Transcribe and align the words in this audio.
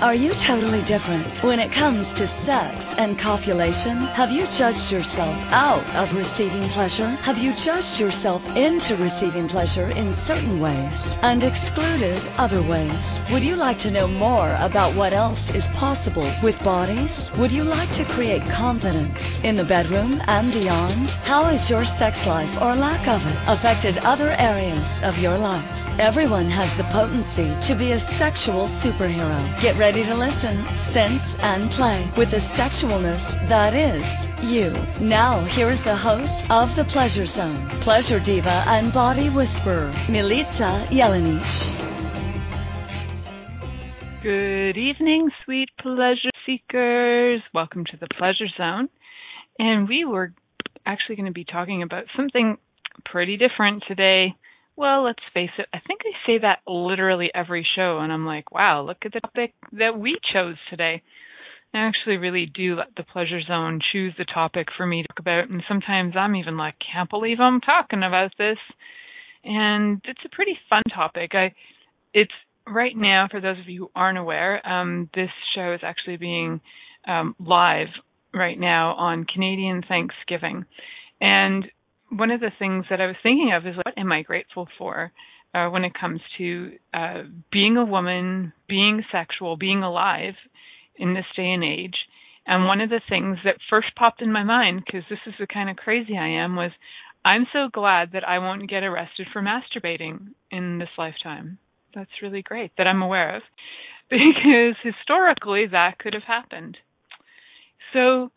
Are 0.00 0.14
you 0.14 0.32
totally 0.34 0.80
different 0.82 1.42
when 1.42 1.58
it 1.58 1.72
comes 1.72 2.14
to 2.14 2.26
sex 2.28 2.94
and 2.98 3.18
copulation? 3.18 3.96
Have 3.96 4.30
you 4.30 4.46
judged 4.46 4.92
yourself 4.92 5.34
out 5.50 5.84
of 5.96 6.14
receiving 6.14 6.68
pleasure? 6.68 7.08
Have 7.22 7.36
you 7.36 7.52
judged 7.54 7.98
yourself 7.98 8.48
into 8.56 8.94
receiving 8.94 9.48
pleasure 9.48 9.90
in 9.90 10.14
certain 10.14 10.60
ways 10.60 11.18
and 11.22 11.42
excluded 11.42 12.22
other 12.36 12.62
ways? 12.62 13.24
Would 13.32 13.42
you 13.42 13.56
like 13.56 13.78
to 13.78 13.90
know 13.90 14.06
more 14.06 14.56
about 14.60 14.94
what 14.94 15.12
else 15.12 15.52
is 15.52 15.66
possible 15.68 16.30
with 16.44 16.62
bodies? 16.62 17.32
Would 17.36 17.50
you 17.50 17.64
like 17.64 17.90
to 17.94 18.04
create 18.04 18.48
confidence 18.48 19.42
in 19.42 19.56
the 19.56 19.64
bedroom 19.64 20.22
and 20.28 20.52
beyond? 20.52 21.10
How 21.24 21.42
has 21.42 21.68
your 21.68 21.84
sex 21.84 22.24
life 22.24 22.62
or 22.62 22.76
lack 22.76 23.08
of 23.08 23.26
it 23.26 23.36
affected 23.48 23.98
other 23.98 24.30
areas 24.38 25.02
of 25.02 25.18
your 25.18 25.36
life? 25.36 25.88
Everyone 25.98 26.46
has 26.46 26.72
the 26.76 26.84
potency 26.84 27.52
to 27.62 27.74
be 27.74 27.90
a 27.90 27.98
sexual 27.98 28.68
superhero. 28.68 29.60
Get 29.60 29.76
ready 29.76 29.87
to 29.92 30.14
listen, 30.14 30.64
sense, 30.92 31.36
and 31.40 31.70
play 31.70 32.10
with 32.16 32.30
the 32.30 32.36
sexualness 32.36 33.32
that 33.48 33.74
is 33.74 34.28
you. 34.44 34.74
Now, 35.00 35.40
here's 35.44 35.80
the 35.80 35.96
host 35.96 36.50
of 36.50 36.74
The 36.76 36.84
Pleasure 36.84 37.26
Zone, 37.26 37.68
pleasure 37.80 38.20
diva 38.20 38.64
and 38.66 38.92
body 38.92 39.30
whisperer, 39.30 39.90
Milica 40.06 40.86
Jelenic. 40.88 41.42
Good 44.22 44.76
evening, 44.76 45.30
sweet 45.44 45.70
pleasure 45.80 46.30
seekers. 46.44 47.40
Welcome 47.54 47.84
to 47.86 47.96
the 47.96 48.08
Pleasure 48.18 48.48
Zone. 48.56 48.88
And 49.58 49.88
we 49.88 50.04
were 50.04 50.34
actually 50.84 51.16
going 51.16 51.26
to 51.26 51.32
be 51.32 51.44
talking 51.44 51.82
about 51.82 52.04
something 52.16 52.58
pretty 53.04 53.36
different 53.36 53.84
today. 53.88 54.34
Well, 54.78 55.02
let's 55.02 55.18
face 55.34 55.50
it, 55.58 55.66
I 55.74 55.80
think 55.84 56.02
I 56.04 56.12
say 56.24 56.38
that 56.38 56.60
literally 56.64 57.32
every 57.34 57.66
show, 57.74 57.98
and 57.98 58.12
I'm 58.12 58.24
like, 58.24 58.52
wow, 58.52 58.84
look 58.86 58.98
at 59.04 59.12
the 59.12 59.18
topic 59.18 59.52
that 59.72 59.98
we 59.98 60.16
chose 60.32 60.54
today. 60.70 61.02
I 61.74 61.78
actually 61.78 62.18
really 62.18 62.46
do 62.46 62.76
let 62.76 62.94
the 62.96 63.02
pleasure 63.02 63.42
zone 63.42 63.80
choose 63.90 64.14
the 64.16 64.24
topic 64.24 64.68
for 64.76 64.86
me 64.86 65.02
to 65.02 65.08
talk 65.08 65.18
about, 65.18 65.50
and 65.50 65.64
sometimes 65.66 66.14
I'm 66.16 66.36
even 66.36 66.56
like, 66.56 66.76
can't 66.92 67.10
believe 67.10 67.38
I'm 67.40 67.60
talking 67.60 68.04
about 68.04 68.30
this. 68.38 68.58
And 69.42 70.00
it's 70.04 70.24
a 70.24 70.28
pretty 70.36 70.56
fun 70.70 70.84
topic. 70.94 71.32
I, 71.34 71.54
it's 72.14 72.30
right 72.64 72.96
now 72.96 73.26
for 73.28 73.40
those 73.40 73.58
of 73.58 73.68
you 73.68 73.80
who 73.80 73.90
aren't 73.96 74.18
aware, 74.18 74.64
um, 74.64 75.10
this 75.12 75.30
show 75.56 75.72
is 75.72 75.80
actually 75.82 76.18
being 76.18 76.60
um, 77.04 77.34
live 77.40 77.88
right 78.32 78.60
now 78.60 78.92
on 78.94 79.24
Canadian 79.24 79.82
Thanksgiving, 79.82 80.66
and 81.20 81.66
one 82.10 82.30
of 82.30 82.40
the 82.40 82.52
things 82.58 82.86
that 82.90 83.00
I 83.00 83.06
was 83.06 83.16
thinking 83.22 83.52
of 83.54 83.66
is 83.66 83.76
what 83.76 83.96
am 83.96 84.12
I 84.12 84.22
grateful 84.22 84.68
for 84.78 85.12
uh, 85.54 85.68
when 85.68 85.84
it 85.84 85.92
comes 85.98 86.20
to 86.38 86.72
uh, 86.94 87.22
being 87.52 87.76
a 87.76 87.84
woman, 87.84 88.52
being 88.68 89.02
sexual, 89.12 89.56
being 89.56 89.82
alive 89.82 90.34
in 90.96 91.14
this 91.14 91.24
day 91.36 91.50
and 91.50 91.64
age. 91.64 91.96
And 92.46 92.64
one 92.64 92.80
of 92.80 92.90
the 92.90 93.00
things 93.08 93.38
that 93.44 93.56
first 93.68 93.88
popped 93.96 94.22
in 94.22 94.32
my 94.32 94.42
mind, 94.42 94.82
because 94.84 95.02
this 95.10 95.18
is 95.26 95.34
the 95.38 95.46
kind 95.46 95.68
of 95.68 95.76
crazy 95.76 96.16
I 96.16 96.42
am, 96.42 96.56
was 96.56 96.70
I'm 97.24 97.46
so 97.52 97.68
glad 97.72 98.12
that 98.12 98.26
I 98.26 98.38
won't 98.38 98.70
get 98.70 98.82
arrested 98.82 99.26
for 99.32 99.42
masturbating 99.42 100.28
in 100.50 100.78
this 100.78 100.88
lifetime. 100.96 101.58
That's 101.94 102.22
really 102.22 102.42
great 102.42 102.72
that 102.78 102.86
I'm 102.86 103.02
aware 103.02 103.36
of, 103.36 103.42
because 104.10 104.76
historically 104.82 105.66
that 105.70 105.98
could 105.98 106.14
have 106.14 106.22
happened. 106.22 106.78
So 107.92 108.30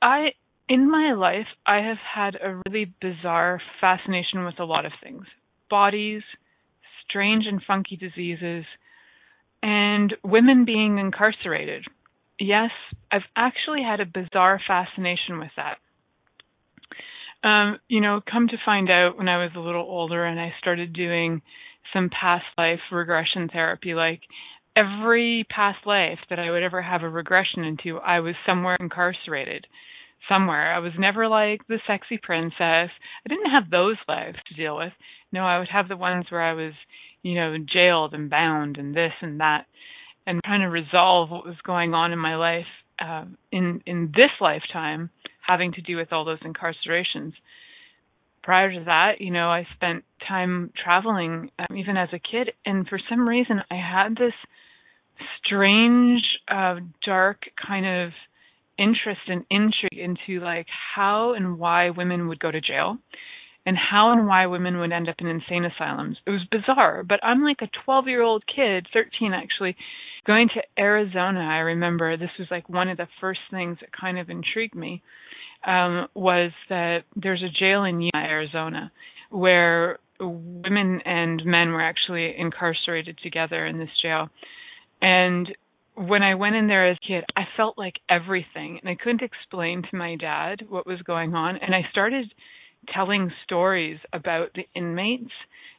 I 0.00 0.30
in 0.68 0.90
my 0.90 1.12
life, 1.12 1.46
I 1.66 1.78
have 1.78 1.98
had 2.14 2.36
a 2.36 2.60
really 2.66 2.92
bizarre 3.00 3.60
fascination 3.80 4.44
with 4.44 4.58
a 4.58 4.64
lot 4.64 4.86
of 4.86 4.92
things 5.02 5.24
bodies, 5.68 6.22
strange 7.08 7.44
and 7.46 7.60
funky 7.66 7.96
diseases, 7.96 8.64
and 9.62 10.14
women 10.22 10.64
being 10.64 10.98
incarcerated. 10.98 11.84
Yes, 12.38 12.70
I've 13.10 13.22
actually 13.34 13.82
had 13.82 14.00
a 14.00 14.06
bizarre 14.06 14.60
fascination 14.64 15.38
with 15.38 15.50
that. 15.56 15.78
Um, 17.46 17.78
you 17.88 18.00
know, 18.00 18.20
come 18.30 18.48
to 18.48 18.56
find 18.64 18.90
out 18.90 19.18
when 19.18 19.28
I 19.28 19.38
was 19.38 19.52
a 19.56 19.60
little 19.60 19.82
older 19.82 20.24
and 20.24 20.38
I 20.38 20.52
started 20.60 20.92
doing 20.92 21.42
some 21.92 22.10
past 22.10 22.44
life 22.58 22.80
regression 22.92 23.48
therapy, 23.52 23.94
like 23.94 24.20
every 24.76 25.46
past 25.48 25.78
life 25.86 26.18
that 26.28 26.38
I 26.38 26.50
would 26.50 26.62
ever 26.62 26.82
have 26.82 27.02
a 27.02 27.08
regression 27.08 27.64
into, 27.64 27.98
I 27.98 28.20
was 28.20 28.34
somewhere 28.46 28.76
incarcerated 28.78 29.66
somewhere. 30.28 30.74
I 30.74 30.78
was 30.78 30.92
never 30.98 31.28
like 31.28 31.66
the 31.68 31.78
sexy 31.86 32.18
princess. 32.22 32.90
I 32.90 33.28
didn't 33.28 33.50
have 33.50 33.70
those 33.70 33.96
lives 34.08 34.38
to 34.48 34.54
deal 34.54 34.76
with. 34.76 34.92
No, 35.32 35.44
I 35.44 35.58
would 35.58 35.68
have 35.68 35.88
the 35.88 35.96
ones 35.96 36.26
where 36.28 36.42
I 36.42 36.52
was, 36.52 36.72
you 37.22 37.34
know, 37.34 37.56
jailed 37.58 38.14
and 38.14 38.30
bound 38.30 38.76
and 38.78 38.94
this 38.94 39.12
and 39.20 39.40
that, 39.40 39.66
and 40.26 40.40
trying 40.44 40.60
to 40.60 40.66
resolve 40.66 41.30
what 41.30 41.46
was 41.46 41.56
going 41.64 41.94
on 41.94 42.12
in 42.12 42.18
my 42.18 42.36
life 42.36 42.66
uh, 43.00 43.24
in 43.52 43.82
in 43.86 44.12
this 44.14 44.30
lifetime, 44.40 45.10
having 45.46 45.72
to 45.72 45.82
do 45.82 45.96
with 45.96 46.12
all 46.12 46.24
those 46.24 46.40
incarcerations. 46.40 47.32
Prior 48.42 48.72
to 48.72 48.84
that, 48.84 49.20
you 49.20 49.32
know, 49.32 49.48
I 49.48 49.66
spent 49.74 50.04
time 50.26 50.72
traveling, 50.82 51.50
um, 51.58 51.76
even 51.76 51.96
as 51.96 52.08
a 52.12 52.20
kid, 52.20 52.52
and 52.64 52.86
for 52.86 53.00
some 53.10 53.28
reason, 53.28 53.60
I 53.70 53.74
had 53.74 54.10
this 54.16 54.34
strange, 55.44 56.22
uh, 56.48 56.76
dark 57.04 57.42
kind 57.66 57.86
of 58.04 58.12
interest 58.78 59.20
and 59.28 59.44
intrigue 59.50 59.98
into 59.98 60.42
like 60.44 60.66
how 60.94 61.32
and 61.34 61.58
why 61.58 61.90
women 61.90 62.28
would 62.28 62.40
go 62.40 62.50
to 62.50 62.60
jail 62.60 62.98
and 63.66 63.76
how 63.76 64.12
and 64.12 64.26
why 64.26 64.46
women 64.46 64.78
would 64.78 64.92
end 64.92 65.08
up 65.08 65.16
in 65.18 65.26
insane 65.26 65.64
asylums. 65.64 66.18
It 66.26 66.30
was 66.30 66.46
bizarre, 66.50 67.02
but 67.02 67.22
I'm 67.22 67.42
like 67.42 67.62
a 67.62 67.70
12 67.84 68.06
year 68.06 68.22
old 68.22 68.44
kid, 68.46 68.86
13 68.92 69.32
actually, 69.34 69.76
going 70.26 70.48
to 70.54 70.82
Arizona. 70.82 71.40
I 71.40 71.58
remember 71.58 72.16
this 72.16 72.30
was 72.38 72.48
like 72.50 72.68
one 72.68 72.88
of 72.88 72.96
the 72.96 73.08
first 73.20 73.40
things 73.50 73.78
that 73.80 73.90
kind 73.92 74.18
of 74.18 74.30
intrigued 74.30 74.74
me 74.74 75.02
um, 75.66 76.06
was 76.14 76.52
that 76.68 77.00
there's 77.16 77.42
a 77.42 77.58
jail 77.58 77.84
in 77.84 78.00
Yuma, 78.00 78.24
Arizona, 78.24 78.92
where 79.30 79.98
women 80.20 81.00
and 81.04 81.42
men 81.44 81.70
were 81.70 81.82
actually 81.82 82.34
incarcerated 82.38 83.18
together 83.22 83.66
in 83.66 83.78
this 83.78 83.90
jail. 84.00 84.28
And 85.02 85.48
when 85.96 86.22
I 86.22 86.34
went 86.34 86.56
in 86.56 86.68
there 86.68 86.88
as 86.88 86.98
a 87.02 87.06
kid, 87.06 87.24
I 87.36 87.42
felt 87.56 87.78
like 87.78 87.94
everything, 88.08 88.78
and 88.80 88.88
I 88.88 88.96
couldn't 88.96 89.22
explain 89.22 89.82
to 89.82 89.96
my 89.96 90.16
dad 90.16 90.62
what 90.68 90.86
was 90.86 91.00
going 91.02 91.34
on. 91.34 91.56
And 91.56 91.74
I 91.74 91.86
started 91.90 92.32
telling 92.94 93.32
stories 93.44 93.98
about 94.12 94.50
the 94.54 94.66
inmates, 94.74 95.32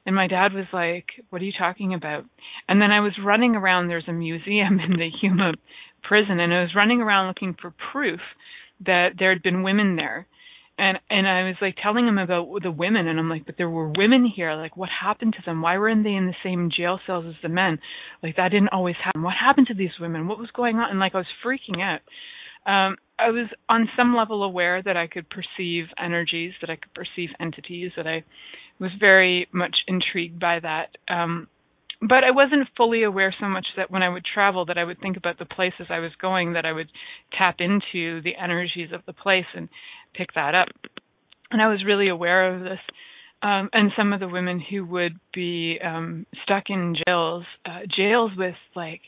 and 0.06 0.16
my 0.16 0.28
dad 0.28 0.54
was 0.54 0.66
like, 0.74 1.06
"What 1.30 1.42
are 1.42 1.46
you 1.46 1.54
talking 1.58 1.94
about?" 1.94 2.26
And 2.68 2.82
then 2.82 2.92
I 2.92 3.00
was 3.00 3.18
running 3.24 3.56
around. 3.56 3.88
There's 3.88 4.08
a 4.08 4.14
museum 4.14 4.80
in 4.86 4.92
the 4.92 5.12
Yuma 5.22 5.54
prison, 6.04 6.40
and 6.40 6.54
I 6.54 6.62
was 6.62 6.76
running 6.76 7.02
around 7.02 7.28
looking 7.28 7.54
for 7.54 7.74
proof 7.92 8.22
that 8.86 9.18
there 9.20 9.32
had 9.32 9.44
been 9.44 9.64
women 9.64 9.96
there 9.96 10.28
and 10.78 11.00
and 11.10 11.28
I 11.28 11.44
was 11.44 11.56
like 11.62 11.76
telling 11.82 12.08
him 12.08 12.18
about 12.18 12.48
the 12.62 12.72
women, 12.72 13.08
and 13.08 13.20
I'm 13.20 13.30
like, 13.30 13.46
but 13.46 13.56
there 13.58 13.70
were 13.70 13.92
women 13.98 14.32
here. 14.34 14.54
Like, 14.54 14.78
what 14.78 14.90
happened 14.90 15.34
to 15.34 15.44
them? 15.46 15.62
Why 15.62 15.78
weren't 15.78 16.04
they 16.04 16.14
in 16.14 16.28
the 16.28 16.36
same 16.44 16.70
jail 16.76 17.00
cells 17.06 17.26
as 17.28 17.36
the 17.42 17.50
men? 17.50 17.80
Like, 18.22 18.36
that 18.36 18.50
didn't 18.50 18.70
always 18.74 18.96
happen. 19.04 19.24
What 19.24 19.34
happened 19.40 19.68
to 19.68 19.74
these 19.74 20.00
women? 20.00 20.28
What 20.28 20.40
was 20.40 20.52
going 20.54 20.78
on? 20.78 20.90
And 20.90 21.00
like, 21.00 21.16
I 21.16 21.20
was 21.20 21.28
freaking 21.44 21.82
out. 21.82 22.02
Um, 22.72 22.98
I 23.18 23.32
was 23.32 23.48
on 23.70 23.90
some 23.98 24.16
level 24.16 24.44
aware 24.44 24.84
that 24.84 24.98
I 24.98 25.08
could 25.08 25.26
perceive 25.30 25.86
energies, 25.98 26.54
that 26.62 26.70
I 26.70 26.76
could 26.76 26.94
perceive 26.94 27.30
entities, 27.40 27.92
that 27.98 28.06
I 28.06 28.24
was 28.80 28.92
very 29.00 29.48
much 29.52 29.76
intrigued 29.88 30.40
by 30.40 30.60
that. 30.60 30.90
Um, 31.10 31.48
but 32.02 32.24
I 32.24 32.32
wasn't 32.32 32.68
fully 32.78 33.04
aware 33.04 33.34
so 33.40 33.48
much 33.48 33.66
that 33.76 33.90
when 33.90 34.04
I 34.04 34.10
would 34.10 34.24
travel 34.24 34.66
that 34.66 34.78
I 34.78 34.84
would 34.84 35.00
think 35.00 35.18
about 35.18 35.40
the 35.40 35.46
places 35.46 35.88
I 35.90 36.00
was 36.00 36.12
going 36.22 36.54
that 36.54 36.66
I 36.66 36.72
would 36.72 36.90
tap 37.36 37.56
into 37.60 38.22
the 38.22 38.36
energies 38.40 38.90
of 38.94 39.02
the 39.08 39.14
place 39.14 39.48
and 39.56 39.68
pick 40.14 40.34
that 40.36 40.56
up. 40.56 40.68
And 41.52 41.62
I 41.62 41.68
was 41.68 41.84
really 41.86 42.10
aware 42.10 42.54
of 42.54 42.62
this. 42.62 42.80
Um, 43.42 43.70
and 43.72 43.92
some 43.96 44.14
of 44.14 44.20
the 44.20 44.28
women 44.28 44.60
who 44.60 44.84
would 44.86 45.20
be 45.34 45.78
um, 45.84 46.26
stuck 46.44 46.66
in 46.70 46.96
jails, 47.08 47.46
uh, 47.66 47.82
jails 47.96 48.32
with 48.36 48.56
like 48.76 49.02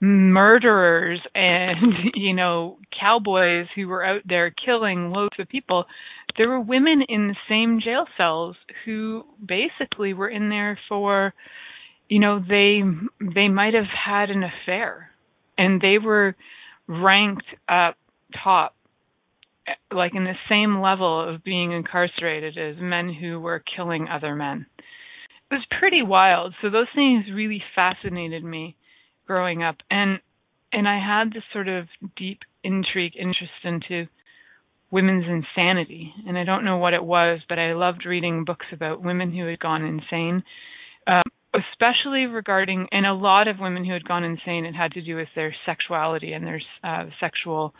murderers 0.00 1.20
and 1.34 1.94
you 2.14 2.34
know 2.34 2.78
cowboys 3.00 3.66
who 3.74 3.88
were 3.88 4.04
out 4.04 4.20
there 4.26 4.50
killing 4.50 5.10
loads 5.10 5.34
of 5.38 5.48
people. 5.48 5.86
There 6.36 6.48
were 6.48 6.60
women 6.60 7.02
in 7.08 7.28
the 7.28 7.36
same 7.48 7.80
jail 7.82 8.06
cells 8.16 8.56
who 8.84 9.24
basically 9.44 10.12
were 10.14 10.28
in 10.28 10.48
there 10.48 10.78
for, 10.88 11.32
you 12.08 12.18
know, 12.18 12.40
they 12.40 12.82
they 13.34 13.48
might 13.48 13.74
have 13.74 13.84
had 13.84 14.30
an 14.30 14.42
affair, 14.42 15.10
and 15.56 15.80
they 15.80 15.98
were 16.04 16.34
ranked 16.86 17.46
up 17.68 17.96
top 18.42 18.74
like 19.92 20.14
in 20.14 20.24
the 20.24 20.34
same 20.48 20.80
level 20.80 21.28
of 21.28 21.44
being 21.44 21.72
incarcerated 21.72 22.58
as 22.58 22.80
men 22.80 23.12
who 23.12 23.40
were 23.40 23.62
killing 23.76 24.08
other 24.08 24.34
men. 24.34 24.66
It 25.50 25.54
was 25.54 25.66
pretty 25.78 26.02
wild. 26.02 26.54
So 26.60 26.70
those 26.70 26.88
things 26.94 27.26
really 27.32 27.62
fascinated 27.74 28.44
me 28.44 28.76
growing 29.26 29.62
up 29.62 29.76
and 29.90 30.18
and 30.72 30.88
I 30.88 30.98
had 30.98 31.32
this 31.32 31.44
sort 31.52 31.68
of 31.68 31.86
deep 32.16 32.40
intrigue 32.64 33.14
interest 33.16 33.52
into 33.62 34.06
women's 34.90 35.24
insanity 35.26 36.12
and 36.26 36.36
I 36.36 36.44
don't 36.44 36.64
know 36.64 36.76
what 36.76 36.92
it 36.94 37.04
was 37.04 37.40
but 37.48 37.58
I 37.58 37.72
loved 37.72 38.04
reading 38.04 38.44
books 38.44 38.66
about 38.72 39.02
women 39.02 39.32
who 39.32 39.46
had 39.46 39.60
gone 39.60 39.82
insane. 39.82 40.42
Um, 41.06 41.22
especially 41.54 42.26
regarding, 42.26 42.88
and 42.90 43.06
a 43.06 43.12
lot 43.12 43.48
of 43.48 43.58
women 43.60 43.84
who 43.84 43.92
had 43.92 44.04
gone 44.04 44.24
insane, 44.24 44.64
it 44.64 44.74
had 44.74 44.92
to 44.92 45.02
do 45.02 45.16
with 45.16 45.28
their 45.34 45.54
sexuality 45.66 46.32
and 46.32 46.46
their 46.46 46.60
uh, 46.82 47.04
sexual 47.20 47.74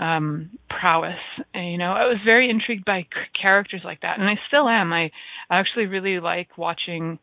um 0.00 0.50
prowess. 0.68 1.18
And, 1.54 1.72
you 1.72 1.78
know 1.78 1.92
i 1.92 2.04
was 2.06 2.18
very 2.24 2.50
intrigued 2.50 2.84
by 2.84 3.02
c- 3.02 3.40
characters 3.40 3.82
like 3.84 4.00
that 4.02 4.18
and 4.18 4.28
i 4.28 4.34
still 4.48 4.68
am. 4.68 4.92
I 4.92 5.10
actually 5.50 5.86
really 5.86 6.20
like 6.20 6.58
watching 6.58 7.18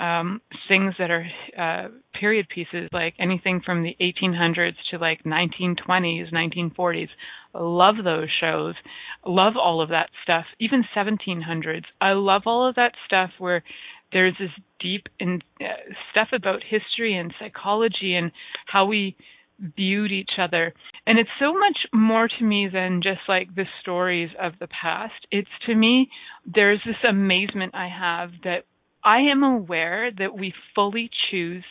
um 0.00 0.40
things 0.68 0.94
that 0.98 1.10
are 1.10 1.26
uh 1.58 1.88
period 2.18 2.46
pieces 2.52 2.88
like 2.92 3.14
anything 3.20 3.60
from 3.64 3.82
the 3.82 3.96
1800s 4.00 4.74
to 4.90 4.98
like 4.98 5.22
1920s 5.24 6.32
1940s 6.32 7.08
love 7.54 7.96
those 8.02 8.28
shows. 8.40 8.74
Love 9.24 9.52
all 9.56 9.80
of 9.80 9.90
that 9.90 10.08
stuff. 10.24 10.44
Even 10.58 10.84
1700s 10.96 11.84
i 12.00 12.12
love 12.12 12.42
all 12.46 12.68
of 12.68 12.74
that 12.76 12.92
stuff 13.06 13.30
where 13.38 13.62
there's 14.12 14.34
this 14.38 14.50
deep 14.80 15.08
in 15.18 15.42
uh, 15.60 15.64
stuff 16.10 16.28
about 16.32 16.60
history 16.62 17.16
and 17.16 17.34
psychology 17.38 18.14
and 18.14 18.30
how 18.66 18.86
we 18.86 19.16
viewed 19.76 20.12
each 20.12 20.32
other. 20.40 20.72
And 21.06 21.18
it's 21.18 21.30
so 21.38 21.52
much 21.52 21.78
more 21.92 22.28
to 22.28 22.44
me 22.44 22.68
than 22.72 23.02
just 23.02 23.20
like 23.28 23.54
the 23.54 23.66
stories 23.82 24.30
of 24.40 24.52
the 24.58 24.68
past. 24.68 25.26
It's 25.30 25.48
to 25.66 25.74
me, 25.74 26.08
there's 26.46 26.80
this 26.86 26.96
amazement 27.08 27.74
I 27.74 27.88
have 27.88 28.30
that 28.44 28.64
I 29.04 29.18
am 29.30 29.42
aware 29.42 30.10
that 30.18 30.38
we 30.38 30.54
fully 30.74 31.10
choose 31.30 31.64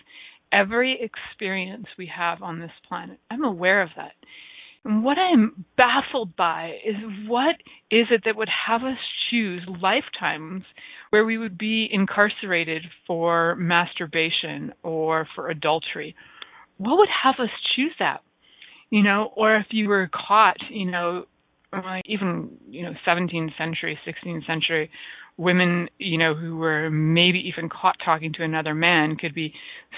every 0.52 1.00
experience 1.02 1.88
we 1.98 2.12
have 2.16 2.44
on 2.44 2.60
this 2.60 2.72
planet. 2.88 3.20
I'm 3.32 3.44
aware 3.44 3.82
of 3.82 3.90
that. 3.96 4.12
And 4.86 5.04
what 5.04 5.18
I'm 5.18 5.66
baffled 5.78 6.36
by 6.36 6.74
is 6.86 6.96
what 7.28 7.56
is 7.90 8.08
it 8.12 8.22
that 8.26 8.36
would 8.36 8.50
have 8.68 8.84
us 8.84 8.98
choose 9.32 9.64
lifetimes 9.82 10.64
where 11.10 11.26
we 11.26 11.40
would 11.40 11.58
be 11.58 11.88
incarcerated 11.92 12.84
for 13.08 13.56
masturbation 13.56 14.74
or 14.84 15.28
for 15.36 15.50
adultery 15.50 16.16
what 16.78 16.98
would 16.98 17.10
have 17.24 17.36
us 17.40 17.52
choose 17.76 17.94
that? 18.00 18.22
You 18.94 19.02
know, 19.02 19.32
or 19.36 19.56
if 19.56 19.66
you 19.72 19.90
were 19.90 20.08
caught, 20.14 20.58
you 20.70 20.86
know, 20.92 21.24
uh, 21.74 21.98
even 22.06 22.52
you 22.70 22.84
know 22.84 22.92
17th 23.08 23.58
century 23.58 23.98
16th 24.08 24.46
century 24.46 24.92
women 25.36 25.90
you 25.98 26.20
know 26.20 26.36
who 26.36 26.58
were 26.58 26.92
maybe 26.92 27.40
even 27.40 27.68
caught 27.70 27.96
talking 28.06 28.32
to 28.34 28.44
another 28.44 28.76
man 28.76 29.16
could 29.16 29.34
be 29.34 29.52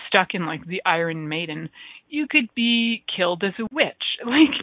stuck 0.07 0.30
in 0.33 0.45
like 0.45 0.65
the 0.65 0.81
iron 0.86 1.27
maiden. 1.27 1.68
You 2.07 2.27
could 2.30 2.47
be 2.56 3.03
killed 3.13 3.44
as 3.44 3.51
a 3.59 3.68
witch. 3.69 3.94
Like 4.25 4.56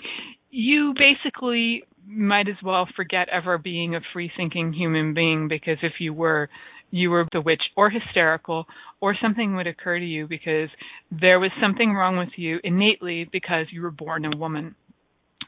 you 0.49 0.94
basically 0.96 1.85
might 2.06 2.49
as 2.49 2.56
well 2.64 2.88
forget 2.96 3.28
ever 3.28 3.58
being 3.58 3.94
a 3.94 4.00
free 4.14 4.32
thinking 4.35 4.73
human 4.73 5.12
being 5.12 5.49
because 5.49 5.76
if 5.82 5.94
you 6.00 6.14
were 6.14 6.49
you 6.93 7.11
were 7.11 7.27
the 7.33 7.41
witch 7.41 7.62
or 7.77 7.91
hysterical 7.91 8.67
or 9.00 9.17
something 9.21 9.56
would 9.56 9.67
occur 9.67 9.99
to 9.99 10.05
you 10.05 10.29
because 10.29 10.69
there 11.11 11.41
was 11.41 11.50
something 11.61 11.93
wrong 11.93 12.19
with 12.19 12.29
you 12.37 12.61
innately 12.62 13.29
because 13.33 13.67
you 13.73 13.83
were 13.83 13.91
born 13.91 14.25
a 14.25 14.37
woman. 14.37 14.77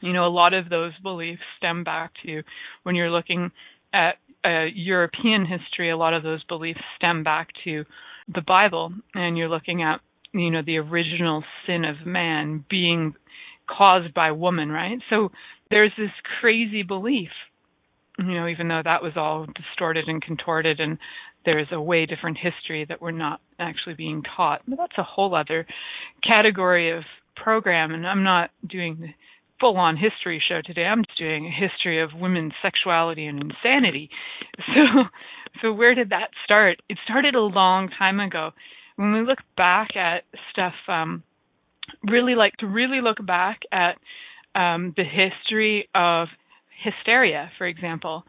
You 0.01 0.11
know, 0.11 0.25
a 0.25 0.27
lot 0.27 0.53
of 0.53 0.69
those 0.69 0.91
beliefs 1.01 1.41
stem 1.57 1.83
back 1.83 2.11
to 2.25 2.41
when 2.83 2.95
you're 2.95 3.11
looking 3.11 3.51
at 3.93 4.15
uh, 4.43 4.65
European 4.73 5.45
history, 5.45 5.89
a 5.91 5.97
lot 5.97 6.13
of 6.13 6.23
those 6.23 6.43
beliefs 6.45 6.81
stem 6.97 7.23
back 7.23 7.49
to 7.63 7.85
the 8.33 8.41
Bible, 8.41 8.91
and 9.13 9.37
you're 9.37 9.49
looking 9.49 9.83
at, 9.83 10.01
you 10.33 10.49
know, 10.49 10.61
the 10.65 10.77
original 10.77 11.43
sin 11.65 11.85
of 11.85 12.05
man 12.05 12.65
being 12.69 13.13
caused 13.69 14.13
by 14.13 14.31
woman, 14.31 14.69
right? 14.69 14.97
So 15.09 15.29
there's 15.69 15.93
this 15.97 16.11
crazy 16.41 16.83
belief 16.83 17.29
you 18.17 18.33
know, 18.33 18.47
even 18.47 18.67
though 18.67 18.81
that 18.83 19.03
was 19.03 19.13
all 19.15 19.45
distorted 19.45 20.05
and 20.07 20.21
contorted 20.21 20.79
and 20.79 20.97
there's 21.45 21.67
a 21.71 21.81
way 21.81 22.05
different 22.05 22.37
history 22.37 22.85
that 22.89 23.01
we're 23.01 23.11
not 23.11 23.39
actually 23.59 23.95
being 23.95 24.23
taught. 24.35 24.61
But 24.67 24.77
that's 24.77 24.97
a 24.97 25.03
whole 25.03 25.35
other 25.35 25.65
category 26.27 26.97
of 26.97 27.03
program, 27.35 27.93
and 27.93 28.07
I'm 28.07 28.23
not 28.23 28.49
doing 28.67 28.97
the 28.99 29.07
full 29.59 29.77
on 29.77 29.97
history 29.97 30.41
show 30.47 30.61
today. 30.63 30.83
I'm 30.83 31.03
just 31.05 31.17
doing 31.17 31.45
a 31.45 31.49
history 31.67 32.01
of 32.01 32.09
women's 32.13 32.53
sexuality 32.61 33.25
and 33.25 33.41
insanity. 33.41 34.09
So 34.67 35.03
so 35.61 35.71
where 35.71 35.95
did 35.95 36.09
that 36.09 36.31
start? 36.43 36.81
It 36.89 36.97
started 37.05 37.33
a 37.33 37.39
long 37.39 37.87
time 37.97 38.19
ago. 38.19 38.51
When 38.97 39.13
we 39.13 39.21
look 39.21 39.39
back 39.55 39.95
at 39.95 40.23
stuff 40.51 40.73
um 40.87 41.23
really 42.03 42.35
like 42.35 42.53
to 42.57 42.67
really 42.67 42.99
look 43.01 43.25
back 43.25 43.61
at 43.71 43.95
um 44.59 44.93
the 44.97 45.03
history 45.03 45.87
of 45.95 46.27
hysteria, 46.83 47.51
for 47.57 47.67
example. 47.67 48.25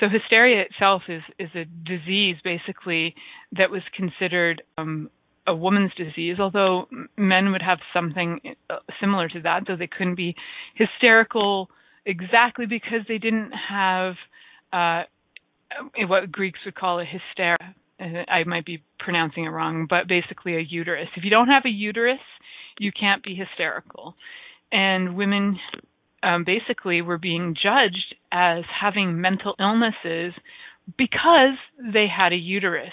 So 0.00 0.08
hysteria 0.08 0.62
itself 0.62 1.02
is 1.08 1.22
is 1.38 1.50
a 1.54 1.64
disease 1.64 2.36
basically 2.42 3.14
that 3.52 3.70
was 3.70 3.82
considered 3.96 4.62
um, 4.76 5.10
a 5.46 5.54
woman's 5.54 5.92
disease, 5.94 6.36
although 6.40 6.88
men 7.16 7.52
would 7.52 7.62
have 7.62 7.78
something 7.92 8.40
uh, 8.70 8.76
similar 9.00 9.28
to 9.28 9.40
that, 9.42 9.64
though 9.66 9.76
they 9.76 9.86
couldn't 9.86 10.16
be 10.16 10.34
hysterical 10.74 11.68
exactly 12.06 12.66
because 12.66 13.00
they 13.08 13.18
didn't 13.18 13.52
have 13.52 14.14
uh, 14.72 15.02
what 16.08 16.32
Greeks 16.32 16.60
would 16.64 16.74
call 16.74 17.00
a 17.00 17.04
hystera. 17.04 17.56
I 18.00 18.42
might 18.44 18.66
be 18.66 18.82
pronouncing 18.98 19.44
it 19.44 19.50
wrong, 19.50 19.86
but 19.88 20.08
basically 20.08 20.56
a 20.56 20.60
uterus. 20.60 21.08
If 21.16 21.24
you 21.24 21.30
don't 21.30 21.48
have 21.48 21.62
a 21.64 21.70
uterus, 21.70 22.18
you 22.78 22.90
can't 22.90 23.22
be 23.22 23.34
hysterical. 23.34 24.14
And 24.72 25.16
women 25.16 25.58
um, 26.24 26.44
basically 26.44 27.02
were 27.02 27.18
being 27.18 27.54
judged 27.54 28.14
as 28.32 28.64
having 28.80 29.20
mental 29.20 29.54
illnesses 29.60 30.32
because 30.98 31.56
they 31.92 32.06
had 32.08 32.32
a 32.32 32.36
uterus. 32.36 32.92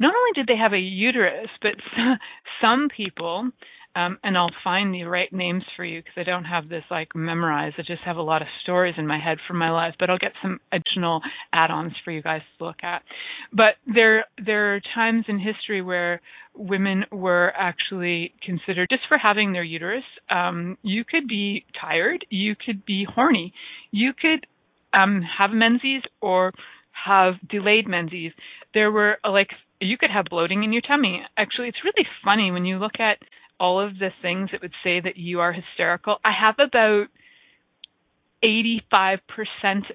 Not 0.00 0.14
only 0.14 0.30
did 0.34 0.46
they 0.46 0.56
have 0.60 0.72
a 0.72 0.78
uterus, 0.78 1.48
but 1.60 1.72
some 2.60 2.88
people 2.94 3.50
um, 3.96 4.18
and 4.22 4.36
I'll 4.36 4.52
find 4.62 4.94
the 4.94 5.04
right 5.04 5.32
names 5.32 5.64
for 5.76 5.84
you 5.84 6.00
because 6.00 6.14
I 6.16 6.22
don't 6.22 6.44
have 6.44 6.68
this 6.68 6.84
like 6.90 7.14
memorized. 7.14 7.76
I 7.78 7.82
just 7.82 8.02
have 8.04 8.16
a 8.16 8.22
lot 8.22 8.42
of 8.42 8.48
stories 8.62 8.94
in 8.96 9.06
my 9.06 9.18
head 9.18 9.38
from 9.46 9.58
my 9.58 9.70
life, 9.70 9.94
but 9.98 10.10
I'll 10.10 10.18
get 10.18 10.32
some 10.42 10.60
additional 10.72 11.20
add-ons 11.52 11.92
for 12.04 12.12
you 12.12 12.22
guys 12.22 12.42
to 12.58 12.64
look 12.64 12.82
at. 12.82 13.02
But 13.52 13.74
there 13.92 14.26
there 14.44 14.74
are 14.74 14.80
times 14.94 15.24
in 15.28 15.38
history 15.38 15.82
where 15.82 16.20
women 16.54 17.04
were 17.10 17.52
actually 17.56 18.32
considered 18.44 18.88
just 18.90 19.02
for 19.08 19.18
having 19.18 19.52
their 19.52 19.64
uterus. 19.64 20.04
Um, 20.30 20.76
you 20.82 21.04
could 21.04 21.26
be 21.26 21.64
tired, 21.80 22.24
you 22.30 22.54
could 22.54 22.84
be 22.84 23.06
horny, 23.08 23.52
you 23.90 24.12
could 24.12 24.46
um, 24.92 25.22
have 25.38 25.50
menses 25.50 26.02
or 26.20 26.52
have 27.06 27.34
delayed 27.48 27.88
menses. 27.88 28.32
There 28.74 28.90
were 28.90 29.18
like 29.28 29.48
you 29.80 29.96
could 29.96 30.10
have 30.10 30.26
bloating 30.30 30.64
in 30.64 30.72
your 30.72 30.82
tummy. 30.82 31.22
Actually, 31.36 31.68
it's 31.68 31.84
really 31.84 32.06
funny 32.24 32.50
when 32.50 32.64
you 32.64 32.78
look 32.78 33.00
at 33.00 33.18
all 33.60 33.80
of 33.80 33.98
the 33.98 34.10
things 34.22 34.50
that 34.52 34.62
would 34.62 34.74
say 34.84 35.00
that 35.00 35.16
you 35.16 35.40
are 35.40 35.52
hysterical. 35.52 36.16
I 36.24 36.32
have 36.38 36.56
about 36.58 37.08
85% 38.44 39.18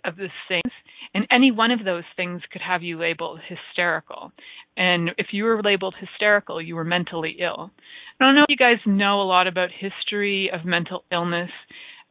of 0.03 0.17
the 0.17 0.27
things, 0.47 0.71
and 1.13 1.25
any 1.31 1.51
one 1.51 1.71
of 1.71 1.85
those 1.85 2.03
things 2.15 2.41
could 2.51 2.61
have 2.61 2.83
you 2.83 2.99
labeled 2.99 3.39
hysterical. 3.47 4.31
And 4.75 5.11
if 5.17 5.27
you 5.31 5.45
were 5.45 5.61
labeled 5.63 5.95
hysterical, 5.99 6.61
you 6.61 6.75
were 6.75 6.83
mentally 6.83 7.37
ill. 7.39 7.71
I 8.19 8.25
don't 8.25 8.35
know 8.35 8.43
if 8.43 8.49
you 8.49 8.57
guys 8.57 8.79
know 8.85 9.21
a 9.21 9.23
lot 9.23 9.47
about 9.47 9.69
history 9.71 10.49
of 10.53 10.65
mental 10.65 11.03
illness 11.11 11.51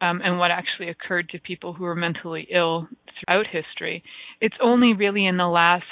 um, 0.00 0.20
and 0.24 0.38
what 0.38 0.50
actually 0.50 0.88
occurred 0.88 1.28
to 1.30 1.38
people 1.38 1.74
who 1.74 1.84
were 1.84 1.94
mentally 1.94 2.48
ill 2.52 2.88
throughout 3.24 3.46
history. 3.46 4.02
It's 4.40 4.56
only 4.62 4.94
really 4.94 5.26
in 5.26 5.36
the 5.36 5.48
last 5.48 5.84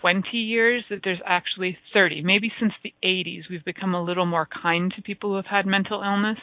20 0.00 0.36
years 0.36 0.84
that 0.90 1.00
there's 1.04 1.20
actually 1.26 1.76
30. 1.92 2.22
Maybe 2.22 2.50
since 2.60 2.72
the 2.82 2.94
80s, 3.04 3.42
we've 3.50 3.64
become 3.64 3.94
a 3.94 4.02
little 4.02 4.26
more 4.26 4.48
kind 4.62 4.92
to 4.96 5.02
people 5.02 5.30
who 5.30 5.36
have 5.36 5.46
had 5.46 5.66
mental 5.66 6.02
illness. 6.02 6.38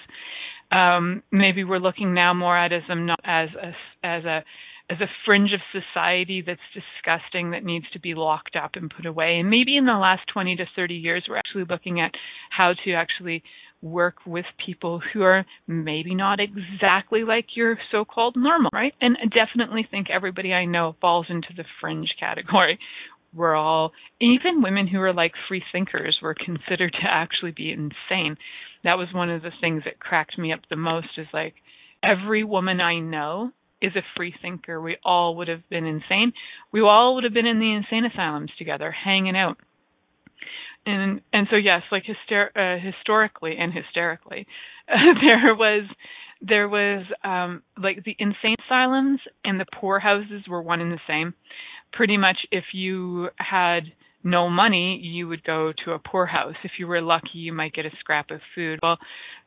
Um, 0.71 1.23
maybe 1.31 1.63
we're 1.63 1.79
looking 1.79 2.13
now 2.13 2.33
more 2.33 2.57
at 2.57 2.71
as 2.71 2.83
a 2.89 3.15
as 3.25 3.49
a 3.55 4.05
as 4.05 4.25
a 4.25 4.43
as 4.91 4.99
a 5.01 5.09
fringe 5.25 5.51
of 5.53 5.61
society 5.71 6.43
that's 6.45 6.59
disgusting 6.73 7.51
that 7.51 7.63
needs 7.63 7.85
to 7.93 7.99
be 7.99 8.15
locked 8.15 8.55
up 8.55 8.71
and 8.73 8.91
put 8.95 9.05
away. 9.05 9.37
And 9.39 9.49
maybe 9.49 9.77
in 9.77 9.85
the 9.85 9.93
last 9.93 10.21
20 10.33 10.55
to 10.55 10.65
30 10.75 10.95
years, 10.95 11.25
we're 11.29 11.37
actually 11.37 11.65
looking 11.69 12.01
at 12.01 12.11
how 12.49 12.73
to 12.85 12.93
actually 12.93 13.43
work 13.81 14.15
with 14.25 14.45
people 14.65 15.01
who 15.13 15.21
are 15.21 15.45
maybe 15.67 16.13
not 16.13 16.39
exactly 16.39 17.23
like 17.23 17.45
your 17.55 17.77
so-called 17.91 18.35
normal, 18.35 18.69
right? 18.73 18.93
And 18.99 19.15
I 19.21 19.25
definitely 19.27 19.87
think 19.89 20.07
everybody 20.09 20.51
I 20.51 20.65
know 20.65 20.95
falls 20.99 21.27
into 21.29 21.49
the 21.55 21.63
fringe 21.79 22.13
category 22.19 22.77
were 23.33 23.55
all 23.55 23.91
even 24.19 24.61
women 24.61 24.87
who 24.87 24.99
were 24.99 25.13
like 25.13 25.33
free 25.47 25.63
thinkers 25.71 26.17
were 26.21 26.35
considered 26.35 26.93
to 26.93 27.07
actually 27.07 27.51
be 27.51 27.71
insane. 27.71 28.37
That 28.83 28.97
was 28.97 29.07
one 29.13 29.29
of 29.29 29.41
the 29.41 29.51
things 29.61 29.83
that 29.85 29.99
cracked 29.99 30.37
me 30.37 30.53
up 30.53 30.61
the 30.69 30.75
most 30.75 31.07
is 31.17 31.27
like 31.33 31.55
every 32.03 32.43
woman 32.43 32.81
I 32.81 32.99
know 32.99 33.51
is 33.81 33.95
a 33.95 34.01
free 34.15 34.33
thinker. 34.41 34.81
We 34.81 34.97
all 35.03 35.37
would 35.37 35.47
have 35.47 35.67
been 35.69 35.85
insane. 35.85 36.33
We 36.71 36.81
all 36.81 37.15
would 37.15 37.23
have 37.23 37.33
been 37.33 37.45
in 37.45 37.59
the 37.59 37.73
insane 37.73 38.05
asylums 38.05 38.51
together, 38.57 38.91
hanging 38.91 39.37
out. 39.37 39.57
And 40.85 41.21
and 41.33 41.47
so 41.49 41.57
yes, 41.57 41.83
like 41.91 42.03
hyster- 42.03 42.55
uh, 42.55 42.79
historically 42.83 43.55
and 43.57 43.73
hysterically, 43.73 44.47
uh, 44.87 44.95
there 45.25 45.55
was 45.55 45.83
there 46.41 46.69
was 46.69 47.05
um 47.23 47.63
like 47.81 48.03
the 48.03 48.15
insane 48.17 48.55
asylums 48.65 49.19
and 49.43 49.59
the 49.59 49.65
poorhouses 49.79 50.47
were 50.47 50.61
one 50.61 50.81
and 50.81 50.91
the 50.91 50.99
same 51.07 51.33
pretty 51.93 52.17
much 52.17 52.37
if 52.51 52.65
you 52.73 53.29
had 53.37 53.81
no 54.23 54.49
money, 54.49 54.99
you 55.01 55.27
would 55.27 55.43
go 55.43 55.71
to 55.85 55.91
a 55.91 55.99
poorhouse. 55.99 56.55
If 56.63 56.71
you 56.77 56.87
were 56.87 57.01
lucky, 57.01 57.35
you 57.35 57.53
might 57.53 57.73
get 57.73 57.85
a 57.85 57.91
scrap 57.99 58.31
of 58.31 58.41
food. 58.53 58.79
Well, 58.83 58.97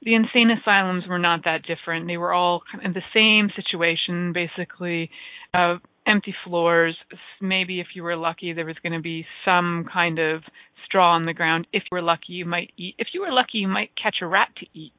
the 0.03 0.15
insane 0.15 0.51
asylums 0.51 1.05
were 1.07 1.19
not 1.19 1.45
that 1.45 1.63
different. 1.67 2.07
They 2.07 2.17
were 2.17 2.33
all 2.33 2.63
of 2.85 2.95
the 2.95 3.03
same 3.15 3.51
situation, 3.55 4.33
basically. 4.33 5.11
Uh, 5.53 5.77
empty 6.07 6.35
floors. 6.45 6.97
Maybe 7.41 7.81
if 7.81 7.89
you 7.95 8.03
were 8.03 8.17
lucky, 8.17 8.53
there 8.53 8.67
was 8.67 8.77
going 8.83 8.93
to 8.93 9.01
be 9.01 9.27
some 9.45 9.87
kind 9.93 10.19
of 10.19 10.43
straw 10.85 11.15
on 11.15 11.27
the 11.27 11.35
ground. 11.35 11.67
If 11.73 11.85
you 11.91 11.97
were 11.97 12.03
lucky, 12.03 12.33
you 12.33 12.45
might 12.45 12.73
eat. 12.77 12.95
If 12.99 13.09
you 13.15 13.21
were 13.21 13.33
lucky, 13.33 13.59
you 13.59 13.69
might 13.69 13.91
catch 14.01 14.17
a 14.21 14.27
rat 14.27 14.49
to 14.59 14.67
eat. 14.75 14.93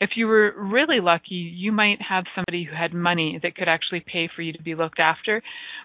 If 0.00 0.10
you 0.16 0.26
were 0.26 0.54
really 0.56 1.00
lucky, 1.00 1.34
you 1.34 1.72
might 1.72 1.98
have 2.06 2.24
somebody 2.34 2.64
who 2.64 2.76
had 2.76 2.92
money 2.92 3.38
that 3.42 3.56
could 3.56 3.68
actually 3.68 4.00
pay 4.00 4.28
for 4.34 4.42
you 4.42 4.52
to 4.52 4.62
be 4.62 4.74
looked 4.74 5.00
after. 5.00 5.42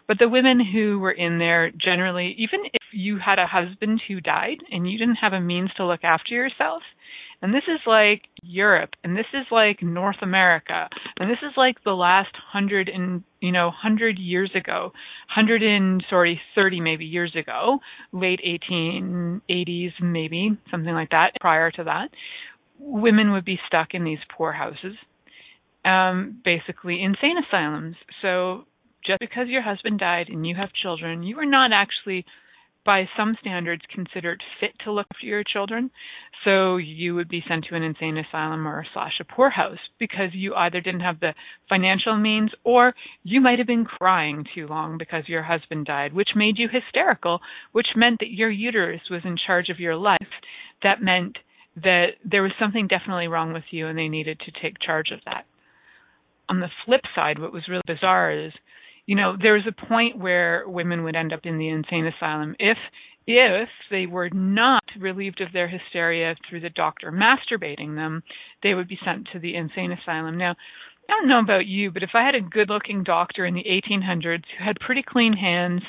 But 0.08 0.20
the 0.20 0.30
women 0.30 0.60
who 0.64 1.00
were 1.00 1.12
in 1.12 1.40
there 1.40 1.72
generally, 1.72 2.36
even 2.38 2.66
if 2.66 2.82
you 2.92 3.18
had 3.18 3.40
a 3.40 3.48
husband 3.48 4.02
who 4.08 4.22
died 4.22 4.58
and 4.72 4.90
you 4.90 4.98
didn't 4.98 5.16
have 5.16 5.34
a 5.34 5.42
means 5.42 5.72
to 5.78 5.86
look 5.86 6.04
after 6.04 6.34
yourself, 6.34 6.84
and 7.42 7.54
this 7.54 7.64
is 7.68 7.80
like 7.86 8.24
Europe, 8.42 8.92
and 9.04 9.16
this 9.16 9.26
is 9.34 9.46
like 9.52 9.82
North 9.82 10.22
America, 10.22 10.90
and 11.20 11.30
this 11.30 11.40
is 11.42 11.54
like 11.58 11.84
the 11.84 11.92
last 11.92 12.36
hundred 12.52 12.90
and 12.90 13.24
you 13.42 13.52
know 13.52 13.72
hundred 13.72 14.18
years 14.18 14.52
ago, 14.56 14.92
hundred 15.28 15.62
and 15.64 16.04
sorry 16.10 16.40
thirty 16.56 16.80
maybe 16.80 17.06
years 17.06 17.36
ago, 17.36 17.80
late 18.12 18.40
1880s 18.46 19.92
maybe 20.02 20.58
something 20.72 20.94
like 20.94 21.10
that. 21.12 21.32
Prior 21.40 21.72
to 21.72 21.84
that, 21.84 22.10
women 22.80 23.32
would 23.32 23.46
be 23.46 23.60
stuck 23.68 23.90
in 23.94 24.04
these 24.04 24.20
poor 24.36 24.52
houses, 24.52 24.96
um, 25.84 26.42
basically 26.44 27.02
insane 27.02 27.36
asylums. 27.48 27.96
So 28.22 28.66
just 29.06 29.20
because 29.20 29.48
your 29.48 29.62
husband 29.62 30.00
died 30.00 30.28
and 30.30 30.46
you 30.46 30.56
have 30.56 30.70
children, 30.74 31.24
you 31.24 31.40
are 31.40 31.46
not 31.46 31.72
actually 31.74 32.26
by 32.86 33.10
some 33.18 33.36
standards 33.42 33.82
considered 33.94 34.42
fit 34.60 34.72
to 34.84 34.92
look 34.92 35.08
after 35.14 35.26
your 35.26 35.44
children. 35.44 35.90
So 36.44 36.78
you 36.78 37.16
would 37.16 37.28
be 37.28 37.44
sent 37.48 37.66
to 37.66 37.76
an 37.76 37.84
insane 37.84 38.18
asylum 38.18 38.68
or 38.68 38.86
slash 38.94 39.14
a 39.20 39.24
poorhouse 39.24 39.80
because 40.00 40.30
you 40.34 40.54
either 40.54 40.80
didn't 40.80 41.02
have 41.02 41.20
the 41.20 41.34
financial 41.68 42.16
means 42.18 42.52
or 42.64 42.94
you 43.24 43.42
might 43.42 43.58
have 43.58 43.68
been 43.68 43.86
crying 43.86 44.46
too 44.54 44.68
long 44.68 44.98
because 44.98 45.28
your 45.28 45.44
husband 45.44 45.86
died, 45.86 46.14
which 46.14 46.30
made 46.36 46.58
you 46.58 46.70
hysterical, 46.72 47.40
which 47.72 47.88
meant 47.96 48.20
that 48.20 48.32
your 48.32 48.50
uterus 48.50 49.02
was 49.10 49.22
in 49.26 49.36
charge 49.46 49.70
of 49.70 49.80
your 49.80 49.96
life. 49.96 50.20
That 50.84 51.02
meant 51.02 51.38
that 51.78 52.10
there 52.24 52.44
was 52.44 52.54
something 52.60 52.88
definitely 52.88 53.28
wrong 53.28 53.52
with 53.52 53.66
you 53.72 53.88
and 53.88 53.98
they 53.98 54.08
needed 54.08 54.40
to 54.40 54.62
take 54.62 54.80
charge 54.80 55.10
of 55.12 55.20
that. 55.26 55.46
On 56.48 56.60
the 56.60 56.70
flip 56.86 57.02
side, 57.16 57.40
what 57.40 57.52
was 57.52 57.68
really 57.68 57.82
bizarre 57.88 58.32
is 58.32 58.54
you 59.06 59.16
know, 59.16 59.36
there 59.42 59.54
was 59.54 59.68
a 59.68 59.88
point 59.88 60.18
where 60.18 60.64
women 60.68 61.04
would 61.04 61.16
end 61.16 61.34
up 61.34 61.42
in 61.44 61.58
the 61.58 61.70
insane 61.70 62.08
asylum 62.08 62.56
if 62.60 62.78
if 63.28 63.70
they 63.90 64.06
were 64.06 64.30
not 64.30 64.84
relieved 65.00 65.42
of 65.42 65.52
their 65.52 65.68
hysteria 65.68 66.36
through 66.48 66.60
the 66.60 66.70
doctor 66.70 67.12
masturbating 67.12 67.96
them, 67.96 68.22
they 68.62 68.74
would 68.74 68.88
be 68.88 69.00
sent 69.04 69.28
to 69.34 69.40
the 69.40 69.56
insane 69.56 69.92
asylum. 69.92 70.38
Now, 70.38 70.52
I 71.10 71.14
don't 71.14 71.28
know 71.28 71.40
about 71.40 71.66
you, 71.66 71.92
but 71.92 72.04
if 72.04 72.12
I 72.14 72.24
had 72.24 72.36
a 72.36 72.42
good 72.42 72.70
looking 72.70 73.04
doctor 73.04 73.46
in 73.46 73.56
the 73.56 73.64
1800s 73.64 74.44
who 74.58 74.64
had 74.64 74.80
pretty 74.80 75.04
clean 75.08 75.34
hands 75.34 75.82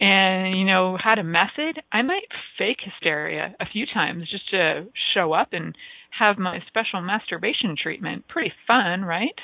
and, 0.00 0.58
you 0.58 0.64
know, 0.64 0.96
had 1.02 1.18
a 1.18 1.24
method, 1.24 1.80
I 1.92 2.02
might 2.02 2.26
fake 2.58 2.78
hysteria 2.82 3.54
a 3.60 3.66
few 3.66 3.86
times 3.86 4.28
just 4.30 4.50
to 4.50 4.86
show 5.14 5.32
up 5.32 5.48
and 5.52 5.76
have 6.18 6.38
my 6.38 6.60
special 6.66 7.00
masturbation 7.00 7.76
treatment. 7.80 8.26
Pretty 8.28 8.52
fun, 8.66 9.04
right? 9.04 9.38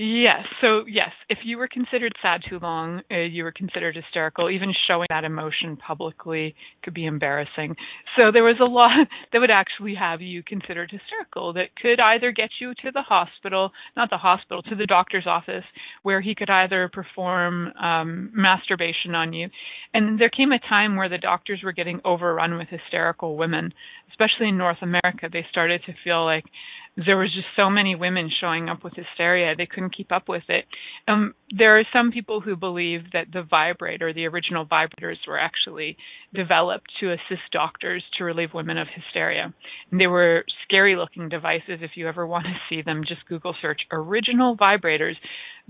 Yes. 0.00 0.44
So 0.60 0.84
yes, 0.86 1.10
if 1.28 1.38
you 1.42 1.58
were 1.58 1.66
considered 1.66 2.12
sad 2.22 2.42
too 2.48 2.60
long, 2.60 3.02
uh, 3.10 3.16
you 3.16 3.42
were 3.42 3.50
considered 3.50 3.96
hysterical. 3.96 4.48
Even 4.48 4.72
showing 4.86 5.08
that 5.10 5.24
emotion 5.24 5.76
publicly 5.76 6.54
could 6.84 6.94
be 6.94 7.04
embarrassing. 7.04 7.74
So 8.16 8.30
there 8.32 8.44
was 8.44 8.58
a 8.60 8.64
lot 8.64 9.08
that 9.32 9.40
would 9.40 9.50
actually 9.50 9.96
have 9.96 10.22
you 10.22 10.44
considered 10.44 10.92
hysterical 10.92 11.52
that 11.54 11.74
could 11.82 11.98
either 11.98 12.30
get 12.30 12.50
you 12.60 12.74
to 12.74 12.92
the 12.94 13.02
hospital, 13.02 13.72
not 13.96 14.08
the 14.08 14.18
hospital, 14.18 14.62
to 14.62 14.76
the 14.76 14.86
doctor's 14.86 15.26
office, 15.26 15.64
where 16.04 16.20
he 16.20 16.36
could 16.36 16.50
either 16.50 16.88
perform 16.92 17.72
um, 17.82 18.30
masturbation 18.32 19.16
on 19.16 19.32
you. 19.32 19.48
And 19.92 20.20
there 20.20 20.30
came 20.30 20.52
a 20.52 20.60
time 20.60 20.94
where 20.94 21.08
the 21.08 21.18
doctors 21.18 21.62
were 21.64 21.72
getting 21.72 22.00
overrun 22.04 22.56
with 22.56 22.68
hysterical 22.68 23.36
women, 23.36 23.74
especially 24.10 24.50
in 24.50 24.58
North 24.58 24.78
America. 24.80 25.28
They 25.32 25.44
started 25.50 25.82
to 25.86 25.94
feel 26.04 26.24
like 26.24 26.44
there 27.06 27.16
was 27.16 27.32
just 27.32 27.46
so 27.54 27.70
many 27.70 27.94
women 27.94 28.28
showing 28.40 28.68
up 28.68 28.82
with 28.82 28.94
hysteria 28.94 29.54
they 29.56 29.66
couldn't 29.66 29.96
keep 29.96 30.10
up 30.10 30.28
with 30.28 30.42
it. 30.48 30.64
Um 31.06 31.34
there 31.56 31.78
are 31.78 31.84
some 31.92 32.10
people 32.10 32.40
who 32.40 32.56
believe 32.56 33.12
that 33.12 33.28
the 33.32 33.42
vibrator 33.42 34.12
the 34.12 34.26
original 34.26 34.66
vibrators 34.66 35.16
were 35.26 35.38
actually 35.38 35.96
developed 36.34 36.90
to 37.00 37.12
assist 37.12 37.42
doctors 37.52 38.02
to 38.16 38.24
relieve 38.24 38.52
women 38.52 38.78
of 38.78 38.88
hysteria. 38.92 39.54
And 39.90 40.00
they 40.00 40.08
were 40.08 40.44
scary 40.64 40.96
looking 40.96 41.28
devices. 41.28 41.80
If 41.80 41.92
you 41.94 42.08
ever 42.08 42.26
want 42.26 42.46
to 42.46 42.54
see 42.68 42.82
them 42.82 43.04
just 43.06 43.26
google 43.28 43.54
search 43.62 43.82
original 43.92 44.56
vibrators. 44.56 45.14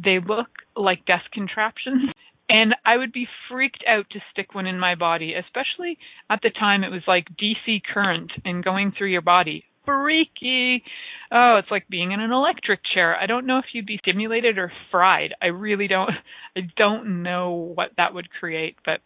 They 0.02 0.18
look 0.26 0.48
like 0.76 1.04
death 1.06 1.24
contraptions. 1.32 2.10
And 2.50 2.74
I 2.86 2.96
would 2.96 3.12
be 3.12 3.28
freaked 3.50 3.84
out 3.86 4.06
to 4.10 4.20
stick 4.32 4.54
one 4.54 4.66
in 4.66 4.80
my 4.80 4.94
body, 4.94 5.34
especially 5.34 5.98
at 6.30 6.40
the 6.42 6.48
time 6.48 6.82
it 6.82 6.90
was 6.90 7.02
like 7.06 7.26
DC 7.36 7.82
current 7.92 8.32
and 8.42 8.64
going 8.64 8.92
through 8.96 9.08
your 9.08 9.20
body 9.20 9.64
freaky. 9.88 10.84
Oh, 11.32 11.56
it's 11.58 11.70
like 11.70 11.88
being 11.88 12.12
in 12.12 12.20
an 12.20 12.30
electric 12.32 12.80
chair. 12.94 13.16
I 13.16 13.26
don't 13.26 13.46
know 13.46 13.58
if 13.58 13.66
you'd 13.72 13.86
be 13.86 13.98
stimulated 13.98 14.58
or 14.58 14.72
fried. 14.90 15.34
I 15.42 15.46
really 15.46 15.88
don't 15.88 16.10
I 16.56 16.60
don't 16.76 17.22
know 17.22 17.72
what 17.74 17.90
that 17.96 18.14
would 18.14 18.28
create, 18.30 18.76
but 18.84 19.00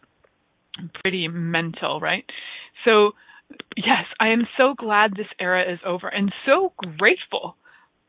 pretty 1.01 1.27
mental, 1.27 1.99
right? 1.99 2.25
So, 2.85 3.11
yes, 3.77 4.05
I 4.19 4.29
am 4.29 4.47
so 4.57 4.73
glad 4.77 5.11
this 5.11 5.27
era 5.39 5.71
is 5.71 5.79
over 5.85 6.07
and 6.07 6.33
so 6.45 6.73
grateful 6.97 7.55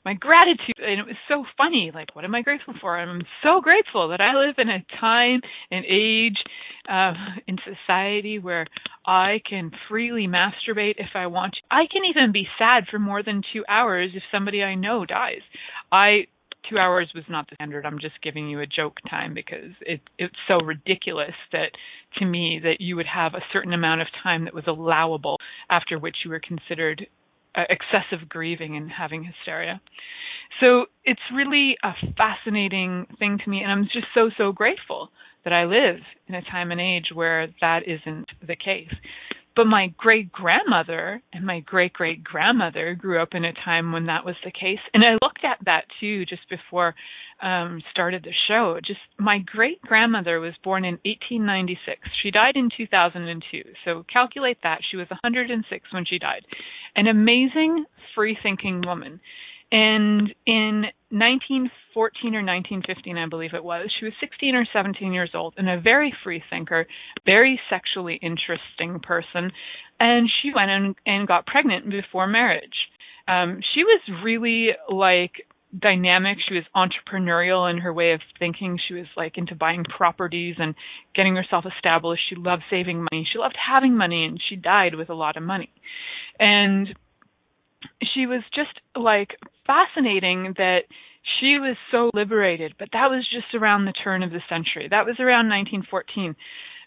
my 0.05 0.15
gratitude 0.15 0.79
and 0.79 1.01
it 1.01 1.07
was 1.07 1.17
so 1.29 1.45
funny 1.57 1.91
like 1.95 2.15
what 2.15 2.25
am 2.25 2.35
i 2.35 2.43
grateful 2.43 2.75
for? 2.81 2.99
I'm 2.99 3.23
so 3.43 3.61
grateful 3.61 4.09
that 4.09 4.21
i 4.21 4.35
live 4.35 4.57
in 4.59 4.69
a 4.69 4.85
time 5.01 5.41
and 5.71 5.85
age 5.85 6.37
uh, 6.89 7.13
in 7.47 7.57
society 7.65 8.39
where 8.39 8.67
i 9.07 9.41
can 9.49 9.71
freely 9.89 10.27
masturbate 10.27 10.95
if 10.99 11.11
i 11.15 11.27
want 11.27 11.55
to. 11.55 11.61
I 11.71 11.85
can 11.91 12.03
even 12.05 12.33
be 12.33 12.47
sad 12.59 12.85
for 12.91 12.99
more 12.99 13.23
than 13.23 13.43
two 13.53 13.65
hours 13.69 14.11
if 14.15 14.23
somebody 14.31 14.63
i 14.63 14.75
know 14.75 15.05
dies. 15.05 15.43
I 15.91 16.27
two 16.69 16.79
hours 16.79 17.11
was 17.15 17.25
not 17.29 17.49
the 17.49 17.57
standard. 17.57 17.85
I'm 17.87 17.99
just 17.99 18.23
giving 18.23 18.49
you 18.49 18.61
a 18.61 18.67
joke 18.67 18.97
time 19.09 19.35
because 19.35 19.73
it 19.81 20.01
it's 20.19 20.35
so 20.49 20.57
ridiculous 20.65 21.35
that 21.53 21.71
to 22.19 22.25
me 22.25 22.61
that 22.63 22.81
you 22.81 22.97
would 22.97 23.07
have 23.07 23.35
a 23.35 23.45
certain 23.53 23.73
amount 23.73 24.01
of 24.01 24.09
time 24.23 24.45
that 24.45 24.55
was 24.55 24.65
allowable 24.67 25.39
after 25.71 25.99
which 25.99 26.17
you 26.25 26.31
were 26.31 26.41
considered 26.41 27.07
Uh, 27.57 27.63
excessive 27.71 28.29
grieving 28.29 28.77
and 28.77 28.91
having 28.91 29.23
hysteria. 29.23 29.81
So 30.61 30.87
it's 31.05 31.21
really 31.33 31.77
a 31.85 31.93
fascinating 32.17 33.07
thing 33.19 33.39
to 33.45 33.51
me, 33.51 33.63
and 33.63 33.71
I'm 33.71 33.85
just 33.85 34.07
so, 34.13 34.31
so 34.37 34.51
grateful 34.51 35.11
that 35.45 35.53
I 35.53 35.65
live 35.65 36.01
in 36.27 36.35
a 36.35 36.43
time 36.43 36.73
and 36.73 36.81
age 36.81 37.11
where 37.15 37.49
that 37.61 37.81
isn't 37.87 38.27
the 38.45 38.57
case. 38.57 38.93
But 39.57 39.67
my 39.67 39.93
great 39.97 40.33
grandmother 40.33 41.23
and 41.33 41.47
my 41.47 41.61
great 41.61 41.93
great 41.93 42.25
grandmother 42.25 42.95
grew 42.95 43.23
up 43.23 43.31
in 43.33 43.45
a 43.45 43.53
time 43.53 43.93
when 43.93 44.07
that 44.07 44.25
was 44.25 44.35
the 44.45 44.51
case. 44.51 44.81
And 44.93 45.05
I 45.05 45.13
looked 45.23 45.45
at 45.45 45.65
that 45.65 45.85
too 46.01 46.25
just 46.27 46.49
before 46.51 46.95
um 47.43 47.81
started 47.91 48.25
the 48.25 48.35
show. 48.49 48.79
Just 48.85 49.01
my 49.19 49.39
great 49.39 49.81
grandmother 49.83 50.41
was 50.41 50.55
born 50.65 50.85
in 50.85 50.99
1896. 51.05 52.01
She 52.23 52.31
died 52.31 52.57
in 52.57 52.69
2002. 52.77 53.63
So 53.85 54.05
calculate 54.13 54.59
that. 54.63 54.81
She 54.91 54.97
was 54.97 55.09
106 55.11 55.93
when 55.93 56.05
she 56.05 56.19
died. 56.19 56.45
An 56.97 57.07
amazing 57.07 57.85
free 58.15 58.37
thinking 58.43 58.83
woman. 58.85 59.21
And 59.73 60.35
in 60.47 60.85
1914 61.11 62.35
or 62.35 62.43
1915, 62.43 63.19
I 63.19 63.29
believe 63.29 63.55
it 63.55 63.65
was, 63.65 63.91
she 63.99 64.05
was 64.05 64.15
16 64.21 64.55
or 64.55 64.67
17 64.73 65.13
years 65.13 65.31
old 65.35 65.55
and 65.57 65.69
a 65.69 65.81
very 65.81 66.15
free 66.23 66.43
thinker, 66.51 66.87
very 67.25 67.61
sexually 67.71 68.19
interesting 68.23 69.01
person. 69.01 69.51
And 69.99 70.31
she 70.43 70.51
went 70.55 70.71
and, 70.71 70.95
and 71.07 71.29
got 71.29 71.47
pregnant 71.47 71.91
before 71.91 72.27
marriage. 72.27 72.89
Um, 73.27 73.61
she 73.75 73.85
was 73.85 74.01
really 74.23 74.71
like 74.91 75.33
dynamic. 75.77 76.39
She 76.47 76.55
was 76.55 76.65
entrepreneurial 76.77 77.71
in 77.71 77.79
her 77.79 77.93
way 77.93 78.13
of 78.13 78.21
thinking. 78.39 78.79
She 78.87 78.95
was 78.95 79.07
like 79.17 79.39
into 79.39 79.55
buying 79.55 79.85
properties 79.85 80.57
and 80.59 80.75
getting 81.15 81.37
herself 81.37 81.65
established. 81.65 82.23
She 82.29 82.37
loved 82.37 82.63
saving 82.71 82.99
money. 82.99 83.27
She 83.33 83.39
loved 83.39 83.57
having 83.57 83.97
money 83.97 84.25
and 84.25 84.41
she 84.49 84.57
died 84.57 84.95
with 84.95 85.11
a 85.11 85.15
lot 85.15 85.37
of 85.37 85.43
money. 85.43 85.71
And 86.39 86.95
she 88.15 88.27
was 88.27 88.43
just 88.55 88.81
like 88.97 89.37
fascinating 89.67 90.55
that 90.57 90.81
she 91.41 91.59
was 91.59 91.77
so 91.91 92.11
liberated, 92.13 92.75
but 92.79 92.89
that 92.93 93.09
was 93.09 93.27
just 93.33 93.55
around 93.55 93.85
the 93.85 93.93
turn 93.93 94.23
of 94.23 94.31
the 94.31 94.43
century. 94.49 94.89
That 94.91 95.07
was 95.07 95.17
around 95.19 95.49
1914, 95.49 96.37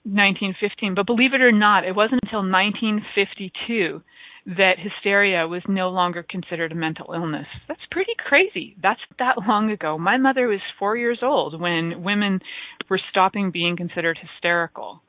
1915. 0.04 0.94
But 0.96 1.08
believe 1.08 1.34
it 1.34 1.42
or 1.42 1.52
not, 1.52 1.86
it 1.86 1.96
wasn't 1.96 2.22
until 2.24 2.46
1952 2.46 4.02
that 4.46 4.80
hysteria 4.80 5.46
was 5.48 5.62
no 5.68 5.90
longer 5.90 6.24
considered 6.24 6.72
a 6.72 6.76
mental 6.76 7.14
illness. 7.14 7.48
That's 7.68 7.82
pretty 7.92 8.14
crazy. 8.18 8.78
That's 8.82 9.02
that 9.20 9.36
long 9.46 9.72
ago. 9.72 9.98
My 9.98 10.18
mother 10.18 10.48
was 10.48 10.62
4 10.80 10.96
years 10.96 11.20
old 11.22 11.60
when 11.60 12.04
women 12.04 12.40
were 12.90 13.02
stopping 13.10 13.52
being 13.52 13.76
considered 13.76 14.18
hysterical. 14.22 15.02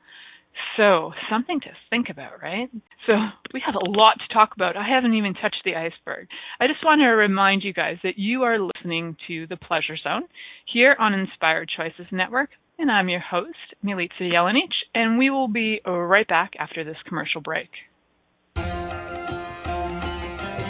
So, 0.77 1.11
something 1.29 1.59
to 1.61 1.69
think 1.89 2.07
about, 2.09 2.41
right? 2.41 2.69
So, 3.05 3.13
we 3.53 3.61
have 3.65 3.75
a 3.75 3.89
lot 3.89 4.13
to 4.19 4.33
talk 4.33 4.51
about. 4.55 4.77
I 4.77 4.87
haven't 4.87 5.13
even 5.13 5.33
touched 5.33 5.61
the 5.65 5.75
iceberg. 5.75 6.27
I 6.59 6.67
just 6.67 6.83
want 6.83 7.01
to 7.01 7.07
remind 7.07 7.63
you 7.63 7.73
guys 7.73 7.97
that 8.03 8.17
you 8.17 8.43
are 8.43 8.59
listening 8.59 9.17
to 9.27 9.47
The 9.47 9.57
Pleasure 9.57 9.97
Zone 10.01 10.23
here 10.71 10.95
on 10.99 11.13
Inspired 11.13 11.69
Choices 11.75 12.07
Network, 12.11 12.49
and 12.77 12.89
I'm 12.89 13.09
your 13.09 13.19
host, 13.19 13.57
Milica 13.83 14.09
Jelenic, 14.21 14.71
and 14.95 15.17
we 15.17 15.29
will 15.29 15.49
be 15.49 15.81
right 15.85 16.27
back 16.27 16.53
after 16.57 16.83
this 16.83 16.97
commercial 17.07 17.41
break. 17.41 17.69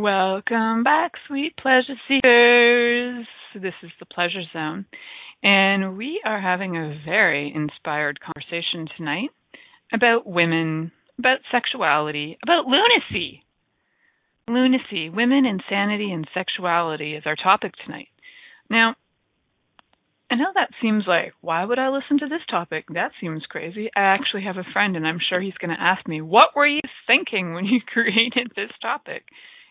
Welcome 0.00 0.84
back, 0.84 1.14
sweet 1.26 1.56
pleasure 1.56 1.98
seekers. 2.06 3.26
This 3.52 3.74
is 3.82 3.90
the 3.98 4.06
Pleasure 4.06 4.44
Zone, 4.52 4.86
and 5.42 5.98
we 5.98 6.22
are 6.24 6.40
having 6.40 6.76
a 6.76 7.00
very 7.04 7.52
inspired 7.52 8.20
conversation 8.20 8.86
tonight 8.96 9.30
about 9.92 10.24
women, 10.24 10.92
about 11.18 11.38
sexuality, 11.50 12.38
about 12.44 12.66
lunacy. 12.66 13.42
Lunacy, 14.46 15.10
women, 15.10 15.44
insanity, 15.44 16.12
and 16.12 16.28
sexuality 16.32 17.16
is 17.16 17.24
our 17.26 17.34
topic 17.34 17.72
tonight. 17.84 18.08
Now, 18.70 18.94
I 20.30 20.36
know 20.36 20.52
that 20.54 20.70
seems 20.80 21.04
like, 21.08 21.32
why 21.40 21.64
would 21.64 21.80
I 21.80 21.88
listen 21.88 22.18
to 22.20 22.28
this 22.28 22.46
topic? 22.48 22.84
That 22.94 23.10
seems 23.20 23.42
crazy. 23.48 23.90
I 23.96 24.02
actually 24.02 24.44
have 24.44 24.58
a 24.58 24.72
friend, 24.72 24.94
and 24.94 25.08
I'm 25.08 25.18
sure 25.28 25.40
he's 25.40 25.58
going 25.60 25.76
to 25.76 25.82
ask 25.82 26.06
me, 26.06 26.20
what 26.20 26.54
were 26.54 26.68
you 26.68 26.82
thinking 27.08 27.52
when 27.52 27.64
you 27.64 27.80
created 27.92 28.52
this 28.54 28.70
topic? 28.80 29.24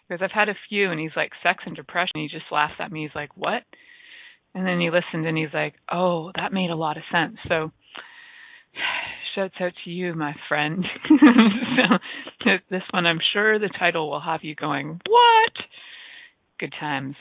Because 0.08 0.22
I've 0.24 0.32
had 0.32 0.50
a 0.50 0.58
few, 0.70 0.92
and 0.92 1.00
he's 1.00 1.16
like 1.16 1.32
sex 1.44 1.64
and 1.66 1.76
depression. 1.76 2.14
He 2.16 2.28
just 2.28 2.52
laughs 2.52 2.76
at 2.80 2.92
me. 2.92 3.04
He's 3.04 3.16
like, 3.16 3.36
"What?" 3.36 3.64
And 4.54 4.66
then 4.66 4.80
he 4.80 4.90
listened, 4.90 5.26
and 5.26 5.38
he's 5.38 5.54
like, 5.54 5.76
"Oh, 5.92 6.32
that 6.36 6.54
made 6.54 6.70
a 6.70 6.76
lot 6.76 6.98
of 6.98 7.04
sense." 7.12 7.38
So, 7.48 7.72
shouts 9.36 9.56
out 9.60 9.74
to 9.84 9.90
you, 9.90 10.14
my 10.14 10.34
friend. 10.48 10.86
so 12.44 12.52
this 12.70 12.84
one, 12.92 13.06
I'm 13.06 13.20
sure 13.34 13.60
the 13.60 13.70
title 13.80 14.10
will 14.10 14.22
have 14.22 14.44
you 14.44 14.56
going, 14.56 15.00
"What?" 15.06 15.54
Good 16.60 16.74
times. 16.80 17.16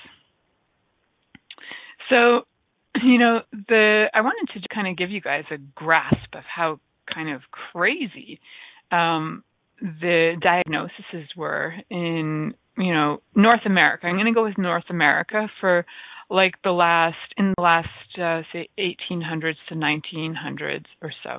So, 2.09 2.42
you 3.03 3.18
know, 3.18 3.40
the 3.53 4.07
I 4.14 4.20
wanted 4.20 4.61
to 4.61 4.75
kind 4.75 4.88
of 4.88 4.96
give 4.96 5.11
you 5.11 5.20
guys 5.20 5.44
a 5.51 5.59
grasp 5.75 6.35
of 6.35 6.44
how 6.44 6.81
kind 7.12 7.31
of 7.31 7.42
crazy 7.51 8.40
um, 8.90 9.42
the 9.81 10.37
diagnoses 10.41 11.29
were 11.37 11.75
in 11.91 12.55
you 12.77 12.95
know 12.95 13.23
North 13.35 13.67
America. 13.67 14.07
I'm 14.07 14.17
going 14.17 14.27
to 14.27 14.33
go 14.33 14.45
with 14.45 14.59
North 14.59 14.85
America 14.91 15.49
for 15.61 15.85
like 16.31 16.55
the 16.65 16.73
last 16.73 17.17
in 17.37 17.55
the 17.57 17.62
last 17.62 17.89
uh, 18.19 18.43
say 18.53 18.69
1800s 18.79 19.57
to 19.69 19.75
1900s 19.75 20.85
or 21.03 21.12
so. 21.23 21.31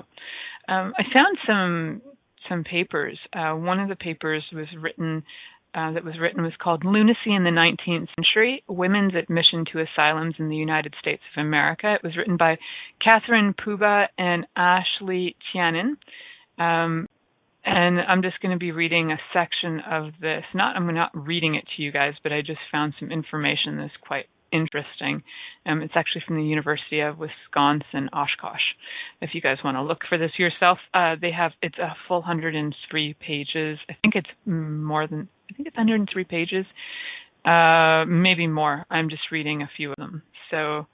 Um, 0.72 0.92
I 0.98 1.02
found 1.12 1.38
some 1.46 2.02
some 2.48 2.64
papers. 2.64 3.18
Uh, 3.32 3.52
one 3.52 3.80
of 3.80 3.88
the 3.88 3.96
papers 3.96 4.44
was 4.52 4.68
written 4.80 5.24
uh, 5.74 5.92
that 5.92 6.04
was 6.04 6.14
written 6.20 6.42
was 6.42 6.52
called 6.62 6.84
Lunacy 6.84 7.34
in 7.34 7.44
the 7.44 7.50
19th 7.50 8.08
Century 8.16 8.64
Women's 8.68 9.14
Admission 9.14 9.64
to 9.72 9.80
Asylums 9.84 10.34
in 10.38 10.48
the 10.48 10.56
United 10.56 10.94
States 11.00 11.22
of 11.36 11.44
America. 11.44 11.94
It 11.94 12.02
was 12.02 12.16
written 12.16 12.36
by 12.36 12.56
Catherine 13.04 13.54
Puba 13.54 14.06
and 14.16 14.46
Ashley 14.56 15.36
Tianin. 15.54 15.96
Um, 16.58 17.06
and 17.68 18.00
I'm 18.00 18.22
just 18.22 18.40
going 18.40 18.52
to 18.52 18.58
be 18.58 18.72
reading 18.72 19.12
a 19.12 19.18
section 19.32 19.80
of 19.80 20.12
this. 20.20 20.44
Not 20.54 20.76
I'm 20.76 20.92
not 20.94 21.10
reading 21.14 21.54
it 21.54 21.64
to 21.76 21.82
you 21.82 21.92
guys, 21.92 22.14
but 22.22 22.32
I 22.32 22.40
just 22.40 22.60
found 22.72 22.94
some 22.98 23.12
information 23.12 23.76
that's 23.76 23.92
quite 24.00 24.24
interesting. 24.50 25.22
Um, 25.66 25.82
it's 25.82 25.92
actually 25.94 26.22
from 26.26 26.36
the 26.36 26.44
University 26.44 27.00
of 27.00 27.18
Wisconsin 27.18 28.08
Oshkosh. 28.12 28.62
If 29.20 29.30
you 29.34 29.42
guys 29.42 29.58
want 29.62 29.76
to 29.76 29.82
look 29.82 29.98
for 30.08 30.16
this 30.16 30.30
yourself, 30.38 30.78
uh, 30.94 31.16
they 31.20 31.30
have 31.30 31.52
it's 31.60 31.76
a 31.78 31.94
full 32.06 32.20
103 32.20 33.16
pages. 33.20 33.78
I 33.88 33.96
think 34.00 34.14
it's 34.14 34.30
more 34.46 35.06
than 35.06 35.28
I 35.50 35.54
think 35.54 35.68
it's 35.68 35.76
103 35.76 36.24
pages, 36.24 36.64
uh, 37.44 38.06
maybe 38.06 38.46
more. 38.46 38.86
I'm 38.90 39.10
just 39.10 39.30
reading 39.30 39.62
a 39.62 39.70
few 39.76 39.90
of 39.90 39.96
them. 39.96 40.22
So. 40.50 40.86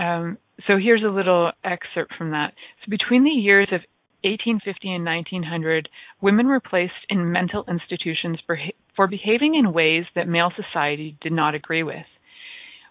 Um, 0.00 0.38
so 0.68 0.74
here's 0.76 1.02
a 1.02 1.10
little 1.10 1.50
excerpt 1.64 2.14
from 2.16 2.30
that. 2.30 2.52
So 2.84 2.90
between 2.90 3.24
the 3.24 3.30
years 3.30 3.68
of 3.72 3.80
1850 4.24 4.94
and 4.94 5.04
1900, 5.04 5.88
women 6.20 6.48
were 6.48 6.60
placed 6.60 7.06
in 7.08 7.30
mental 7.30 7.64
institutions 7.68 8.38
for, 8.46 8.58
for 8.96 9.06
behaving 9.06 9.54
in 9.54 9.72
ways 9.72 10.04
that 10.14 10.26
male 10.26 10.50
society 10.56 11.16
did 11.20 11.32
not 11.32 11.54
agree 11.54 11.82
with. 11.82 12.06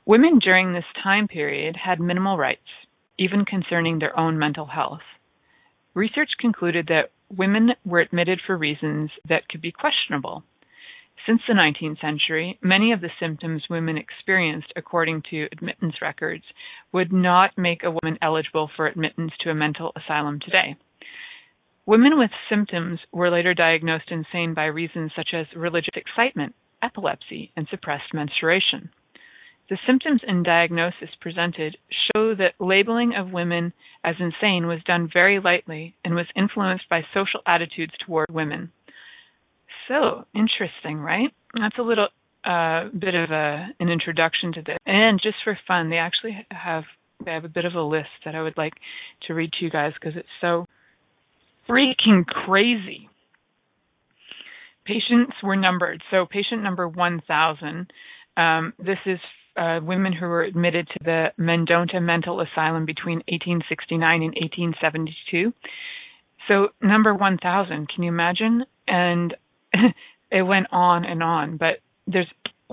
Women 0.06 0.40
during 0.40 0.72
this 0.72 0.86
time 1.04 1.28
period 1.28 1.76
had 1.76 2.00
minimal 2.00 2.38
rights, 2.38 2.62
even 3.20 3.44
concerning 3.44 4.00
their 4.00 4.18
own 4.18 4.40
mental 4.40 4.66
health. 4.66 5.02
Research 5.94 6.30
concluded 6.40 6.88
that 6.88 7.12
women 7.36 7.72
were 7.84 8.00
admitted 8.00 8.40
for 8.46 8.58
reasons 8.58 9.10
that 9.28 9.50
could 9.50 9.62
be 9.62 9.72
questionable. 9.72 10.44
Since 11.26 11.42
the 11.46 11.56
19th 11.56 12.00
century, 12.00 12.58
many 12.62 12.94
of 12.94 13.02
the 13.02 13.10
symptoms 13.20 13.64
women 13.70 13.98
experienced, 13.98 14.72
according 14.78 15.24
to 15.30 15.50
admittance 15.52 15.96
records, 16.02 16.46
would 16.94 17.12
not 17.12 17.58
make 17.58 17.84
a 17.84 17.92
woman 17.92 18.18
eligible 18.22 18.70
for 18.78 18.88
admittance 18.88 19.34
to 19.42 19.50
a 19.50 19.56
mental 19.56 19.92
asylum 19.98 20.40
today. 20.40 20.78
Women 21.88 22.20
with 22.20 22.32
symptoms 22.50 23.00
were 23.14 23.32
later 23.32 23.54
diagnosed 23.54 24.12
insane 24.12 24.54
by 24.54 24.66
reasons 24.66 25.14
such 25.16 25.30
as 25.34 25.46
religious 25.56 25.96
excitement, 25.96 26.54
epilepsy, 26.84 27.54
and 27.56 27.66
suppressed 27.72 28.14
menstruation. 28.14 28.90
The 29.70 29.78
symptoms 29.88 30.20
and 30.28 30.44
diagnosis 30.44 31.10
presented 31.22 31.78
show 31.90 32.36
that 32.36 32.60
labeling 32.60 33.14
of 33.16 33.32
women 33.32 33.72
as 34.04 34.16
insane 34.20 34.68
was 34.68 34.84
done 34.86 35.10
very 35.12 35.40
lightly 35.40 35.96
and 36.04 36.14
was 36.14 36.28
influenced 36.36 36.90
by 36.90 37.04
social 37.14 37.40
attitudes 37.46 37.94
toward 38.06 38.28
women. 38.30 38.74
So 39.88 40.26
interesting, 40.36 41.00
right? 41.00 41.34
That's 41.58 41.78
a 41.80 41.84
little 41.84 42.10
uh, 42.44 42.90
bit 42.98 43.16
of 43.16 43.32
a 43.32 43.68
an 43.80 43.88
introduction 43.88 44.52
to 44.54 44.62
this. 44.62 44.78
And 44.86 45.22
just 45.24 45.38
for 45.46 45.58
fun, 45.66 45.90
they 45.90 45.98
actually 45.98 46.46
have 46.52 46.84
they 47.24 47.32
have 47.32 47.46
a 47.46 47.50
bit 47.50 47.64
of 47.64 47.76
a 47.76 47.82
list 47.82 48.10
that 48.26 48.36
I 48.36 48.42
would 48.42 48.58
like 48.58 48.74
to 49.28 49.34
read 49.34 49.54
to 49.54 49.66
you 49.66 49.72
guys 49.72 49.94
because 49.94 50.18
it's 50.18 50.28
so 50.42 50.68
freaking 51.70 52.26
crazy. 52.26 53.10
Patients 54.86 55.34
were 55.44 55.56
numbered. 55.56 56.02
So 56.12 56.26
patient 56.30 56.64
number 56.64 56.88
1,000. 56.88 57.92
Um, 58.38 58.74
this 58.80 59.00
is 59.06 59.20
uh, 59.58 59.80
women 59.82 60.14
who 60.14 60.28
were 60.28 60.44
admitted 60.44 60.88
to 60.88 61.00
the 61.04 61.26
Mendota 61.38 62.00
Mental 62.00 62.42
Asylum 62.42 62.86
between 62.86 63.18
1869 63.28 64.22
and 64.22 64.34
1872. 64.34 65.54
So 66.48 66.70
number 66.82 67.14
1,000, 67.14 67.90
can 67.90 68.04
you 68.04 68.10
imagine? 68.10 68.64
And 68.88 69.36
it 70.32 70.44
went 70.44 70.68
on 70.72 71.06
and 71.06 71.22
on, 71.22 71.58
but 71.58 71.82
there's 72.06 72.28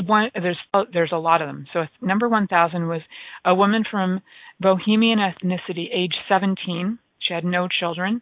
one 0.06 0.30
there's 0.34 0.58
there's 0.92 1.12
a 1.12 1.16
lot 1.16 1.40
of 1.40 1.48
them. 1.48 1.66
So 1.72 1.84
number 2.00 2.28
1000 2.28 2.88
was 2.88 3.00
a 3.44 3.54
woman 3.54 3.84
from 3.88 4.22
Bohemian 4.60 5.18
ethnicity, 5.18 5.86
age 5.92 6.14
17. 6.28 6.98
She 7.20 7.34
had 7.34 7.44
no 7.44 7.68
children, 7.68 8.20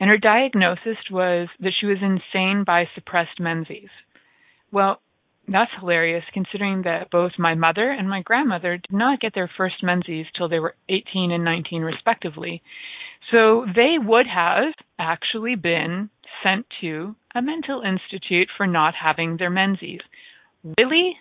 and 0.00 0.10
her 0.10 0.18
diagnosis 0.18 0.98
was 1.10 1.48
that 1.60 1.72
she 1.78 1.86
was 1.86 1.98
insane 2.00 2.64
by 2.64 2.84
suppressed 2.94 3.40
menses. 3.40 3.90
Well, 4.70 5.00
that's 5.48 5.70
hilarious 5.80 6.24
considering 6.32 6.82
that 6.82 7.10
both 7.10 7.32
my 7.38 7.54
mother 7.54 7.90
and 7.90 8.08
my 8.08 8.22
grandmother 8.22 8.76
did 8.76 8.92
not 8.92 9.20
get 9.20 9.34
their 9.34 9.50
first 9.56 9.82
menses 9.82 10.26
till 10.36 10.48
they 10.48 10.58
were 10.58 10.74
18 10.88 11.32
and 11.32 11.44
19 11.44 11.82
respectively. 11.82 12.62
So 13.30 13.64
they 13.74 13.96
would 13.98 14.26
have 14.26 14.74
actually 14.98 15.54
been 15.54 16.10
sent 16.42 16.66
to 16.80 17.16
a 17.34 17.42
mental 17.42 17.82
institute 17.82 18.48
for 18.56 18.66
not 18.66 18.94
having 18.94 19.36
their 19.36 19.50
menses. 19.50 20.00
Really? 20.76 21.16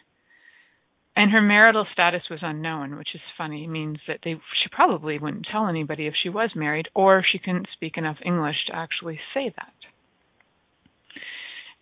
And 1.17 1.31
her 1.31 1.41
marital 1.41 1.87
status 1.91 2.21
was 2.29 2.41
unknown, 2.43 2.95
which 2.95 3.15
is 3.15 3.21
funny. 3.39 3.63
It 3.63 3.69
means 3.69 3.97
that 4.07 4.19
they 4.23 4.33
she 4.35 4.69
probably 4.71 5.17
wouldn't 5.17 5.47
tell 5.51 5.65
anybody 5.65 6.05
if 6.05 6.13
she 6.21 6.29
was 6.29 6.51
married 6.55 6.89
or 6.93 7.23
she 7.23 7.39
couldn't 7.39 7.69
speak 7.73 7.97
enough 7.97 8.17
English 8.23 8.57
to 8.67 8.75
actually 8.75 9.19
say 9.33 9.51
that. 9.57 9.73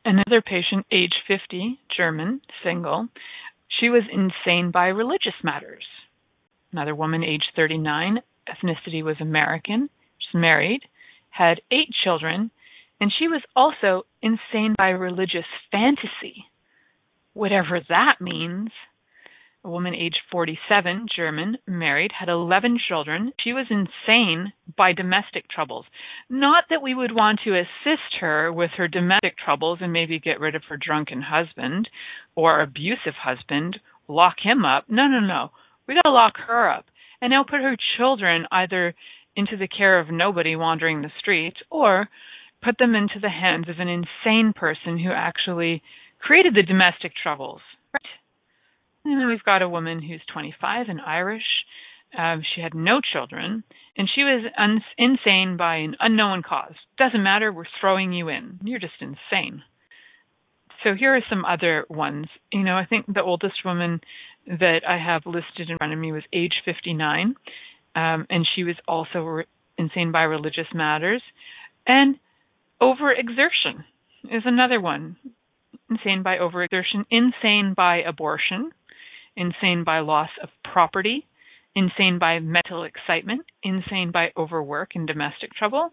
Another 0.05 0.41
patient, 0.41 0.85
age 0.89 1.11
50, 1.27 1.77
German, 1.97 2.39
single, 2.63 3.09
she 3.67 3.89
was 3.89 4.03
insane 4.09 4.71
by 4.71 4.85
religious 4.85 5.35
matters. 5.43 5.83
Another 6.71 6.95
woman, 6.95 7.21
age 7.21 7.43
39, 7.57 8.19
ethnicity 8.47 9.03
was 9.03 9.17
American, 9.19 9.89
she's 10.17 10.39
married, 10.39 10.79
had 11.29 11.59
eight 11.71 11.89
children, 12.05 12.51
and 13.01 13.11
she 13.19 13.27
was 13.27 13.41
also 13.53 14.03
insane 14.21 14.75
by 14.77 14.91
religious 14.91 15.43
fantasy, 15.73 16.45
whatever 17.33 17.81
that 17.89 18.21
means 18.21 18.69
a 19.65 19.69
woman 19.69 19.95
aged 19.95 20.19
47, 20.31 21.07
German, 21.13 21.57
married, 21.67 22.11
had 22.17 22.29
11 22.29 22.77
children. 22.87 23.33
She 23.43 23.51
was 23.51 23.65
insane 23.71 24.53
by 24.77 24.93
domestic 24.93 25.49
troubles. 25.49 25.85
Not 26.29 26.65
that 26.69 26.83
we 26.83 26.93
would 26.93 27.13
want 27.13 27.39
to 27.43 27.59
assist 27.59 28.21
her 28.21 28.53
with 28.53 28.69
her 28.77 28.87
domestic 28.87 29.35
troubles 29.43 29.79
and 29.81 29.91
maybe 29.91 30.19
get 30.19 30.39
rid 30.39 30.53
of 30.53 30.61
her 30.69 30.77
drunken 30.77 31.23
husband 31.23 31.89
or 32.35 32.61
abusive 32.61 33.15
husband, 33.19 33.79
lock 34.07 34.35
him 34.43 34.63
up. 34.63 34.85
No, 34.87 35.07
no, 35.07 35.19
no. 35.19 35.49
We 35.87 35.95
got 35.95 36.03
to 36.03 36.11
lock 36.11 36.33
her 36.47 36.69
up 36.69 36.85
and 37.19 37.31
now 37.31 37.43
put 37.43 37.61
her 37.61 37.75
children 37.97 38.45
either 38.51 38.93
into 39.35 39.57
the 39.57 39.67
care 39.67 39.99
of 39.99 40.11
nobody 40.11 40.55
wandering 40.55 41.01
the 41.01 41.11
streets 41.19 41.57
or 41.71 42.07
put 42.63 42.77
them 42.77 42.93
into 42.93 43.19
the 43.19 43.29
hands 43.29 43.67
of 43.67 43.79
an 43.79 43.89
insane 43.89 44.53
person 44.55 44.99
who 44.99 45.11
actually 45.11 45.81
created 46.19 46.53
the 46.53 46.63
domestic 46.63 47.13
troubles. 47.21 47.61
And 49.05 49.21
then 49.21 49.27
we've 49.27 49.43
got 49.43 49.61
a 49.61 49.69
woman 49.69 50.01
who's 50.01 50.21
25 50.33 50.87
and 50.89 50.99
Irish. 50.99 51.43
Uh, 52.17 52.37
she 52.55 52.61
had 52.61 52.73
no 52.73 52.99
children, 53.01 53.63
and 53.97 54.09
she 54.13 54.23
was 54.23 54.45
un- 54.57 54.81
insane 54.97 55.57
by 55.57 55.77
an 55.77 55.95
unknown 55.99 56.41
cause. 56.41 56.73
Doesn't 56.97 57.21
matter, 57.23 57.51
we're 57.51 57.65
throwing 57.79 58.13
you 58.13 58.29
in. 58.29 58.59
You're 58.63 58.79
just 58.79 58.93
insane. 59.01 59.63
So 60.83 60.93
here 60.93 61.15
are 61.15 61.21
some 61.29 61.45
other 61.45 61.85
ones. 61.89 62.27
You 62.51 62.63
know, 62.63 62.77
I 62.77 62.85
think 62.85 63.05
the 63.07 63.21
oldest 63.21 63.65
woman 63.65 64.01
that 64.47 64.81
I 64.87 64.97
have 64.97 65.25
listed 65.25 65.69
in 65.69 65.77
front 65.77 65.93
of 65.93 65.99
me 65.99 66.11
was 66.11 66.23
age 66.31 66.53
59, 66.63 67.35
um, 67.95 68.25
and 68.29 68.47
she 68.55 68.63
was 68.63 68.75
also 68.87 69.19
re- 69.19 69.45
insane 69.77 70.11
by 70.11 70.23
religious 70.23 70.67
matters. 70.73 71.21
And 71.85 72.17
overexertion 72.81 73.83
is 74.31 74.43
another 74.45 74.79
one. 74.79 75.17
Insane 75.89 76.23
by 76.23 76.37
overexertion, 76.37 77.05
insane 77.11 77.73
by 77.75 77.97
abortion, 77.97 78.71
insane 79.35 79.83
by 79.85 79.99
loss 79.99 80.29
of 80.41 80.49
property, 80.63 81.25
insane 81.75 82.19
by 82.19 82.39
mental 82.39 82.83
excitement, 82.83 83.41
insane 83.63 84.11
by 84.11 84.31
overwork 84.37 84.91
and 84.95 85.07
domestic 85.07 85.53
trouble, 85.53 85.91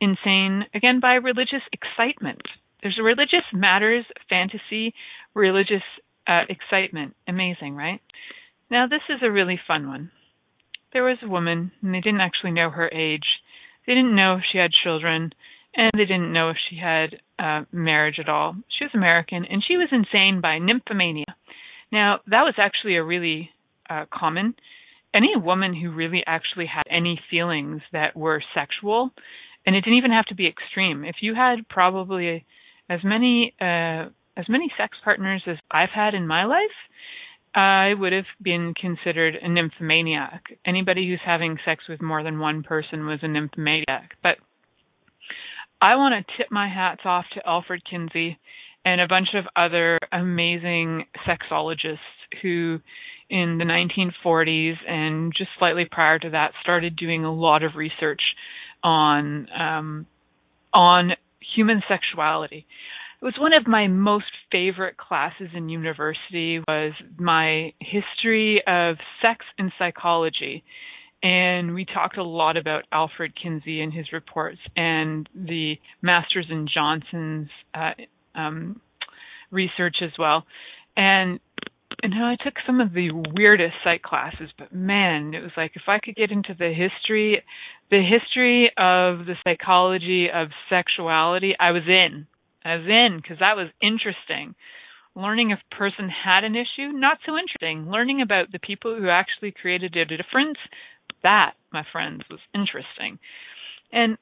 insane 0.00 0.64
again 0.74 1.00
by 1.00 1.14
religious 1.14 1.62
excitement. 1.72 2.42
There's 2.82 2.98
religious 3.02 3.44
matters 3.52 4.04
fantasy, 4.28 4.94
religious 5.34 5.82
uh, 6.26 6.42
excitement. 6.48 7.14
Amazing, 7.26 7.74
right? 7.74 8.00
Now, 8.70 8.86
this 8.86 9.02
is 9.08 9.20
a 9.22 9.30
really 9.30 9.58
fun 9.66 9.88
one. 9.88 10.10
There 10.92 11.04
was 11.04 11.18
a 11.22 11.28
woman, 11.28 11.72
and 11.82 11.94
they 11.94 12.00
didn't 12.00 12.20
actually 12.20 12.52
know 12.52 12.70
her 12.70 12.88
age. 12.88 13.26
They 13.86 13.94
didn't 13.94 14.14
know 14.14 14.36
if 14.36 14.42
she 14.50 14.58
had 14.58 14.70
children, 14.84 15.32
and 15.74 15.90
they 15.94 16.04
didn't 16.04 16.32
know 16.32 16.50
if 16.50 16.56
she 16.68 16.76
had 16.76 17.20
uh, 17.38 17.64
marriage 17.72 18.18
at 18.18 18.28
all. 18.28 18.56
She 18.76 18.84
was 18.84 18.94
American, 18.94 19.44
and 19.44 19.62
she 19.66 19.76
was 19.76 19.88
insane 19.90 20.40
by 20.40 20.58
nymphomania. 20.58 21.24
Now, 21.90 22.20
that 22.26 22.42
was 22.42 22.54
actually 22.58 22.96
a 22.96 23.04
really 23.04 23.50
uh, 23.88 24.04
common. 24.12 24.54
Any 25.14 25.36
woman 25.36 25.74
who 25.74 25.90
really 25.90 26.22
actually 26.26 26.66
had 26.66 26.84
any 26.90 27.18
feelings 27.30 27.80
that 27.92 28.16
were 28.16 28.42
sexual, 28.54 29.10
and 29.64 29.74
it 29.74 29.82
didn't 29.82 29.98
even 29.98 30.12
have 30.12 30.26
to 30.26 30.34
be 30.34 30.46
extreme. 30.46 31.04
If 31.04 31.16
you 31.22 31.34
had 31.34 31.68
probably 31.68 32.44
as 32.90 33.00
many 33.02 33.54
uh, 33.60 34.10
as 34.36 34.48
many 34.48 34.70
sex 34.78 34.96
partners 35.02 35.42
as 35.46 35.56
I've 35.70 35.90
had 35.94 36.14
in 36.14 36.26
my 36.26 36.44
life, 36.44 36.78
I 37.54 37.92
would 37.98 38.12
have 38.12 38.26
been 38.40 38.74
considered 38.78 39.34
a 39.42 39.48
nymphomaniac. 39.48 40.44
Anybody 40.66 41.08
who's 41.08 41.20
having 41.24 41.58
sex 41.64 41.84
with 41.88 42.00
more 42.00 42.22
than 42.22 42.38
one 42.38 42.62
person 42.62 43.06
was 43.06 43.20
a 43.22 43.28
nymphomaniac. 43.28 44.12
But 44.22 44.36
I 45.80 45.96
want 45.96 46.14
to 46.14 46.36
tip 46.36 46.52
my 46.52 46.68
hats 46.68 47.00
off 47.04 47.24
to 47.34 47.46
Alfred 47.46 47.82
Kinsey 47.88 48.38
and 48.88 49.02
a 49.02 49.06
bunch 49.06 49.28
of 49.34 49.44
other 49.54 49.98
amazing 50.10 51.04
sexologists 51.26 51.98
who 52.40 52.80
in 53.28 53.58
the 53.58 53.64
1940s 53.64 54.76
and 54.88 55.34
just 55.36 55.50
slightly 55.58 55.84
prior 55.90 56.18
to 56.18 56.30
that 56.30 56.52
started 56.62 56.96
doing 56.96 57.22
a 57.22 57.32
lot 57.32 57.62
of 57.62 57.72
research 57.76 58.22
on 58.82 59.46
um, 59.50 60.06
on 60.72 61.10
human 61.54 61.82
sexuality. 61.86 62.64
It 63.20 63.24
was 63.24 63.34
one 63.38 63.52
of 63.52 63.66
my 63.66 63.88
most 63.88 64.30
favorite 64.50 64.96
classes 64.96 65.48
in 65.54 65.68
university 65.68 66.60
was 66.66 66.92
my 67.18 67.74
history 67.80 68.62
of 68.66 68.96
sex 69.20 69.44
and 69.58 69.70
psychology 69.78 70.64
and 71.22 71.74
we 71.74 71.84
talked 71.84 72.16
a 72.16 72.22
lot 72.22 72.56
about 72.56 72.84
Alfred 72.92 73.32
Kinsey 73.40 73.80
and 73.82 73.92
his 73.92 74.12
reports 74.12 74.60
and 74.76 75.28
the 75.34 75.74
Masters 76.00 76.46
and 76.48 76.70
Johnson's 76.72 77.48
uh, 77.74 77.90
um, 78.38 78.80
research 79.50 79.96
as 80.02 80.12
well. 80.18 80.44
And 80.96 81.40
and 82.02 82.14
I 82.14 82.36
took 82.42 82.54
some 82.64 82.80
of 82.80 82.92
the 82.92 83.10
weirdest 83.10 83.74
psych 83.82 84.02
classes, 84.02 84.50
but 84.56 84.72
man, 84.72 85.34
it 85.34 85.42
was 85.42 85.50
like 85.56 85.72
if 85.74 85.82
I 85.88 85.98
could 85.98 86.14
get 86.14 86.30
into 86.30 86.54
the 86.56 86.72
history, 86.72 87.42
the 87.90 88.02
history 88.02 88.70
of 88.76 89.26
the 89.26 89.34
psychology 89.42 90.28
of 90.32 90.48
sexuality, 90.70 91.54
I 91.58 91.72
was 91.72 91.82
in. 91.88 92.26
I 92.64 92.76
was 92.76 92.86
in 92.86 93.18
because 93.20 93.38
that 93.40 93.56
was 93.56 93.68
interesting. 93.82 94.54
Learning 95.16 95.50
if 95.50 95.58
a 95.58 95.74
person 95.74 96.08
had 96.08 96.44
an 96.44 96.54
issue, 96.54 96.92
not 96.92 97.18
so 97.26 97.36
interesting. 97.36 97.90
Learning 97.90 98.22
about 98.22 98.52
the 98.52 98.60
people 98.60 98.94
who 98.94 99.08
actually 99.08 99.50
created 99.50 99.96
a 99.96 100.04
difference, 100.04 100.58
that, 101.24 101.54
my 101.72 101.82
friends, 101.90 102.22
was 102.30 102.40
interesting. 102.54 103.18
And 103.90 104.18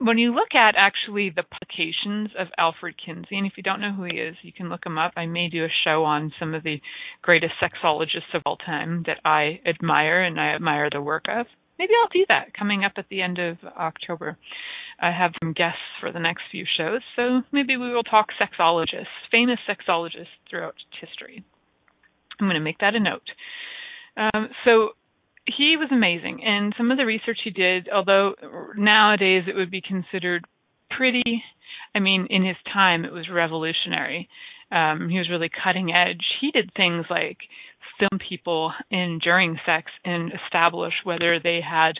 when 0.00 0.16
you 0.16 0.34
look 0.34 0.54
at 0.54 0.74
actually 0.78 1.30
the 1.34 1.42
publications 1.42 2.30
of 2.38 2.48
Alfred 2.56 2.94
Kinsey, 3.04 3.36
and 3.36 3.46
if 3.46 3.52
you 3.56 3.62
don't 3.62 3.82
know 3.82 3.92
who 3.92 4.04
he 4.04 4.16
is, 4.16 4.34
you 4.42 4.52
can 4.52 4.70
look 4.70 4.84
him 4.84 4.96
up. 4.96 5.12
I 5.14 5.26
may 5.26 5.48
do 5.48 5.64
a 5.64 5.68
show 5.84 6.04
on 6.04 6.32
some 6.38 6.54
of 6.54 6.62
the 6.62 6.80
greatest 7.20 7.52
sexologists 7.62 8.34
of 8.34 8.42
all 8.46 8.56
time 8.56 9.04
that 9.06 9.18
I 9.26 9.60
admire 9.66 10.22
and 10.22 10.40
I 10.40 10.54
admire 10.54 10.88
the 10.90 11.02
work 11.02 11.26
of. 11.28 11.46
Maybe 11.78 11.92
I'll 12.00 12.08
do 12.08 12.24
that 12.28 12.54
coming 12.58 12.82
up 12.82 12.92
at 12.96 13.06
the 13.10 13.20
end 13.20 13.38
of 13.38 13.58
October. 13.78 14.38
I 15.00 15.10
have 15.10 15.32
some 15.42 15.52
guests 15.52 15.78
for 16.00 16.12
the 16.12 16.18
next 16.18 16.42
few 16.50 16.64
shows, 16.76 17.00
so 17.14 17.42
maybe 17.52 17.76
we 17.76 17.92
will 17.92 18.02
talk 18.02 18.28
sexologists, 18.40 19.06
famous 19.30 19.58
sexologists 19.68 20.32
throughout 20.48 20.74
history. 20.98 21.44
I'm 22.40 22.46
going 22.46 22.54
to 22.54 22.60
make 22.60 22.78
that 22.78 22.94
a 22.94 23.00
note. 23.00 23.22
Um, 24.16 24.48
so 24.64 24.90
he 25.46 25.76
was 25.76 25.88
amazing, 25.90 26.42
and 26.44 26.74
some 26.76 26.90
of 26.90 26.98
the 26.98 27.06
research 27.06 27.38
he 27.44 27.50
did, 27.50 27.88
although 27.92 28.34
nowadays 28.76 29.44
it 29.46 29.56
would 29.56 29.70
be 29.70 29.80
considered 29.80 30.44
pretty, 30.90 31.42
I 31.94 31.98
mean, 31.98 32.26
in 32.30 32.44
his 32.44 32.56
time 32.72 33.04
it 33.04 33.12
was 33.12 33.28
revolutionary. 33.32 34.28
Um, 34.70 35.08
he 35.08 35.18
was 35.18 35.28
really 35.30 35.50
cutting 35.50 35.92
edge. 35.92 36.24
He 36.40 36.50
did 36.52 36.70
things 36.76 37.06
like 37.10 37.38
film 37.98 38.18
people 38.28 38.72
in 38.90 39.20
during 39.22 39.58
sex 39.66 39.90
and 40.04 40.32
establish 40.44 40.94
whether 41.04 41.38
they 41.38 41.60
had 41.60 41.92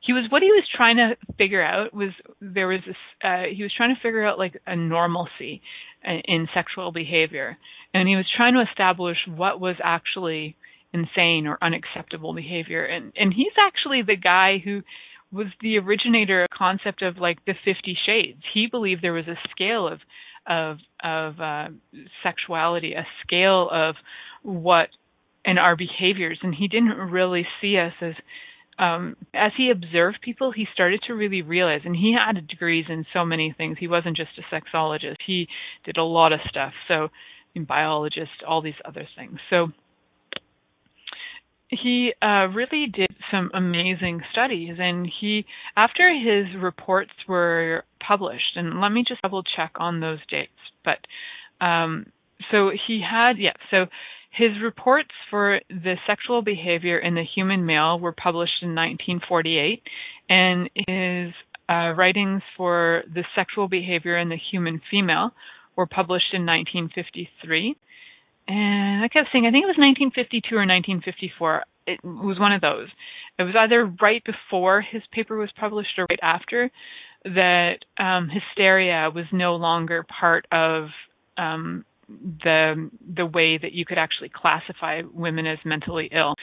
he 0.00 0.12
was 0.12 0.24
what 0.30 0.42
he 0.42 0.48
was 0.48 0.64
trying 0.76 0.96
to 0.96 1.16
figure 1.36 1.62
out 1.62 1.92
was 1.92 2.10
there 2.40 2.68
was 2.68 2.80
this 2.86 2.96
uh 3.24 3.44
he 3.54 3.62
was 3.62 3.72
trying 3.76 3.94
to 3.94 4.00
figure 4.00 4.26
out 4.26 4.38
like 4.38 4.60
a 4.66 4.76
normalcy 4.76 5.60
in 6.04 6.48
sexual 6.54 6.92
behavior 6.92 7.56
and 7.94 8.08
he 8.08 8.16
was 8.16 8.26
trying 8.36 8.54
to 8.54 8.64
establish 8.68 9.16
what 9.26 9.60
was 9.60 9.76
actually 9.82 10.56
insane 10.92 11.46
or 11.46 11.58
unacceptable 11.62 12.34
behavior. 12.34 12.84
And 12.84 13.12
and 13.16 13.32
he's 13.32 13.52
actually 13.58 14.02
the 14.02 14.16
guy 14.16 14.58
who 14.62 14.82
was 15.32 15.46
the 15.60 15.78
originator 15.78 16.44
of 16.44 16.50
concept 16.50 17.02
of 17.02 17.16
like 17.16 17.44
the 17.46 17.54
50 17.64 17.96
shades. 18.06 18.42
He 18.52 18.66
believed 18.66 19.02
there 19.02 19.12
was 19.12 19.28
a 19.28 19.38
scale 19.50 19.88
of 19.88 20.00
of 20.46 20.78
of 21.02 21.40
uh 21.40 21.68
sexuality 22.22 22.94
a 22.94 23.06
scale 23.24 23.68
of 23.70 23.94
what 24.42 24.88
in 25.44 25.58
our 25.58 25.76
behaviors. 25.76 26.38
And 26.42 26.54
he 26.54 26.68
didn't 26.68 26.96
really 26.96 27.46
see 27.60 27.78
us 27.78 27.94
as 28.00 28.14
um 28.78 29.16
as 29.34 29.52
he 29.56 29.70
observed 29.70 30.18
people 30.22 30.52
he 30.52 30.66
started 30.72 31.00
to 31.06 31.14
really 31.14 31.42
realize 31.42 31.82
and 31.84 31.96
he 31.96 32.14
had 32.14 32.46
degrees 32.46 32.86
in 32.88 33.06
so 33.12 33.24
many 33.24 33.54
things. 33.56 33.78
He 33.80 33.88
wasn't 33.88 34.16
just 34.16 34.30
a 34.38 34.54
sexologist. 34.54 35.16
He 35.26 35.48
did 35.84 35.96
a 35.96 36.04
lot 36.04 36.32
of 36.32 36.40
stuff. 36.48 36.72
So 36.88 37.08
biologist 37.60 38.42
all 38.46 38.62
these 38.62 38.80
other 38.84 39.06
things. 39.16 39.38
So 39.50 39.72
he 41.72 42.12
uh, 42.22 42.46
really 42.54 42.86
did 42.86 43.10
some 43.30 43.50
amazing 43.54 44.20
studies 44.30 44.76
and 44.78 45.10
he 45.20 45.44
after 45.76 46.10
his 46.12 46.54
reports 46.60 47.12
were 47.26 47.84
published 48.06 48.56
and 48.56 48.80
let 48.80 48.90
me 48.90 49.04
just 49.06 49.22
double 49.22 49.42
check 49.42 49.72
on 49.76 50.00
those 50.00 50.18
dates 50.28 50.50
but 50.84 50.98
um 51.64 52.06
so 52.50 52.70
he 52.86 53.00
had 53.00 53.38
yeah 53.38 53.52
so 53.70 53.86
his 54.32 54.50
reports 54.62 55.10
for 55.30 55.60
the 55.68 55.96
sexual 56.06 56.40
behavior 56.40 56.98
in 56.98 57.14
the 57.14 57.24
human 57.24 57.66
male 57.66 58.00
were 58.00 58.12
published 58.12 58.62
in 58.62 58.70
1948, 58.74 59.82
and 60.28 60.70
his 60.74 61.34
uh, 61.68 61.92
writings 61.94 62.40
for 62.56 63.02
the 63.12 63.24
sexual 63.34 63.68
behavior 63.68 64.16
in 64.16 64.30
the 64.30 64.38
human 64.50 64.80
female 64.90 65.32
were 65.76 65.86
published 65.86 66.32
in 66.32 66.46
1953. 66.46 67.76
And 68.48 69.04
I 69.04 69.08
kept 69.08 69.28
saying, 69.32 69.46
I 69.46 69.50
think 69.50 69.64
it 69.64 69.72
was 69.72 69.78
1952 69.78 70.54
or 70.54 70.66
1954. 70.66 71.62
It 71.86 72.00
was 72.04 72.38
one 72.38 72.52
of 72.52 72.60
those. 72.60 72.88
It 73.38 73.44
was 73.44 73.54
either 73.58 73.86
right 74.00 74.22
before 74.24 74.82
his 74.82 75.02
paper 75.12 75.36
was 75.36 75.50
published 75.58 75.98
or 75.98 76.06
right 76.08 76.18
after 76.22 76.70
that 77.24 77.76
um, 77.98 78.28
hysteria 78.28 79.10
was 79.14 79.26
no 79.32 79.56
longer 79.56 80.04
part 80.20 80.46
of 80.50 80.88
um, 81.38 81.84
the 82.08 82.90
the 83.16 83.24
way 83.24 83.58
that 83.58 83.72
you 83.72 83.84
could 83.84 83.98
actually 83.98 84.30
classify 84.34 85.02
women 85.12 85.46
as 85.46 85.58
mentally 85.64 86.10
ill. 86.12 86.34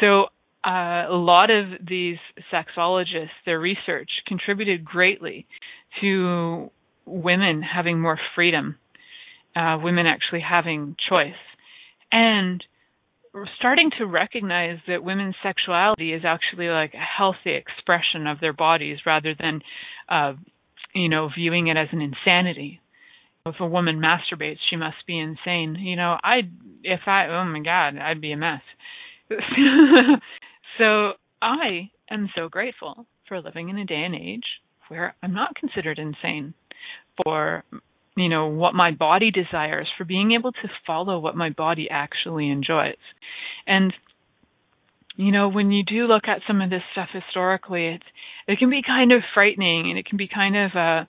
So 0.00 0.24
uh, 0.66 1.06
a 1.08 1.16
lot 1.16 1.50
of 1.50 1.86
these 1.86 2.16
sexologists, 2.52 3.28
their 3.46 3.60
research 3.60 4.10
contributed 4.26 4.84
greatly 4.84 5.46
to 6.00 6.70
women 7.06 7.62
having 7.62 8.00
more 8.00 8.18
freedom, 8.34 8.76
uh, 9.56 9.78
women 9.82 10.06
actually 10.06 10.40
having 10.40 10.96
choice, 11.08 11.32
and 12.12 12.62
starting 13.58 13.90
to 13.98 14.06
recognize 14.06 14.78
that 14.86 15.02
women's 15.02 15.34
sexuality 15.42 16.12
is 16.12 16.22
actually 16.24 16.68
like 16.68 16.94
a 16.94 17.18
healthy 17.18 17.54
expression 17.54 18.26
of 18.26 18.40
their 18.40 18.52
bodies 18.52 18.98
rather 19.04 19.34
than, 19.38 19.60
uh, 20.08 20.34
you 20.94 21.08
know, 21.08 21.28
viewing 21.36 21.66
it 21.66 21.76
as 21.76 21.88
an 21.90 22.00
insanity 22.00 22.80
if 23.46 23.56
a 23.60 23.66
woman 23.66 24.00
masturbates, 24.00 24.56
she 24.70 24.76
must 24.76 24.96
be 25.06 25.18
insane. 25.18 25.76
You 25.78 25.96
know, 25.96 26.16
I 26.22 26.40
if 26.82 27.00
I 27.06 27.26
oh 27.26 27.44
my 27.44 27.60
god, 27.60 27.98
I'd 27.98 28.20
be 28.20 28.32
a 28.32 28.36
mess. 28.36 28.62
so 30.78 31.12
I 31.42 31.90
am 32.10 32.30
so 32.34 32.48
grateful 32.48 33.06
for 33.28 33.40
living 33.42 33.68
in 33.68 33.78
a 33.78 33.84
day 33.84 34.02
and 34.04 34.14
age 34.14 34.44
where 34.88 35.14
I'm 35.22 35.34
not 35.34 35.56
considered 35.56 35.98
insane 35.98 36.54
for 37.22 37.64
you 38.16 38.28
know 38.28 38.46
what 38.46 38.74
my 38.74 38.90
body 38.92 39.30
desires 39.30 39.88
for 39.96 40.04
being 40.04 40.32
able 40.32 40.52
to 40.52 40.68
follow 40.86 41.18
what 41.18 41.36
my 41.36 41.50
body 41.50 41.88
actually 41.90 42.50
enjoys. 42.50 42.96
And 43.66 43.92
you 45.16 45.30
know, 45.30 45.48
when 45.48 45.70
you 45.70 45.84
do 45.84 46.06
look 46.06 46.24
at 46.26 46.40
some 46.46 46.60
of 46.60 46.70
this 46.70 46.82
stuff 46.92 47.08
historically, 47.12 47.86
it's 47.88 48.04
it 48.46 48.58
can 48.58 48.70
be 48.70 48.82
kind 48.86 49.12
of 49.12 49.22
frightening 49.32 49.90
and 49.90 49.98
it 49.98 50.06
can 50.06 50.16
be 50.16 50.28
kind 50.28 50.56
of 50.56 50.70
uh 50.74 51.04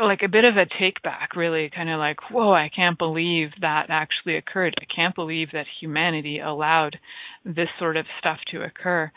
like 0.00 0.20
a 0.22 0.28
bit 0.28 0.44
of 0.44 0.56
a 0.56 0.66
take 0.78 1.02
back 1.02 1.34
really 1.34 1.70
kind 1.74 1.88
of 1.88 1.98
like 1.98 2.18
whoa 2.30 2.52
i 2.52 2.70
can't 2.74 2.98
believe 2.98 3.48
that 3.62 3.86
actually 3.88 4.36
occurred 4.36 4.74
i 4.78 4.84
can't 4.94 5.14
believe 5.14 5.48
that 5.52 5.64
humanity 5.80 6.40
allowed 6.40 6.98
this 7.44 7.68
sort 7.78 7.96
of 7.96 8.04
stuff 8.18 8.38
to 8.50 8.62
occur 8.62 9.10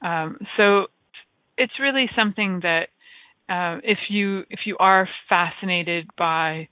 um, 0.00 0.38
so 0.56 0.86
it's 1.58 1.72
really 1.80 2.08
something 2.16 2.60
that 2.62 2.88
uh, 3.48 3.78
if 3.82 3.98
you 4.10 4.40
if 4.50 4.60
you 4.66 4.76
are 4.78 5.08
fascinated 5.28 6.08
by 6.16 6.68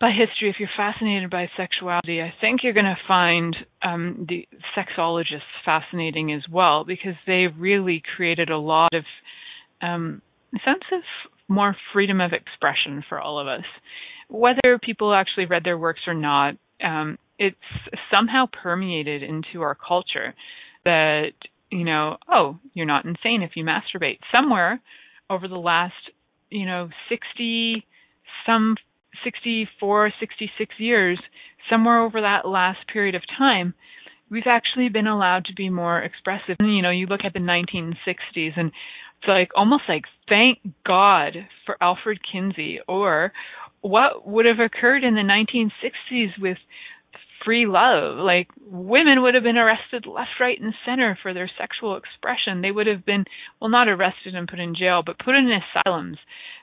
by 0.00 0.10
history, 0.10 0.50
if 0.50 0.56
you're 0.58 0.68
fascinated 0.76 1.30
by 1.30 1.48
sexuality, 1.56 2.20
I 2.20 2.32
think 2.40 2.60
you're 2.62 2.74
going 2.74 2.84
to 2.84 2.98
find 3.08 3.56
um, 3.82 4.26
the 4.28 4.46
sexologists 4.76 5.40
fascinating 5.64 6.32
as 6.32 6.42
well 6.50 6.84
because 6.84 7.14
they 7.26 7.46
really 7.46 8.02
created 8.14 8.50
a 8.50 8.58
lot 8.58 8.92
of 8.92 9.04
um, 9.80 10.20
sense 10.52 10.84
of 10.92 11.00
more 11.48 11.74
freedom 11.94 12.20
of 12.20 12.32
expression 12.32 13.04
for 13.08 13.18
all 13.18 13.40
of 13.40 13.46
us. 13.46 13.64
Whether 14.28 14.78
people 14.82 15.14
actually 15.14 15.46
read 15.46 15.64
their 15.64 15.78
works 15.78 16.00
or 16.06 16.14
not, 16.14 16.56
um, 16.84 17.18
it's 17.38 17.56
somehow 18.10 18.46
permeated 18.62 19.22
into 19.22 19.62
our 19.62 19.76
culture 19.76 20.34
that, 20.84 21.32
you 21.70 21.84
know, 21.84 22.16
oh, 22.30 22.58
you're 22.74 22.86
not 22.86 23.06
insane 23.06 23.42
if 23.42 23.52
you 23.54 23.64
masturbate. 23.64 24.18
Somewhere 24.30 24.80
over 25.30 25.48
the 25.48 25.56
last, 25.56 25.94
you 26.50 26.66
know, 26.66 26.88
60, 27.08 27.84
some 28.44 28.76
64, 29.24 30.12
66 30.20 30.74
years, 30.78 31.18
somewhere 31.70 32.02
over 32.02 32.20
that 32.20 32.46
last 32.46 32.78
period 32.92 33.14
of 33.14 33.22
time, 33.38 33.74
we've 34.30 34.46
actually 34.46 34.88
been 34.88 35.06
allowed 35.06 35.44
to 35.46 35.54
be 35.54 35.70
more 35.70 36.00
expressive. 36.00 36.56
You 36.60 36.82
know, 36.82 36.90
you 36.90 37.06
look 37.06 37.20
at 37.24 37.32
the 37.32 37.40
1960s 37.40 38.52
and 38.56 38.72
it's 39.18 39.28
like 39.28 39.48
almost 39.56 39.84
like 39.88 40.04
thank 40.28 40.58
God 40.84 41.32
for 41.64 41.76
Alfred 41.80 42.20
Kinsey 42.30 42.80
or 42.86 43.32
what 43.80 44.26
would 44.26 44.46
have 44.46 44.58
occurred 44.58 45.04
in 45.04 45.14
the 45.14 45.20
1960s 45.20 46.40
with 46.40 46.58
free 47.46 47.64
love. 47.66 48.18
Like 48.18 48.48
women 48.60 49.22
would 49.22 49.34
have 49.34 49.44
been 49.44 49.56
arrested 49.56 50.04
left, 50.04 50.40
right, 50.40 50.60
and 50.60 50.74
center 50.84 51.16
for 51.22 51.32
their 51.32 51.50
sexual 51.58 51.96
expression. 51.96 52.60
They 52.60 52.72
would 52.72 52.88
have 52.88 53.06
been 53.06 53.24
well 53.60 53.70
not 53.70 53.88
arrested 53.88 54.34
and 54.34 54.48
put 54.48 54.60
in 54.60 54.74
jail, 54.74 55.02
but 55.06 55.18
put 55.18 55.34
in 55.34 55.48
asylums. 55.48 56.18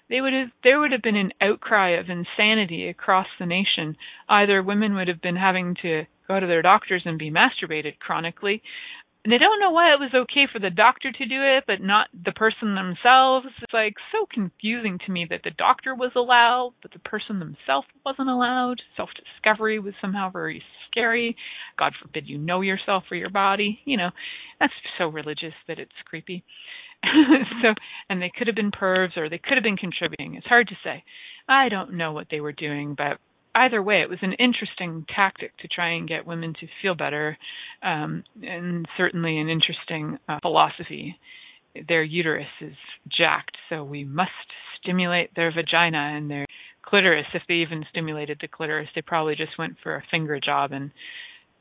They 0.10 0.22
would 0.22 0.34
have 0.34 0.50
there 0.64 0.80
would 0.80 0.92
have 0.92 1.02
been 1.02 1.16
an 1.16 1.32
outcry 1.42 1.92
of 1.92 2.10
insanity 2.10 2.88
across 2.88 3.28
the 3.40 3.48
nation. 3.48 3.96
Either 4.30 4.62
women 4.62 4.94
would 4.94 5.08
have 5.08 5.22
been 5.22 5.38
having 5.38 5.76
to 5.82 6.04
go 6.28 6.40
to 6.40 6.48
their 6.48 6.62
doctors 6.62 7.04
and 7.06 7.18
be 7.18 7.32
masturbated 7.32 8.00
chronically, 8.00 8.62
they 9.32 9.38
don't 9.38 9.60
know 9.62 9.72
why 9.72 9.94
it 9.94 10.00
was 10.00 10.12
okay 10.14 10.48
for 10.52 10.60
the 10.60 10.70
doctor 10.70 11.12
to 11.12 11.26
do 11.26 11.42
it, 11.42 11.64
but 11.66 11.82
not 11.82 12.08
the 12.14 12.34
person 12.34 12.76
themselves. 12.76 13.48
It's 13.62 13.74
like 13.74 13.94
so 14.12 14.26
confusing 14.30 15.00
to 15.06 15.12
me 15.12 15.26
that 15.30 15.42
the 15.44 15.52
doctor 15.58 15.96
was 15.96 16.12
allowed, 16.16 16.74
but 16.82 16.92
the 16.92 17.00
person 17.00 17.40
themselves 17.40 17.88
wasn't 18.06 18.30
allowed. 18.30 18.82
Self 18.98 19.10
discovery 19.16 19.80
was 19.80 19.94
somehow 20.02 20.30
very 20.30 20.62
scary. 20.92 21.38
God 21.80 21.94
forbid 22.02 22.28
you 22.28 22.38
know 22.38 22.62
yourself 22.62 23.04
or 23.10 23.16
your 23.16 23.30
body. 23.30 23.80
You 23.86 23.96
know, 23.96 24.10
that's 24.60 24.74
so 24.98 25.06
religious 25.08 25.54
that 25.70 25.80
it's 25.80 25.92
creepy. 26.06 26.44
so, 27.62 27.74
and 28.10 28.22
they 28.22 28.32
could 28.38 28.48
have 28.48 28.56
been 28.56 28.72
pervs 28.72 29.18
or 29.18 29.30
they 29.30 29.40
could 29.40 29.56
have 29.56 29.64
been 29.64 29.78
contributing. 29.78 30.36
It's 30.36 30.48
hard 30.48 30.68
to 30.68 30.76
say. 30.84 31.04
I 31.48 31.70
don't 31.70 31.94
know 31.94 32.12
what 32.12 32.28
they 32.30 32.42
were 32.42 32.54
doing, 32.54 32.96
but 32.98 33.20
either 33.56 33.82
way, 33.82 34.02
it 34.02 34.10
was 34.10 34.20
an 34.22 34.34
interesting 34.34 35.06
tactic 35.14 35.56
to 35.58 35.68
try 35.68 35.92
and 35.92 36.08
get 36.08 36.26
women 36.28 36.54
to 36.60 36.68
feel 36.82 36.96
better, 36.96 37.38
um, 37.82 38.24
and 38.42 38.88
certainly 38.98 39.38
an 39.40 39.50
interesting 39.50 40.18
uh, 40.28 40.40
philosophy. 40.42 41.18
Their 41.88 42.04
uterus 42.04 42.48
is 42.62 42.76
jacked, 43.18 43.58
so 43.70 43.84
we 43.84 44.04
must 44.04 44.32
stimulate 44.82 45.36
their 45.36 45.52
vagina 45.52 45.98
and 46.16 46.30
their 46.30 46.46
clitoris. 46.84 47.26
If 47.34 47.44
they 47.48 47.56
even 47.56 47.86
stimulated 47.90 48.40
the 48.42 48.48
clitoris, 48.48 48.90
they 48.94 49.02
probably 49.02 49.36
just 49.36 49.58
went 49.58 49.78
for 49.82 49.96
a 49.96 50.04
finger 50.12 50.40
job 50.40 50.72
and 50.72 50.92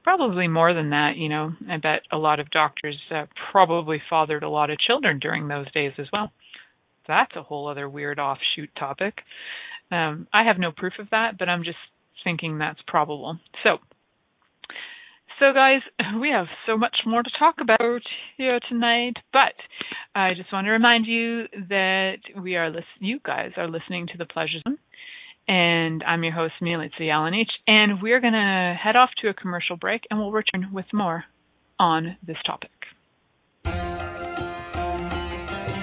probably 0.03 0.49
more 0.49 0.75
than 0.75 0.91
that. 0.91 1.13
You 1.17 1.29
know, 1.29 1.53
I 1.71 1.77
bet 1.77 2.01
a 2.11 2.19
lot 2.19 2.41
of 2.41 2.51
doctors 2.51 2.97
uh, 3.15 3.27
probably 3.53 4.03
fathered 4.11 4.43
a 4.43 4.49
lot 4.49 4.71
of 4.71 4.79
children 4.79 5.19
during 5.19 5.49
those 5.49 5.71
days 5.73 5.93
as 5.99 6.07
well. 6.13 6.33
that's 7.07 7.37
a 7.37 7.43
whole 7.43 7.69
other 7.69 7.89
weird 7.89 8.19
offshoot 8.19 8.71
topic. 8.79 9.15
Um, 9.93 10.27
I 10.33 10.45
have 10.45 10.59
no 10.59 10.73
proof 10.73 10.95
of 10.99 11.11
that, 11.11 11.39
but 11.39 11.49
I'm 11.49 11.65
just 11.65 11.77
thinking 12.25 12.59
that's 12.59 12.81
probable. 12.87 13.39
So, 13.63 13.77
so 15.39 15.53
guys, 15.53 15.81
we 16.21 16.31
have 16.31 16.47
so 16.67 16.79
much 16.79 16.97
more 17.07 17.23
to 17.23 17.31
talk 17.39 17.57
about 17.61 18.03
here 18.39 18.59
tonight, 18.69 19.15
but 19.33 19.55
I 20.15 20.33
just 20.35 20.53
want 20.53 20.67
to 20.67 20.71
remind 20.71 21.07
you 21.07 21.45
that 21.69 22.19
we 22.43 22.57
are 22.57 22.73
you 23.01 23.21
guys 23.25 23.51
are 23.57 23.69
listening 23.69 24.07
to 24.09 24.19
the 24.19 24.25
Pleasure 24.25 24.61
Zone, 24.67 24.79
and 25.47 26.03
I'm 26.05 26.25
your 26.25 26.33
host 26.33 26.55
Milica 26.63 26.91
Jelenic, 26.99 27.49
and 27.67 28.01
we're 28.03 28.21
going 28.21 28.33
to 28.33 28.75
head 28.83 28.97
off 28.97 29.11
to 29.21 29.29
a 29.29 29.35
commercial 29.35 29.77
break, 29.77 30.03
and 30.11 30.19
we'll 30.19 30.33
return 30.33 30.71
with 30.73 30.87
more 30.95 31.25
on 31.79 32.17
this 32.27 32.39
topic. 32.47 32.71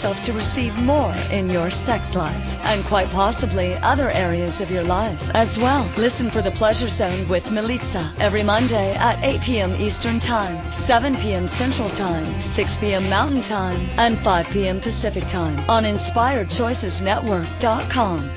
to 0.00 0.32
receive 0.32 0.74
more 0.78 1.12
in 1.30 1.50
your 1.50 1.68
sex 1.68 2.14
life 2.14 2.58
and 2.64 2.82
quite 2.86 3.10
possibly 3.10 3.74
other 3.74 4.10
areas 4.10 4.62
of 4.62 4.70
your 4.70 4.82
life 4.82 5.30
as 5.34 5.58
well. 5.58 5.86
Listen 5.98 6.30
for 6.30 6.40
the 6.40 6.52
Pleasure 6.52 6.88
Zone 6.88 7.28
with 7.28 7.44
Milica 7.46 8.10
every 8.18 8.42
Monday 8.42 8.94
at 8.94 9.22
8 9.22 9.42
p.m. 9.42 9.74
Eastern 9.74 10.18
Time, 10.18 10.72
7 10.72 11.14
p.m. 11.16 11.46
Central 11.46 11.90
Time, 11.90 12.40
6 12.40 12.76
p.m. 12.78 13.10
Mountain 13.10 13.42
Time, 13.42 13.78
and 13.98 14.18
5 14.20 14.46
p.m. 14.46 14.80
Pacific 14.80 15.26
Time 15.26 15.58
on 15.68 15.84
InspiredChoicesNetwork.com. 15.84 18.30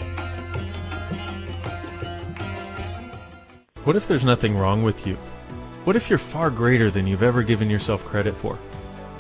What 3.86 3.96
if 3.96 4.10
there's 4.10 4.26
nothing 4.26 4.58
wrong 4.58 4.84
with 4.84 5.08
you? 5.08 5.16
What 5.86 5.96
if 5.96 6.10
you're 6.10 6.20
far 6.20 6.50
greater 6.50 6.92
than 6.92 7.08
you've 7.08 7.24
ever 7.24 7.42
given 7.42 7.70
yourself 7.70 8.04
credit 8.04 8.36
for? 8.36 8.60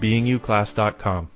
beingyouclass.com. 0.00 1.35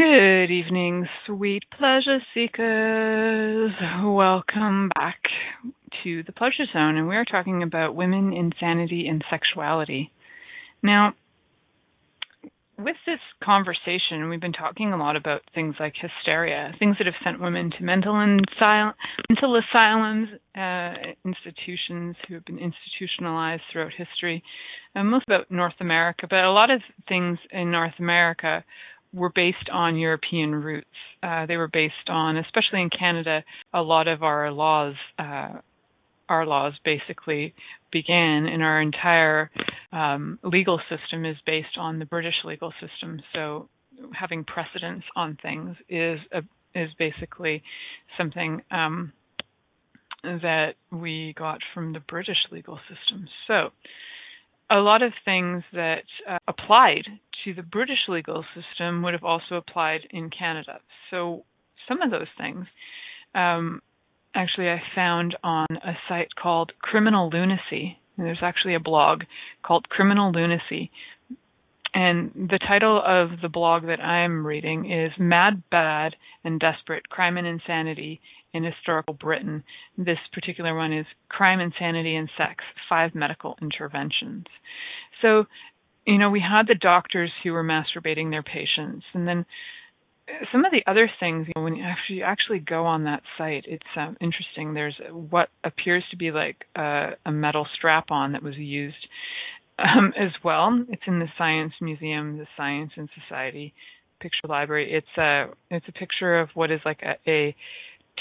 Good 0.00 0.50
evening, 0.50 1.06
sweet 1.26 1.64
pleasure 1.76 2.20
seekers. 2.32 3.70
Welcome 4.02 4.88
back 4.94 5.18
to 6.02 6.22
the 6.22 6.32
Pleasure 6.32 6.64
Zone, 6.72 6.96
and 6.96 7.06
we 7.06 7.16
are 7.16 7.26
talking 7.26 7.62
about 7.62 7.94
women, 7.94 8.32
insanity, 8.32 9.06
and 9.08 9.22
sexuality. 9.28 10.10
Now, 10.82 11.12
with 12.78 12.96
this 13.04 13.18
conversation, 13.44 14.30
we've 14.30 14.40
been 14.40 14.54
talking 14.54 14.94
a 14.94 14.96
lot 14.96 15.16
about 15.16 15.42
things 15.54 15.74
like 15.78 15.92
hysteria, 16.00 16.72
things 16.78 16.96
that 16.96 17.06
have 17.06 17.22
sent 17.22 17.38
women 17.38 17.70
to 17.76 17.84
mental, 17.84 18.14
mental 18.14 19.60
asylums, 19.60 20.28
uh, 20.56 20.94
institutions 21.26 22.16
who 22.26 22.34
have 22.34 22.44
been 22.46 22.58
institutionalized 22.58 23.62
throughout 23.70 23.92
history, 23.92 24.42
uh, 24.96 25.04
most 25.04 25.26
about 25.28 25.50
North 25.50 25.78
America, 25.78 26.26
but 26.30 26.38
a 26.38 26.50
lot 26.50 26.70
of 26.70 26.80
things 27.06 27.38
in 27.52 27.70
North 27.70 27.98
America 27.98 28.64
were 29.12 29.32
based 29.34 29.68
on 29.72 29.96
European 29.96 30.54
roots. 30.54 30.86
Uh, 31.22 31.46
they 31.46 31.56
were 31.56 31.68
based 31.68 32.08
on, 32.08 32.36
especially 32.36 32.82
in 32.82 32.90
Canada, 32.90 33.42
a 33.72 33.82
lot 33.82 34.08
of 34.08 34.22
our 34.22 34.50
laws. 34.50 34.94
Uh, 35.18 35.58
our 36.28 36.46
laws 36.46 36.74
basically 36.84 37.54
began, 37.90 38.46
and 38.46 38.62
our 38.62 38.80
entire 38.80 39.50
um, 39.92 40.38
legal 40.44 40.80
system 40.88 41.24
is 41.24 41.36
based 41.44 41.76
on 41.76 41.98
the 41.98 42.04
British 42.04 42.36
legal 42.44 42.72
system. 42.80 43.20
So, 43.34 43.68
having 44.14 44.44
precedence 44.44 45.02
on 45.16 45.36
things 45.42 45.76
is 45.88 46.20
a, 46.32 46.42
is 46.74 46.90
basically 46.98 47.62
something 48.16 48.62
um, 48.70 49.12
that 50.22 50.74
we 50.92 51.34
got 51.36 51.58
from 51.74 51.92
the 51.92 52.00
British 52.00 52.38
legal 52.52 52.78
system. 52.88 53.26
So, 53.48 53.70
a 54.70 54.76
lot 54.76 55.02
of 55.02 55.12
things 55.24 55.64
that 55.72 56.04
uh, 56.28 56.38
applied 56.46 57.06
to 57.44 57.54
the 57.54 57.62
British 57.62 58.08
legal 58.08 58.44
system 58.54 59.02
would 59.02 59.14
have 59.14 59.24
also 59.24 59.54
applied 59.56 60.00
in 60.10 60.30
Canada. 60.30 60.80
So 61.10 61.44
some 61.88 62.02
of 62.02 62.10
those 62.10 62.28
things, 62.38 62.66
um, 63.34 63.80
actually, 64.34 64.68
I 64.68 64.80
found 64.94 65.36
on 65.42 65.66
a 65.70 65.94
site 66.08 66.34
called 66.40 66.72
Criminal 66.80 67.30
Lunacy. 67.30 67.98
And 68.16 68.26
there's 68.26 68.42
actually 68.42 68.74
a 68.74 68.80
blog 68.80 69.22
called 69.62 69.88
Criminal 69.88 70.30
Lunacy. 70.32 70.90
And 71.92 72.30
the 72.34 72.58
title 72.58 73.02
of 73.04 73.40
the 73.42 73.48
blog 73.48 73.86
that 73.86 74.00
I'm 74.00 74.46
reading 74.46 74.90
is 74.90 75.10
Mad, 75.18 75.62
Bad, 75.70 76.14
and 76.44 76.60
Desperate 76.60 77.08
Crime 77.08 77.36
and 77.36 77.46
Insanity 77.46 78.20
in 78.52 78.62
Historical 78.62 79.14
Britain. 79.14 79.64
This 79.98 80.18
particular 80.32 80.76
one 80.76 80.92
is 80.92 81.06
Crime, 81.28 81.58
Insanity, 81.60 82.14
and 82.14 82.30
Sex 82.38 82.62
Five 82.88 83.14
Medical 83.14 83.56
Interventions. 83.60 84.46
So 85.20 85.46
you 86.10 86.18
know, 86.18 86.30
we 86.30 86.40
had 86.40 86.66
the 86.66 86.74
doctors 86.74 87.30
who 87.42 87.52
were 87.52 87.64
masturbating 87.64 88.30
their 88.30 88.42
patients, 88.42 89.04
and 89.14 89.26
then 89.28 89.46
uh, 90.28 90.44
some 90.50 90.64
of 90.64 90.72
the 90.72 90.82
other 90.90 91.08
things. 91.20 91.46
You 91.46 91.52
know, 91.56 91.62
when 91.62 91.76
you 91.76 91.84
actually 91.84 92.22
actually 92.22 92.58
go 92.58 92.84
on 92.84 93.04
that 93.04 93.22
site, 93.38 93.64
it's 93.66 93.86
um, 93.96 94.16
interesting. 94.20 94.74
There's 94.74 94.96
what 95.10 95.48
appears 95.62 96.04
to 96.10 96.16
be 96.16 96.32
like 96.32 96.64
a, 96.76 97.10
a 97.24 97.30
metal 97.30 97.66
strap-on 97.76 98.32
that 98.32 98.42
was 98.42 98.56
used 98.56 99.06
um, 99.78 100.12
as 100.18 100.32
well. 100.44 100.84
It's 100.88 101.02
in 101.06 101.20
the 101.20 101.28
Science 101.38 101.74
Museum, 101.80 102.38
the 102.38 102.46
Science 102.56 102.90
and 102.96 103.08
Society 103.22 103.72
Picture 104.20 104.48
Library. 104.48 104.92
It's 104.92 105.18
a 105.18 105.46
it's 105.70 105.86
a 105.88 105.92
picture 105.92 106.40
of 106.40 106.48
what 106.54 106.72
is 106.72 106.80
like 106.84 107.02
a, 107.02 107.30
a 107.30 107.56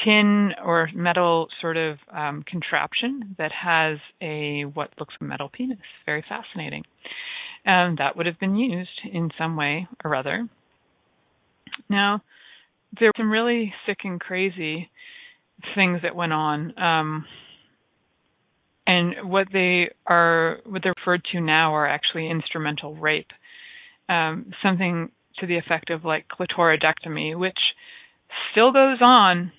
tin 0.06 0.52
or 0.64 0.90
metal 0.94 1.48
sort 1.60 1.76
of 1.76 1.98
um, 2.14 2.44
contraption 2.48 3.36
that 3.40 3.52
has 3.52 3.98
a 4.22 4.64
what 4.74 4.92
looks 5.00 5.16
like 5.20 5.28
a 5.28 5.30
metal 5.30 5.50
penis. 5.52 5.80
Very 6.06 6.24
fascinating 6.30 6.84
that 7.66 8.16
would 8.16 8.26
have 8.26 8.40
been 8.40 8.56
used 8.56 9.02
in 9.12 9.30
some 9.38 9.56
way 9.56 9.88
or 10.04 10.16
other. 10.16 10.48
Now, 11.90 12.22
there 12.98 13.10
were 13.10 13.14
some 13.18 13.32
really 13.32 13.74
sick 13.86 14.00
and 14.04 14.20
crazy 14.20 14.90
things 15.76 16.02
that 16.04 16.16
went 16.16 16.34
on. 16.34 16.78
Um, 16.80 17.26
and 18.88 19.30
what 19.30 19.48
they 19.54 19.92
are, 20.08 20.58
what 20.66 20.82
they're 20.84 20.96
referred 20.98 21.24
to 21.32 21.42
now, 21.42 21.76
are 21.76 21.88
actually 21.88 22.30
instrumental 22.30 22.96
rape. 22.96 23.30
Um, 24.08 24.52
something 24.64 25.12
to 25.40 25.46
the 25.46 25.58
effect 25.58 25.92
of 25.92 26.04
like 26.04 26.26
clitoridectomy, 26.28 27.38
which 27.38 27.60
still 28.52 28.72
goes 28.72 28.98
on 29.02 29.52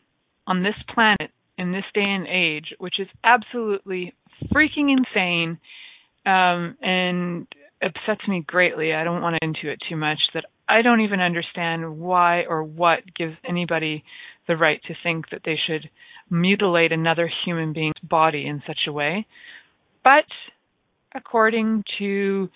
on 0.47 0.63
this 0.63 0.75
planet 0.93 1.31
in 1.57 1.73
this 1.73 1.85
day 1.95 2.03
and 2.03 2.27
age, 2.27 2.75
which 2.79 2.99
is 2.99 3.07
absolutely 3.23 4.15
freaking 4.53 4.91
insane 4.91 5.59
um, 6.27 6.77
and 6.83 7.47
upsets 7.83 8.27
me 8.29 8.45
greatly. 8.47 8.93
I 8.93 9.05
don't 9.05 9.23
want 9.23 9.37
to 9.37 9.47
into 9.47 9.71
it 9.71 9.79
too 9.89 9.97
much. 9.97 10.19
That 10.35 10.45
I 10.69 10.83
don't 10.83 11.01
even 11.01 11.21
understand 11.21 11.99
why 11.99 12.45
or 12.49 12.63
what 12.63 13.01
gives 13.17 13.35
anybody 13.49 14.05
the 14.47 14.57
right 14.57 14.81
to 14.87 14.95
think 15.03 15.31
that 15.31 15.43
they 15.45 15.59
should 15.67 15.89
mutilate 16.31 16.93
another 16.93 17.31
human 17.45 17.73
being's 17.73 17.95
body 18.03 18.47
in 18.47 18.63
such 18.67 18.81
a 18.87 18.93
way. 18.93 19.27
But 20.05 20.27
according 21.15 21.85
to 21.99 22.49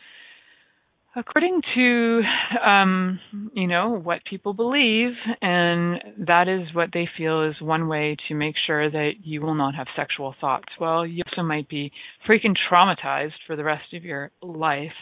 according 1.16 1.60
to 1.74 2.22
um, 2.64 3.20
you 3.54 3.66
know 3.66 3.90
what 3.90 4.24
people 4.28 4.52
believe, 4.52 5.12
and 5.40 6.00
that 6.26 6.48
is 6.48 6.74
what 6.74 6.90
they 6.92 7.08
feel 7.16 7.48
is 7.48 7.60
one 7.60 7.88
way 7.88 8.16
to 8.28 8.34
make 8.34 8.54
sure 8.66 8.90
that 8.90 9.12
you 9.22 9.40
will 9.40 9.54
not 9.54 9.74
have 9.74 9.86
sexual 9.96 10.34
thoughts. 10.40 10.68
Well, 10.80 11.06
you 11.06 11.22
also 11.28 11.46
might 11.46 11.68
be 11.68 11.92
freaking 12.28 12.54
traumatized 12.70 13.32
for 13.46 13.56
the 13.56 13.64
rest 13.64 13.94
of 13.94 14.04
your 14.04 14.30
life. 14.42 14.92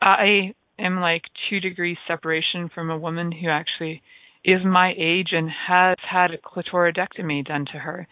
I 0.00 0.54
am 0.78 1.00
like 1.00 1.22
two 1.48 1.60
degrees 1.60 1.98
separation 2.08 2.70
from 2.74 2.90
a 2.90 2.98
woman 2.98 3.32
who 3.32 3.48
actually 3.48 4.02
is 4.44 4.60
my 4.64 4.92
age 4.98 5.28
and 5.32 5.48
has 5.68 5.96
had 6.08 6.32
a 6.32 6.38
clitoridectomy 6.38 7.44
done 7.46 7.66
to 7.72 7.78
her. 7.78 8.08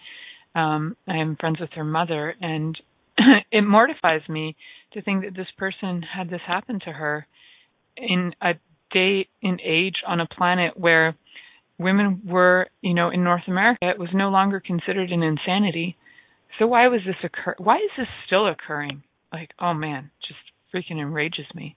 Um, 0.55 0.96
I 1.09 1.16
am 1.16 1.36
friends 1.36 1.61
with 1.61 1.70
her 1.74 1.84
mother, 1.84 2.34
and 2.40 2.78
it 3.53 3.62
mortifies 3.62 4.22
me 4.28 4.57
to 4.93 5.03
think 5.03 5.24
that 5.24 5.36
this 5.36 5.51
person 5.57 6.03
had 6.03 6.30
this 6.30 6.41
happen 6.47 6.80
to 6.84 6.93
her 6.93 7.26
in 7.97 8.32
a 8.41 8.55
day 8.93 9.28
in 9.43 9.59
age 9.61 9.97
on 10.07 10.20
a 10.20 10.26
planet 10.26 10.76
where 10.76 11.16
women 11.78 12.22
were, 12.26 12.68
you 12.82 12.95
know, 12.95 13.11
in 13.11 13.24
North 13.24 13.45
America, 13.47 13.88
it 13.88 13.99
was 13.99 14.11
no 14.12 14.28
longer 14.30 14.61
considered 14.61 15.11
an 15.11 15.22
insanity. 15.22 15.97
So 16.59 16.66
why 16.66 16.88
was 16.88 17.01
this 17.07 17.16
occur? 17.24 17.55
Why 17.59 17.76
is 17.76 17.91
this 17.97 18.09
still 18.26 18.49
occurring? 18.49 19.03
Like, 19.32 19.51
oh 19.61 19.74
man, 19.74 20.11
just 20.26 20.41
freaking 20.74 21.01
enrages 21.01 21.47
me. 21.55 21.76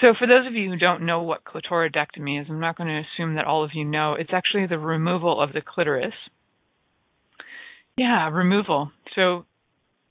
So 0.00 0.14
for 0.18 0.26
those 0.26 0.46
of 0.46 0.54
you 0.54 0.70
who 0.70 0.76
don't 0.76 1.06
know 1.06 1.22
what 1.22 1.44
clitoridectomy 1.44 2.40
is, 2.40 2.46
I'm 2.50 2.60
not 2.60 2.76
going 2.76 2.88
to 2.88 3.02
assume 3.02 3.36
that 3.36 3.44
all 3.44 3.64
of 3.64 3.70
you 3.72 3.84
know. 3.84 4.14
It's 4.14 4.32
actually 4.32 4.66
the 4.66 4.78
removal 4.78 5.40
of 5.40 5.52
the 5.52 5.60
clitoris. 5.60 6.14
Yeah, 7.96 8.28
removal. 8.30 8.90
So 9.14 9.44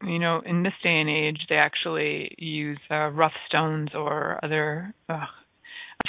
you 0.04 0.20
know, 0.20 0.42
in 0.46 0.64
this 0.64 0.74
day 0.84 1.00
and 1.00 1.10
age, 1.10 1.40
they 1.50 1.56
actually 1.56 2.36
use 2.38 2.80
uh, 2.90 3.10
rough 3.10 3.34
stones 3.48 3.90
or 3.94 4.40
other 4.44 4.94
uh, 5.10 5.26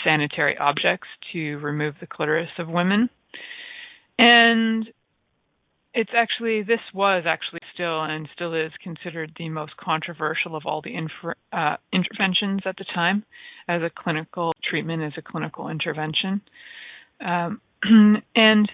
sanitary 0.04 0.56
objects 0.58 1.08
to 1.32 1.56
remove 1.58 1.94
the 2.00 2.06
clitoris 2.06 2.50
of 2.58 2.68
women. 2.68 3.08
And 4.18 4.86
it's 5.94 6.10
actually, 6.16 6.62
this 6.62 6.80
was 6.94 7.24
actually 7.26 7.60
still 7.74 8.02
and 8.02 8.28
still 8.34 8.54
is 8.54 8.72
considered 8.82 9.32
the 9.36 9.48
most 9.48 9.76
controversial 9.76 10.56
of 10.56 10.62
all 10.64 10.80
the 10.82 10.94
infer, 10.94 11.34
uh, 11.52 11.76
interventions 11.92 12.62
at 12.64 12.76
the 12.76 12.86
time 12.94 13.24
as 13.68 13.82
a 13.82 13.90
clinical 13.94 14.52
treatment, 14.68 15.02
as 15.02 15.12
a 15.18 15.22
clinical 15.22 15.68
intervention. 15.68 16.40
Um, 17.24 17.60
and 18.34 18.70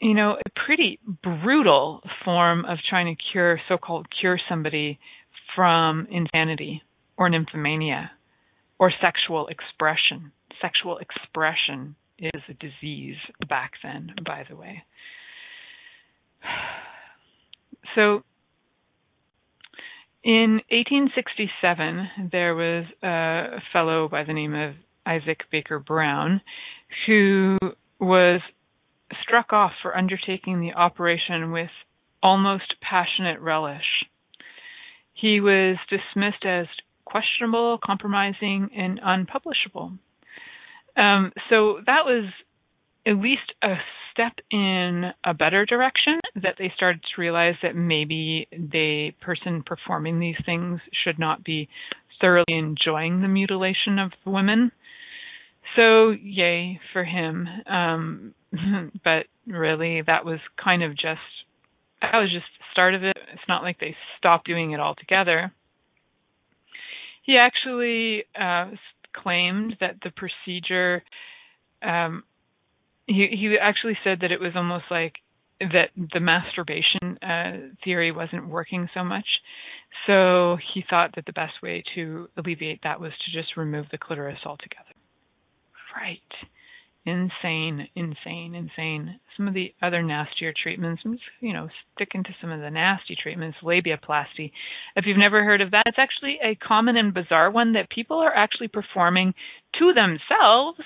you 0.00 0.14
know, 0.14 0.32
a 0.32 0.60
pretty 0.66 0.98
brutal 1.22 2.02
form 2.24 2.64
of 2.64 2.78
trying 2.88 3.14
to 3.14 3.22
cure, 3.32 3.60
so 3.68 3.78
called 3.78 4.06
cure 4.20 4.38
somebody 4.48 4.98
from 5.54 6.06
insanity 6.10 6.82
or 7.16 7.30
nymphomania 7.30 8.10
or 8.78 8.92
sexual 9.00 9.48
expression. 9.48 10.32
Sexual 10.60 10.98
expression 10.98 11.96
is 12.18 12.42
a 12.48 12.54
disease 12.54 13.16
back 13.48 13.72
then, 13.82 14.14
by 14.24 14.44
the 14.48 14.56
way. 14.56 14.82
So, 17.94 18.24
in 20.24 20.60
1867, 20.70 22.30
there 22.32 22.54
was 22.54 22.84
a 23.02 23.62
fellow 23.72 24.08
by 24.08 24.24
the 24.24 24.32
name 24.32 24.54
of 24.54 24.74
Isaac 25.06 25.38
Baker 25.50 25.78
Brown 25.78 26.42
who 27.06 27.58
was 28.00 28.40
struck 29.22 29.52
off 29.52 29.72
for 29.82 29.96
undertaking 29.96 30.60
the 30.60 30.72
operation 30.72 31.52
with 31.52 31.70
almost 32.22 32.74
passionate 32.80 33.40
relish. 33.40 34.04
He 35.14 35.40
was 35.40 35.76
dismissed 35.88 36.44
as 36.44 36.66
questionable, 37.04 37.78
compromising, 37.84 38.68
and 38.76 39.00
unpublishable. 39.02 39.92
Um, 40.96 41.32
so 41.48 41.80
that 41.86 42.04
was 42.04 42.24
at 43.06 43.16
least 43.16 43.52
a 43.62 43.74
step 44.12 44.32
in 44.50 45.12
a 45.24 45.34
better 45.34 45.66
direction 45.66 46.20
that 46.36 46.56
they 46.58 46.72
started 46.74 47.02
to 47.02 47.20
realize 47.20 47.54
that 47.62 47.76
maybe 47.76 48.48
the 48.50 49.10
person 49.20 49.62
performing 49.64 50.18
these 50.18 50.36
things 50.44 50.80
should 51.04 51.18
not 51.18 51.44
be 51.44 51.68
thoroughly 52.20 52.44
enjoying 52.48 53.20
the 53.20 53.28
mutilation 53.28 53.98
of 53.98 54.12
the 54.24 54.30
women. 54.30 54.72
So, 55.76 56.10
yay 56.10 56.80
for 56.92 57.04
him. 57.04 57.46
Um, 57.66 58.34
but 59.04 59.26
really, 59.46 60.02
that 60.06 60.24
was 60.24 60.40
kind 60.62 60.82
of 60.82 60.92
just 60.92 61.20
that 62.00 62.18
was 62.18 62.30
just 62.32 62.46
the 62.58 62.64
start 62.72 62.94
of 62.94 63.02
it. 63.02 63.16
It's 63.32 63.48
not 63.48 63.62
like 63.62 63.78
they 63.80 63.96
stopped 64.18 64.46
doing 64.46 64.72
it 64.72 64.80
altogether. 64.80 65.52
He 67.22 67.36
actually 67.36 68.24
uh, 68.38 68.70
claimed 69.14 69.76
that 69.80 69.96
the 70.02 70.10
procedure. 70.10 71.02
Um, 71.82 72.24
he 73.06 73.28
he 73.30 73.56
actually 73.60 73.98
said 74.04 74.18
that 74.20 74.32
it 74.32 74.40
was 74.40 74.52
almost 74.54 74.84
like 74.90 75.14
that 75.60 75.88
the 76.12 76.20
masturbation 76.20 77.18
uh, 77.22 77.74
theory 77.82 78.12
wasn't 78.12 78.48
working 78.48 78.88
so 78.94 79.02
much. 79.02 79.26
So 80.06 80.58
he 80.74 80.84
thought 80.88 81.12
that 81.16 81.24
the 81.24 81.32
best 81.32 81.54
way 81.62 81.82
to 81.94 82.28
alleviate 82.36 82.80
that 82.82 83.00
was 83.00 83.12
to 83.12 83.38
just 83.38 83.56
remove 83.56 83.86
the 83.90 83.98
clitoris 83.98 84.40
altogether. 84.44 84.84
Right 85.96 86.20
insane, 87.06 87.88
insane, 87.94 88.54
insane. 88.54 89.20
Some 89.36 89.46
of 89.46 89.54
the 89.54 89.72
other 89.80 90.02
nastier 90.02 90.52
treatments, 90.60 91.02
you 91.40 91.52
know, 91.52 91.68
sticking 91.94 92.24
to 92.24 92.30
some 92.40 92.50
of 92.50 92.60
the 92.60 92.70
nasty 92.70 93.16
treatments, 93.20 93.58
labiaplasty. 93.62 94.50
If 94.96 95.06
you've 95.06 95.16
never 95.16 95.44
heard 95.44 95.60
of 95.60 95.70
that, 95.70 95.84
it's 95.86 95.98
actually 95.98 96.38
a 96.44 96.56
common 96.56 96.96
and 96.96 97.14
bizarre 97.14 97.50
one 97.50 97.74
that 97.74 97.90
people 97.90 98.18
are 98.18 98.34
actually 98.34 98.68
performing 98.68 99.34
to 99.78 99.92
themselves. 99.94 100.80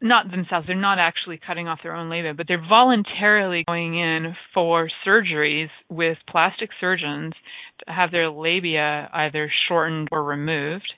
Not 0.00 0.30
themselves, 0.30 0.66
they're 0.66 0.76
not 0.76 0.98
actually 0.98 1.40
cutting 1.44 1.66
off 1.66 1.80
their 1.82 1.96
own 1.96 2.10
labia, 2.10 2.34
but 2.34 2.46
they're 2.46 2.58
voluntarily 2.68 3.64
going 3.66 3.98
in 3.98 4.36
for 4.52 4.88
surgeries 5.06 5.70
with 5.88 6.18
plastic 6.28 6.70
surgeons 6.80 7.32
to 7.84 7.92
have 7.92 8.10
their 8.12 8.30
labia 8.30 9.08
either 9.12 9.50
shortened 9.66 10.08
or 10.12 10.22
removed. 10.22 10.92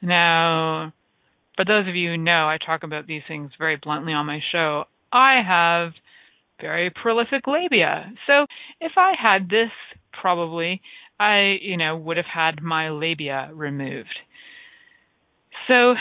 Now, 0.00 0.92
for 1.56 1.64
those 1.64 1.88
of 1.88 1.94
you 1.94 2.10
who 2.10 2.16
know, 2.18 2.48
I 2.48 2.58
talk 2.64 2.82
about 2.82 3.06
these 3.06 3.22
things 3.26 3.50
very 3.58 3.76
bluntly 3.76 4.12
on 4.12 4.26
my 4.26 4.40
show. 4.52 4.84
I 5.12 5.40
have 5.46 5.92
very 6.60 6.90
prolific 6.90 7.46
labia. 7.46 8.12
So 8.26 8.46
if 8.80 8.92
I 8.96 9.12
had 9.20 9.48
this, 9.48 9.70
probably 10.20 10.80
I, 11.18 11.56
you 11.60 11.76
know, 11.76 11.96
would 11.96 12.16
have 12.18 12.26
had 12.32 12.62
my 12.62 12.90
labia 12.90 13.50
removed. 13.52 14.14
So, 15.68 15.94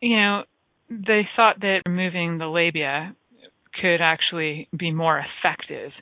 you 0.00 0.16
know, 0.16 0.44
they 0.88 1.28
thought 1.36 1.60
that 1.60 1.82
removing 1.86 2.38
the 2.38 2.46
labia 2.46 3.14
could 3.80 4.00
actually 4.00 4.68
be 4.76 4.90
more 4.90 5.18
effective, 5.18 5.92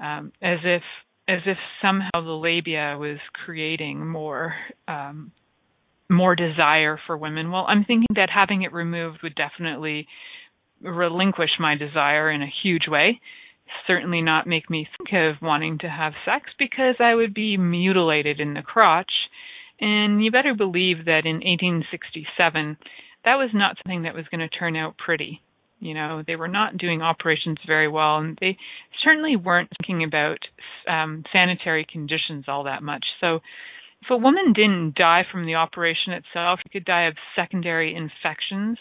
um, 0.00 0.32
as 0.40 0.58
if 0.64 0.82
as 1.28 1.40
if 1.46 1.56
somehow 1.80 2.10
the 2.14 2.30
labia 2.30 2.96
was 2.98 3.18
creating 3.44 4.06
more 4.06 4.54
um, 4.88 5.30
more 6.12 6.36
desire 6.36 6.98
for 7.06 7.16
women. 7.16 7.50
Well, 7.50 7.64
I'm 7.68 7.84
thinking 7.84 8.14
that 8.14 8.30
having 8.34 8.62
it 8.62 8.72
removed 8.72 9.18
would 9.22 9.34
definitely 9.34 10.06
relinquish 10.80 11.50
my 11.58 11.76
desire 11.76 12.30
in 12.30 12.42
a 12.42 12.52
huge 12.62 12.88
way. 12.88 13.20
Certainly 13.86 14.22
not 14.22 14.46
make 14.46 14.68
me 14.68 14.86
think 14.98 15.10
of 15.12 15.42
wanting 15.42 15.78
to 15.78 15.88
have 15.88 16.12
sex 16.24 16.50
because 16.58 16.96
I 16.98 17.14
would 17.14 17.32
be 17.32 17.56
mutilated 17.56 18.40
in 18.40 18.54
the 18.54 18.62
crotch. 18.62 19.12
And 19.80 20.22
you 20.22 20.30
better 20.30 20.54
believe 20.54 21.06
that 21.06 21.22
in 21.24 21.36
1867, 21.36 22.76
that 23.24 23.36
was 23.36 23.50
not 23.54 23.76
something 23.82 24.02
that 24.02 24.14
was 24.14 24.26
going 24.30 24.40
to 24.40 24.48
turn 24.48 24.76
out 24.76 24.96
pretty. 24.98 25.40
You 25.80 25.94
know, 25.94 26.22
they 26.24 26.36
were 26.36 26.48
not 26.48 26.78
doing 26.78 27.02
operations 27.02 27.58
very 27.66 27.88
well, 27.88 28.18
and 28.18 28.38
they 28.40 28.56
certainly 29.02 29.34
weren't 29.34 29.70
thinking 29.80 30.04
about 30.04 30.38
um, 30.88 31.24
sanitary 31.32 31.84
conditions 31.90 32.44
all 32.46 32.64
that 32.64 32.84
much. 32.84 33.04
So 33.20 33.40
if 34.02 34.10
a 34.10 34.16
woman 34.16 34.52
didn't 34.52 34.96
die 34.96 35.22
from 35.30 35.46
the 35.46 35.54
operation 35.54 36.12
itself, 36.12 36.58
she 36.62 36.70
could 36.70 36.84
die 36.84 37.06
of 37.06 37.14
secondary 37.36 37.94
infections, 37.94 38.78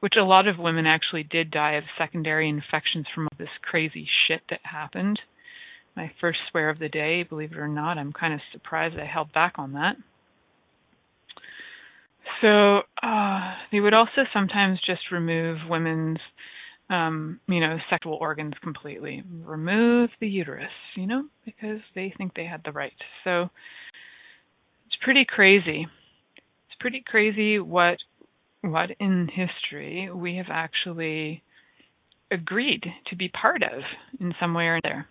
which 0.00 0.14
a 0.18 0.24
lot 0.24 0.48
of 0.48 0.58
women 0.58 0.84
actually 0.86 1.22
did 1.22 1.50
die 1.50 1.74
of 1.74 1.84
secondary 1.96 2.48
infections 2.48 3.06
from 3.14 3.24
all 3.24 3.38
this 3.38 3.48
crazy 3.62 4.06
shit 4.26 4.40
that 4.50 4.60
happened. 4.64 5.20
My 5.96 6.10
first 6.20 6.38
swear 6.50 6.70
of 6.70 6.80
the 6.80 6.88
day, 6.88 7.22
believe 7.22 7.52
it 7.52 7.58
or 7.58 7.68
not, 7.68 7.98
I'm 7.98 8.12
kind 8.12 8.34
of 8.34 8.40
surprised 8.52 8.96
I 8.98 9.06
held 9.06 9.32
back 9.32 9.54
on 9.58 9.74
that. 9.74 9.94
So 12.40 12.80
uh, 13.02 13.54
they 13.70 13.78
would 13.78 13.94
also 13.94 14.22
sometimes 14.32 14.80
just 14.84 15.12
remove 15.12 15.58
women's, 15.68 16.18
um, 16.90 17.38
you 17.46 17.60
know, 17.60 17.76
sexual 17.90 18.14
organs 18.14 18.54
completely, 18.60 19.22
remove 19.44 20.10
the 20.20 20.26
uterus, 20.26 20.72
you 20.96 21.06
know, 21.06 21.24
because 21.44 21.80
they 21.94 22.12
think 22.18 22.32
they 22.34 22.46
had 22.46 22.62
the 22.64 22.72
right. 22.72 22.92
So 23.22 23.50
pretty 25.04 25.26
crazy. 25.28 25.86
It's 26.66 26.76
pretty 26.80 27.04
crazy 27.06 27.58
what 27.58 27.98
what 28.62 28.90
in 28.98 29.28
history 29.28 30.10
we 30.10 30.36
have 30.36 30.46
actually 30.48 31.42
agreed 32.32 32.82
to 33.08 33.16
be 33.16 33.28
part 33.28 33.62
of 33.62 33.82
in 34.18 34.34
some 34.40 34.54
way 34.54 34.64
or 34.64 34.80
another. 34.82 35.06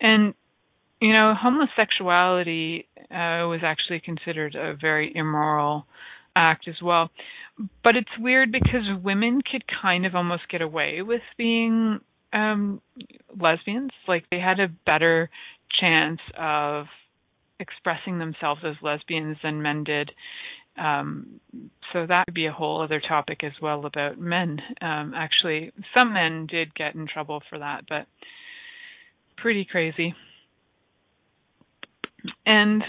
And 0.00 0.34
you 1.00 1.12
know, 1.12 1.34
homosexuality 1.36 2.86
uh, 3.10 3.50
was 3.50 3.60
actually 3.64 3.98
considered 3.98 4.54
a 4.54 4.76
very 4.80 5.12
immoral 5.12 5.84
act 6.36 6.68
as 6.68 6.76
well. 6.80 7.10
But 7.82 7.96
it's 7.96 8.08
weird 8.18 8.52
because 8.52 8.82
women 9.02 9.40
could 9.42 9.64
kind 9.82 10.06
of 10.06 10.14
almost 10.14 10.48
get 10.48 10.62
away 10.62 11.02
with 11.02 11.22
being 11.36 11.98
um 12.32 12.80
lesbians. 13.36 13.90
Like 14.06 14.24
they 14.30 14.38
had 14.38 14.60
a 14.60 14.68
better 14.86 15.28
chance 15.80 16.20
of 16.38 16.86
expressing 17.60 18.18
themselves 18.18 18.62
as 18.64 18.76
lesbians 18.82 19.36
than 19.42 19.62
men 19.62 19.84
did. 19.84 20.10
Um, 20.78 21.40
so 21.92 22.06
that 22.06 22.24
would 22.26 22.34
be 22.34 22.46
a 22.46 22.52
whole 22.52 22.82
other 22.82 23.00
topic 23.00 23.44
as 23.44 23.52
well 23.60 23.84
about 23.84 24.18
men. 24.18 24.60
Um, 24.80 25.12
actually, 25.14 25.72
some 25.94 26.14
men 26.14 26.46
did 26.46 26.74
get 26.74 26.94
in 26.94 27.06
trouble 27.06 27.42
for 27.50 27.58
that, 27.58 27.84
but 27.88 28.06
pretty 29.36 29.66
crazy. 29.70 30.14
And 32.46 32.84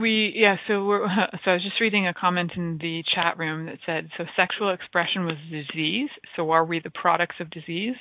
we 0.00 0.32
yeah 0.34 0.56
so 0.66 0.84
we're 0.84 1.06
so 1.44 1.50
I 1.50 1.54
was 1.54 1.62
just 1.62 1.80
reading 1.80 2.08
a 2.08 2.14
comment 2.14 2.52
in 2.56 2.78
the 2.80 3.04
chat 3.14 3.38
room 3.38 3.66
that 3.66 3.78
said 3.86 4.08
so 4.16 4.24
sexual 4.34 4.70
expression 4.70 5.26
was 5.26 5.36
disease 5.50 6.08
so 6.34 6.50
are 6.50 6.64
we 6.64 6.80
the 6.80 6.90
products 6.90 7.36
of 7.38 7.50
disease 7.50 7.94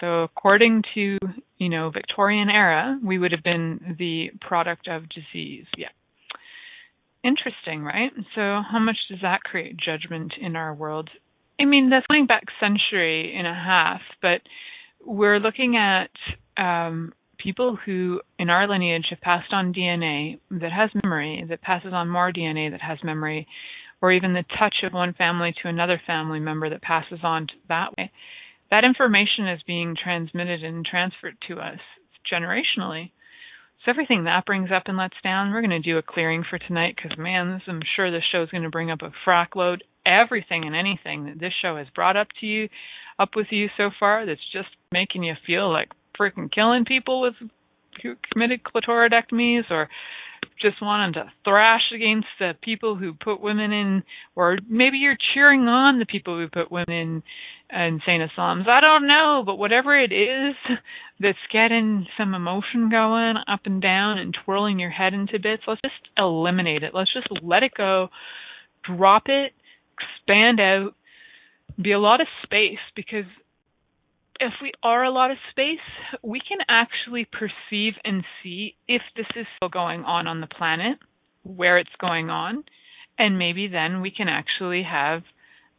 so 0.00 0.22
according 0.22 0.82
to 0.94 1.18
you 1.58 1.68
know 1.68 1.90
Victorian 1.90 2.48
era 2.48 2.98
we 3.02 3.18
would 3.18 3.32
have 3.32 3.42
been 3.42 3.96
the 3.98 4.30
product 4.40 4.88
of 4.88 5.02
disease. 5.08 5.66
Yeah. 5.76 5.88
Interesting 7.22 7.84
right? 7.84 8.10
So 8.34 8.60
how 8.70 8.78
much 8.80 8.96
does 9.08 9.20
that 9.22 9.42
create 9.42 9.76
judgment 9.76 10.34
in 10.40 10.56
our 10.56 10.74
world? 10.74 11.10
I 11.60 11.64
mean 11.64 11.90
that's 11.90 12.06
going 12.06 12.26
back 12.26 12.44
century 12.60 13.34
and 13.36 13.46
a 13.46 13.54
half 13.54 14.00
but 14.20 14.40
we're 15.04 15.38
looking 15.38 15.76
at 15.76 16.10
um 16.62 17.12
people 17.44 17.76
who 17.84 18.20
in 18.38 18.48
our 18.48 18.66
lineage 18.66 19.06
have 19.10 19.20
passed 19.20 19.52
on 19.52 19.74
DNA 19.74 20.38
that 20.50 20.72
has 20.72 20.90
memory, 21.02 21.44
that 21.48 21.60
passes 21.60 21.92
on 21.92 22.08
more 22.08 22.32
DNA 22.32 22.70
that 22.70 22.80
has 22.80 22.98
memory, 23.04 23.46
or 24.00 24.12
even 24.12 24.32
the 24.32 24.44
touch 24.58 24.76
of 24.82 24.92
one 24.92 25.12
family 25.12 25.54
to 25.62 25.68
another 25.68 26.00
family 26.06 26.40
member 26.40 26.70
that 26.70 26.82
passes 26.82 27.20
on 27.22 27.46
that 27.68 27.88
way, 27.96 28.10
that 28.74 28.84
information 28.84 29.46
is 29.46 29.62
being 29.68 29.94
transmitted 30.02 30.64
and 30.64 30.84
transferred 30.84 31.36
to 31.46 31.58
us 31.60 31.78
generationally. 32.26 33.12
So 33.84 33.90
everything 33.90 34.24
that 34.24 34.46
brings 34.46 34.70
up 34.74 34.84
and 34.86 34.96
lets 34.96 35.14
down, 35.22 35.52
we're 35.52 35.60
going 35.60 35.70
to 35.70 35.78
do 35.78 35.96
a 35.96 36.02
clearing 36.02 36.42
for 36.48 36.58
tonight 36.58 36.96
because, 36.96 37.16
man, 37.16 37.60
I'm 37.68 37.82
sure 37.94 38.10
this 38.10 38.24
show 38.32 38.42
is 38.42 38.50
going 38.50 38.64
to 38.64 38.70
bring 38.70 38.90
up 38.90 39.02
a 39.02 39.12
frack 39.24 39.54
load. 39.54 39.84
Everything 40.04 40.64
and 40.64 40.74
anything 40.74 41.26
that 41.26 41.38
this 41.38 41.52
show 41.62 41.76
has 41.76 41.86
brought 41.94 42.16
up 42.16 42.26
to 42.40 42.46
you, 42.46 42.68
up 43.16 43.30
with 43.36 43.46
you 43.50 43.68
so 43.76 43.90
far, 44.00 44.26
that's 44.26 44.40
just 44.52 44.68
making 44.90 45.22
you 45.22 45.34
feel 45.46 45.70
like 45.70 45.90
freaking 46.18 46.52
killing 46.52 46.84
people 46.84 47.20
with 47.22 47.34
who 48.02 48.16
committed 48.32 48.60
clitoridectomies 48.64 49.70
or 49.70 49.88
just 50.60 50.82
wanting 50.82 51.14
to 51.14 51.32
thrash 51.44 51.92
against 51.94 52.26
the 52.38 52.52
people 52.62 52.96
who 52.96 53.12
put 53.14 53.40
women 53.40 53.72
in, 53.72 54.02
or 54.34 54.58
maybe 54.68 54.98
you're 54.98 55.16
cheering 55.32 55.62
on 55.62 55.98
the 55.98 56.06
people 56.06 56.36
who 56.36 56.48
put 56.48 56.72
women 56.72 56.90
in 56.90 57.22
insane 57.74 58.22
asylums. 58.22 58.66
I 58.68 58.80
don't 58.80 59.06
know, 59.06 59.42
but 59.44 59.56
whatever 59.56 59.98
it 59.98 60.12
is 60.12 60.54
that's 61.20 61.38
getting 61.52 62.06
some 62.16 62.34
emotion 62.34 62.90
going 62.90 63.36
up 63.48 63.60
and 63.64 63.82
down 63.82 64.18
and 64.18 64.36
twirling 64.44 64.78
your 64.78 64.90
head 64.90 65.14
into 65.14 65.38
bits, 65.38 65.62
let's 65.66 65.80
just 65.82 65.94
eliminate 66.16 66.82
it. 66.82 66.94
Let's 66.94 67.12
just 67.12 67.28
let 67.42 67.62
it 67.62 67.72
go, 67.76 68.08
drop 68.84 69.24
it, 69.26 69.52
expand 69.98 70.60
out, 70.60 70.94
be 71.80 71.92
a 71.92 71.98
lot 71.98 72.20
of 72.20 72.26
space 72.44 72.78
because 72.94 73.24
if 74.40 74.52
we 74.60 74.72
are 74.82 75.04
a 75.04 75.10
lot 75.10 75.30
of 75.30 75.36
space, 75.50 75.78
we 76.22 76.40
can 76.40 76.58
actually 76.68 77.26
perceive 77.26 77.94
and 78.04 78.24
see 78.42 78.74
if 78.88 79.02
this 79.16 79.26
is 79.36 79.46
still 79.56 79.68
going 79.68 80.02
on 80.04 80.26
on 80.26 80.40
the 80.40 80.46
planet, 80.46 80.98
where 81.44 81.78
it's 81.78 81.90
going 82.00 82.30
on, 82.30 82.64
and 83.18 83.38
maybe 83.38 83.68
then 83.68 84.00
we 84.00 84.10
can 84.10 84.28
actually 84.28 84.82
have 84.82 85.22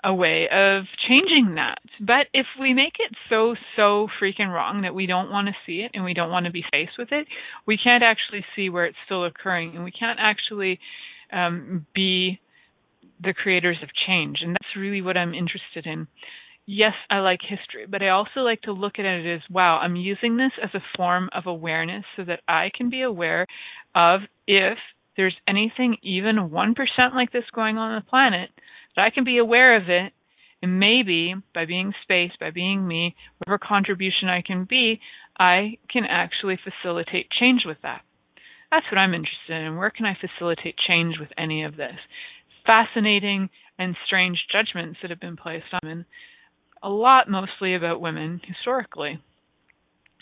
a 0.06 0.14
way 0.14 0.48
of 0.52 0.84
changing 1.10 1.56
that. 1.56 1.80
But 2.00 2.28
if 2.32 2.46
we 2.62 2.76
make 2.76 2.94
it 3.00 3.12
so, 3.28 3.56
so 3.76 4.08
freaking 4.22 4.54
wrong 4.54 4.84
that 4.84 4.94
we 4.94 5.08
don't 5.08 5.32
want 5.32 5.48
to 5.48 5.54
see 5.66 5.80
it 5.80 5.92
and 5.96 6.04
we 6.04 6.14
don't 6.14 6.30
want 6.30 6.46
to 6.46 6.52
be 6.52 6.64
faced 6.72 6.94
with 7.00 7.12
it, 7.12 7.28
we 7.66 7.78
can't 7.78 8.04
actually 8.04 8.46
see 8.56 8.70
where 8.70 8.86
it's 8.86 8.98
still 9.06 9.26
occurring 9.26 9.76
and 9.76 9.84
we 9.84 9.92
can't 9.92 10.20
actually 10.22 10.80
um, 11.34 11.88
be 11.96 12.40
the 13.22 13.34
creators 13.34 13.78
of 13.82 13.90
change. 14.08 14.38
And 14.42 14.54
that's 14.54 14.78
really 14.78 15.02
what 15.02 15.18
I'm 15.18 15.34
interested 15.34 15.88
in 15.88 16.08
yes, 16.68 16.94
I 17.10 17.20
like 17.20 17.40
history, 17.42 17.86
but 17.90 18.02
I 18.02 18.10
also 18.10 18.42
like 18.42 18.62
to 18.64 18.72
look 18.72 18.94
at 19.00 19.06
it 19.06 19.36
as 19.36 19.42
wow, 19.50 19.80
I'm 19.80 19.96
using 19.96 20.38
this 20.38 20.52
as 20.64 20.70
a 20.74 20.84
form 20.98 21.30
of 21.34 21.48
awareness 21.48 22.04
so 22.16 22.24
that 22.26 22.42
I 22.48 22.70
can 22.76 22.90
be 22.90 23.02
aware 23.02 23.48
of 23.96 24.22
if 24.48 24.78
there's 25.18 25.36
anything 25.48 25.98
even 26.04 26.50
1% 26.50 26.76
like 27.14 27.32
this 27.32 27.44
going 27.54 27.78
on 27.78 27.92
on 27.92 28.04
the 28.04 28.10
planet, 28.10 28.50
that 28.96 29.06
I 29.06 29.10
can 29.10 29.24
be 29.24 29.38
aware 29.38 29.76
of 29.76 29.90
it. 29.90 30.14
And 30.62 30.80
maybe 30.80 31.36
by 31.54 31.66
being 31.66 31.94
space, 32.02 32.32
by 32.40 32.50
being 32.50 32.88
me, 32.88 33.16
whatever 33.38 33.60
contribution 33.60 34.30
I 34.30 34.42
can 34.42 34.66
be, 34.68 35.00
I 35.38 35.78
can 35.92 36.06
actually 36.10 36.58
facilitate 36.58 37.28
change 37.40 37.64
with 37.66 37.78
that. 37.84 38.02
That's 38.72 38.86
what 38.92 38.98
I'm 38.98 39.14
interested 39.14 39.52
in. 39.52 39.76
Where 39.76 39.92
can 39.92 40.06
I 40.06 40.18
facilitate 40.20 40.76
change 40.88 41.16
with 41.20 41.30
any 41.38 41.64
of 41.64 41.76
this? 41.76 41.96
Fascinating 42.66 43.50
and 43.78 43.96
strange 44.08 44.40
judgments 44.52 45.00
that 45.02 45.12
have 45.12 45.20
been 45.20 45.38
placed 45.38 45.66
on 45.74 45.80
men 45.84 46.06
a 46.86 46.90
lot 46.90 47.30
mostly 47.30 47.76
about 47.76 48.00
women 48.00 48.40
historically. 48.46 49.20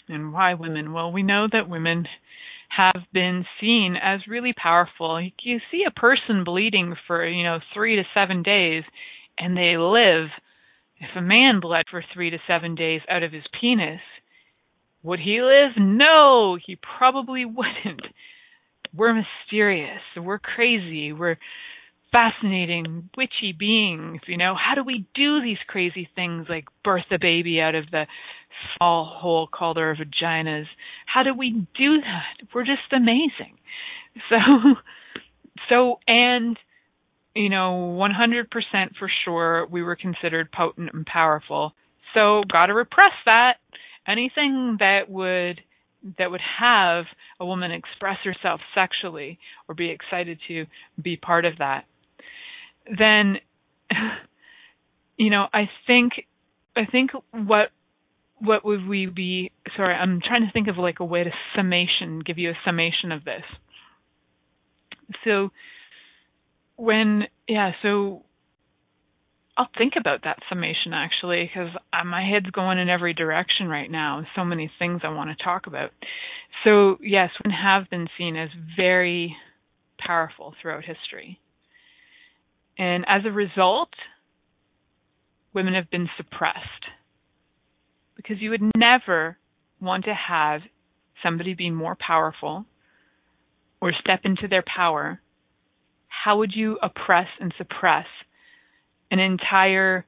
And 0.07 0.33
why 0.33 0.53
women? 0.53 0.93
Well, 0.93 1.11
we 1.11 1.23
know 1.23 1.47
that 1.51 1.69
women 1.69 2.07
have 2.69 3.03
been 3.13 3.45
seen 3.59 3.95
as 4.01 4.27
really 4.27 4.53
powerful. 4.53 5.21
You 5.41 5.59
see 5.71 5.83
a 5.87 5.99
person 5.99 6.43
bleeding 6.43 6.95
for, 7.07 7.27
you 7.27 7.43
know, 7.43 7.59
3 7.73 7.95
to 7.97 8.03
7 8.13 8.43
days 8.43 8.83
and 9.37 9.55
they 9.55 9.77
live. 9.77 10.29
If 10.97 11.15
a 11.15 11.21
man 11.21 11.59
bled 11.59 11.85
for 11.89 12.03
3 12.13 12.29
to 12.31 12.37
7 12.47 12.75
days 12.75 13.01
out 13.09 13.23
of 13.23 13.31
his 13.31 13.43
penis, 13.59 14.01
would 15.03 15.19
he 15.19 15.41
live? 15.41 15.71
No, 15.77 16.57
he 16.65 16.77
probably 16.97 17.45
wouldn't. 17.45 18.01
We're 18.95 19.13
mysterious. 19.13 20.01
We're 20.15 20.39
crazy. 20.39 21.11
We're 21.13 21.37
fascinating, 22.13 23.09
witchy 23.17 23.51
beings. 23.57 24.21
You 24.27 24.37
know, 24.37 24.55
how 24.55 24.75
do 24.75 24.83
we 24.83 25.05
do 25.15 25.41
these 25.41 25.57
crazy 25.67 26.07
things 26.15 26.45
like 26.47 26.65
birth 26.85 27.05
a 27.11 27.17
baby 27.19 27.59
out 27.59 27.75
of 27.75 27.91
the 27.91 28.05
small 28.77 29.17
hole 29.19 29.49
called 29.51 29.77
our 29.77 29.95
vaginas? 29.95 30.67
How 31.07 31.23
do 31.23 31.33
we 31.33 31.67
do 31.77 31.99
that? 31.99 32.47
We're 32.53 32.63
just 32.63 32.93
amazing. 32.93 33.57
So, 34.29 34.37
so, 35.69 35.99
and, 36.07 36.55
you 37.33 37.49
know, 37.49 37.97
100% 37.99 38.45
for 38.99 39.09
sure 39.25 39.65
we 39.65 39.81
were 39.81 39.95
considered 39.95 40.51
potent 40.51 40.91
and 40.93 41.03
powerful. 41.03 41.73
So, 42.13 42.43
gotta 42.51 42.75
repress 42.75 43.13
that. 43.25 43.53
Anything 44.07 44.77
that 44.79 45.09
would 45.09 45.61
that 46.19 46.29
would 46.29 46.41
have 46.59 47.05
a 47.39 47.45
woman 47.45 47.71
express 47.71 48.17
herself 48.23 48.61
sexually 48.75 49.39
or 49.67 49.73
be 49.73 49.89
excited 49.89 50.37
to 50.47 50.67
be 51.01 51.17
part 51.17 51.45
of 51.45 51.57
that 51.57 51.85
then 52.85 53.37
you 55.17 55.29
know 55.29 55.45
i 55.53 55.69
think 55.87 56.13
i 56.75 56.85
think 56.85 57.11
what 57.31 57.69
what 58.39 58.65
would 58.65 58.87
we 58.87 59.05
be 59.05 59.51
sorry 59.75 59.93
i'm 59.93 60.21
trying 60.25 60.45
to 60.45 60.51
think 60.51 60.67
of 60.67 60.77
like 60.77 60.99
a 60.99 61.05
way 61.05 61.23
to 61.23 61.31
summation 61.55 62.19
give 62.25 62.37
you 62.37 62.49
a 62.49 62.57
summation 62.65 63.11
of 63.11 63.23
this 63.23 63.43
so 65.23 65.49
when 66.75 67.23
yeah 67.47 67.71
so 67.81 68.23
I'll 69.57 69.69
think 69.77 69.93
about 69.99 70.23
that 70.23 70.39
summation 70.49 70.93
actually 70.93 71.43
because 71.43 71.69
uh, 71.93 72.03
my 72.03 72.23
head's 72.23 72.49
going 72.49 72.79
in 72.79 72.89
every 72.89 73.13
direction 73.13 73.67
right 73.67 73.89
now. 73.89 74.25
So 74.35 74.43
many 74.43 74.71
things 74.79 75.01
I 75.03 75.09
want 75.09 75.29
to 75.37 75.43
talk 75.43 75.67
about. 75.67 75.91
So 76.63 76.97
yes, 77.01 77.29
women 77.43 77.55
have 77.57 77.89
been 77.89 78.07
seen 78.17 78.35
as 78.35 78.49
very 78.75 79.35
powerful 79.99 80.55
throughout 80.59 80.83
history. 80.85 81.39
And 82.77 83.05
as 83.07 83.21
a 83.25 83.31
result, 83.31 83.89
women 85.53 85.73
have 85.73 85.89
been 85.89 86.09
suppressed. 86.17 86.59
Because 88.15 88.37
you 88.39 88.49
would 88.51 88.71
never 88.75 89.37
want 89.81 90.05
to 90.05 90.13
have 90.13 90.61
somebody 91.21 91.53
be 91.53 91.69
more 91.69 91.97
powerful 91.99 92.65
or 93.81 93.91
step 93.99 94.21
into 94.23 94.47
their 94.47 94.63
power. 94.63 95.21
How 96.07 96.37
would 96.37 96.51
you 96.55 96.77
oppress 96.81 97.27
and 97.39 97.53
suppress 97.57 98.05
an 99.11 99.19
entire 99.19 100.05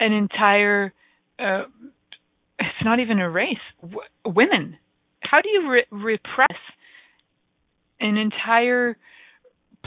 an 0.00 0.12
entire 0.12 0.92
uh, 1.38 1.62
it's 2.58 2.84
not 2.84 2.98
even 2.98 3.20
a 3.20 3.30
race 3.30 3.56
w- 3.80 4.00
women 4.26 4.76
how 5.20 5.40
do 5.40 5.48
you 5.48 5.70
re- 5.70 5.86
repress 5.90 6.58
an 8.00 8.16
entire 8.16 8.96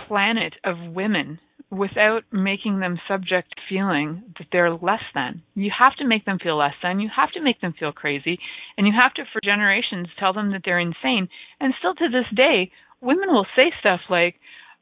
planet 0.07 0.53
of 0.63 0.93
women 0.93 1.39
without 1.73 2.21
making 2.31 2.79
them 2.79 2.99
subject 3.07 3.55
feeling 3.67 4.23
that 4.37 4.47
they're 4.51 4.71
less 4.71 5.01
than. 5.15 5.41
You 5.55 5.71
have 5.77 5.95
to 5.95 6.07
make 6.07 6.23
them 6.25 6.37
feel 6.41 6.57
less 6.57 6.75
than. 6.83 6.99
You 6.99 7.09
have 7.15 7.31
to 7.31 7.41
make 7.41 7.59
them 7.61 7.73
feel 7.77 7.91
crazy. 7.91 8.37
And 8.77 8.85
you 8.85 8.93
have 8.99 9.13
to, 9.15 9.23
for 9.31 9.39
generations, 9.43 10.07
tell 10.19 10.33
them 10.33 10.51
that 10.51 10.61
they're 10.63 10.79
insane. 10.79 11.29
And 11.59 11.73
still 11.79 11.95
to 11.95 12.09
this 12.09 12.27
day, 12.35 12.71
women 13.01 13.29
will 13.29 13.47
say 13.55 13.71
stuff 13.79 14.01
like, 14.09 14.35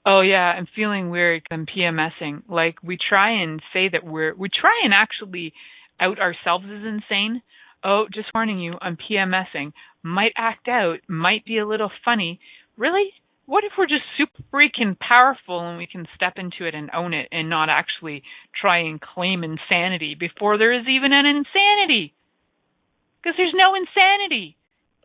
oh 0.05 0.21
yeah, 0.21 0.53
I'm 0.57 0.67
feeling 0.75 1.09
weird, 1.09 1.43
I'm 1.49 1.65
PMSing. 1.65 2.43
Like 2.49 2.75
we 2.83 2.97
try 2.97 3.41
and 3.41 3.61
say 3.73 3.89
that 3.89 4.03
we're, 4.03 4.35
we 4.35 4.49
try 4.49 4.81
and 4.83 4.93
actually 4.93 5.53
out 5.99 6.19
ourselves 6.19 6.65
as 6.65 6.85
insane. 6.85 7.41
Oh, 7.83 8.05
just 8.13 8.29
warning 8.33 8.59
you, 8.59 8.73
I'm 8.81 8.97
PMSing. 8.97 9.71
Might 10.03 10.33
act 10.37 10.67
out, 10.67 10.99
might 11.07 11.45
be 11.45 11.57
a 11.57 11.67
little 11.67 11.91
funny. 12.03 12.39
Really? 12.77 13.11
What 13.51 13.65
if 13.65 13.73
we're 13.77 13.85
just 13.85 14.07
super 14.15 14.43
freaking 14.53 14.97
powerful 14.97 15.59
and 15.59 15.77
we 15.77 15.85
can 15.85 16.07
step 16.15 16.35
into 16.37 16.65
it 16.65 16.73
and 16.73 16.89
own 16.95 17.13
it 17.13 17.27
and 17.33 17.49
not 17.49 17.67
actually 17.67 18.23
try 18.55 18.77
and 18.77 19.01
claim 19.01 19.43
insanity 19.43 20.15
before 20.17 20.57
there 20.57 20.71
is 20.71 20.87
even 20.87 21.11
an 21.11 21.25
insanity? 21.25 22.13
Because 23.19 23.35
there's 23.35 23.53
no 23.53 23.75
insanity. 23.75 24.55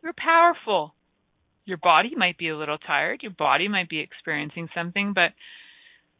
You're 0.01 0.13
powerful 0.17 0.93
your 1.67 1.77
body 1.77 2.13
might 2.15 2.37
be 2.37 2.47
a 2.47 2.57
little 2.57 2.77
tired, 2.77 3.21
your 3.21 3.33
body 3.37 3.67
might 3.67 3.89
be 3.89 3.99
experiencing 3.99 4.69
something, 4.73 5.11
but 5.13 5.31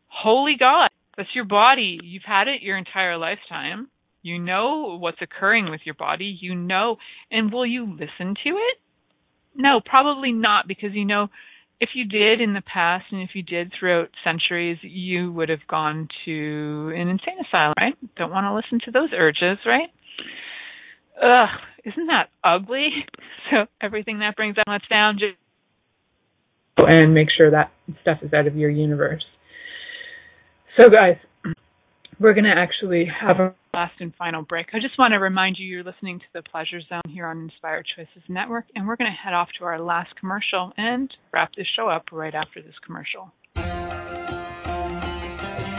holy 0.07 0.57
God, 0.59 0.89
that's 1.15 1.33
your 1.33 1.45
body. 1.45 1.97
You've 2.03 2.27
had 2.27 2.49
it 2.49 2.61
your 2.61 2.77
entire 2.77 3.17
lifetime. 3.17 3.87
You 4.21 4.39
know 4.39 4.97
what's 4.99 5.21
occurring 5.21 5.71
with 5.71 5.79
your 5.85 5.95
body. 5.95 6.37
You 6.41 6.53
know, 6.53 6.97
and 7.31 7.53
will 7.53 7.65
you 7.65 7.85
listen 7.85 8.35
to 8.43 8.49
it? 8.49 8.77
No, 9.55 9.79
probably 9.83 10.33
not, 10.33 10.67
because 10.67 10.89
you 10.93 11.05
know, 11.05 11.29
if 11.79 11.89
you 11.93 12.05
did 12.05 12.41
in 12.41 12.53
the 12.53 12.61
past 12.61 13.05
and 13.11 13.21
if 13.21 13.29
you 13.33 13.43
did 13.43 13.71
throughout 13.77 14.09
centuries, 14.23 14.77
you 14.81 15.31
would 15.31 15.49
have 15.49 15.67
gone 15.69 16.07
to 16.25 16.91
an 16.95 17.07
insane 17.07 17.37
asylum, 17.47 17.73
right? 17.79 17.93
Don't 18.15 18.31
want 18.31 18.45
to 18.45 18.55
listen 18.55 18.79
to 18.85 18.91
those 18.91 19.09
urges, 19.15 19.59
right? 19.65 19.89
Ugh, 21.21 21.49
isn't 21.85 22.07
that 22.07 22.29
ugly? 22.43 22.89
So 23.49 23.65
everything 23.81 24.19
that 24.19 24.35
brings 24.35 24.57
us 24.57 24.81
down 24.89 25.19
just 25.19 25.37
and 26.77 27.13
make 27.13 27.29
sure 27.35 27.49
that 27.51 27.71
stuff 28.01 28.17
is 28.21 28.33
out 28.33 28.45
of 28.45 28.57
your 28.57 28.69
universe. 28.69 29.23
So 30.77 30.89
guys, 30.89 31.15
we're 32.19 32.33
going 32.33 32.45
to 32.45 32.55
actually 32.55 33.05
have 33.05 33.39
a 33.39 33.53
last 33.73 33.93
and 33.99 34.13
final 34.15 34.41
break. 34.41 34.67
I 34.73 34.79
just 34.79 34.97
want 34.97 35.11
to 35.11 35.17
remind 35.17 35.57
you 35.59 35.67
you're 35.67 35.83
listening 35.83 36.19
to 36.19 36.25
the 36.33 36.41
Pleasure 36.41 36.81
Zone 36.89 37.01
here 37.07 37.27
on 37.27 37.43
Inspired 37.43 37.85
Choices 37.95 38.23
Network, 38.27 38.65
and 38.75 38.87
we're 38.87 38.95
going 38.95 39.11
to 39.11 39.15
head 39.23 39.33
off 39.33 39.49
to 39.59 39.65
our 39.65 39.79
last 39.79 40.15
commercial 40.19 40.73
and 40.77 41.13
wrap 41.31 41.51
this 41.55 41.67
show 41.75 41.87
up 41.87 42.05
right 42.11 42.33
after 42.33 42.61
this 42.61 42.73
commercial. 42.85 43.31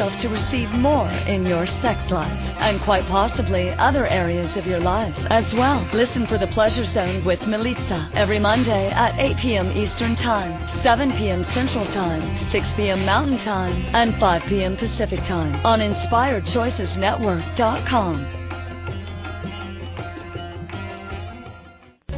yourself 0.00 0.22
to 0.22 0.30
receive 0.30 0.72
more 0.78 1.10
in 1.26 1.44
your 1.44 1.66
sex 1.66 2.10
life 2.10 2.56
and 2.60 2.80
quite 2.80 3.06
possibly 3.06 3.68
other 3.72 4.06
areas 4.06 4.56
of 4.56 4.66
your 4.66 4.80
life 4.80 5.30
as 5.30 5.54
well. 5.54 5.86
Listen 5.92 6.26
for 6.26 6.38
the 6.38 6.46
Pleasure 6.46 6.84
Zone 6.84 7.22
with 7.22 7.42
Milica 7.42 8.10
every 8.14 8.38
Monday 8.38 8.88
at 8.88 9.14
8 9.18 9.36
p.m. 9.36 9.70
Eastern 9.76 10.14
Time, 10.14 10.66
7 10.66 11.12
p.m. 11.12 11.42
Central 11.42 11.84
Time, 11.84 12.34
6 12.34 12.72
p.m. 12.72 13.04
Mountain 13.04 13.36
Time, 13.36 13.76
and 13.92 14.14
5 14.14 14.42
p.m. 14.44 14.74
Pacific 14.74 15.22
Time 15.22 15.54
on 15.66 15.80
InspiredChoicesNetwork.com. 15.80 18.26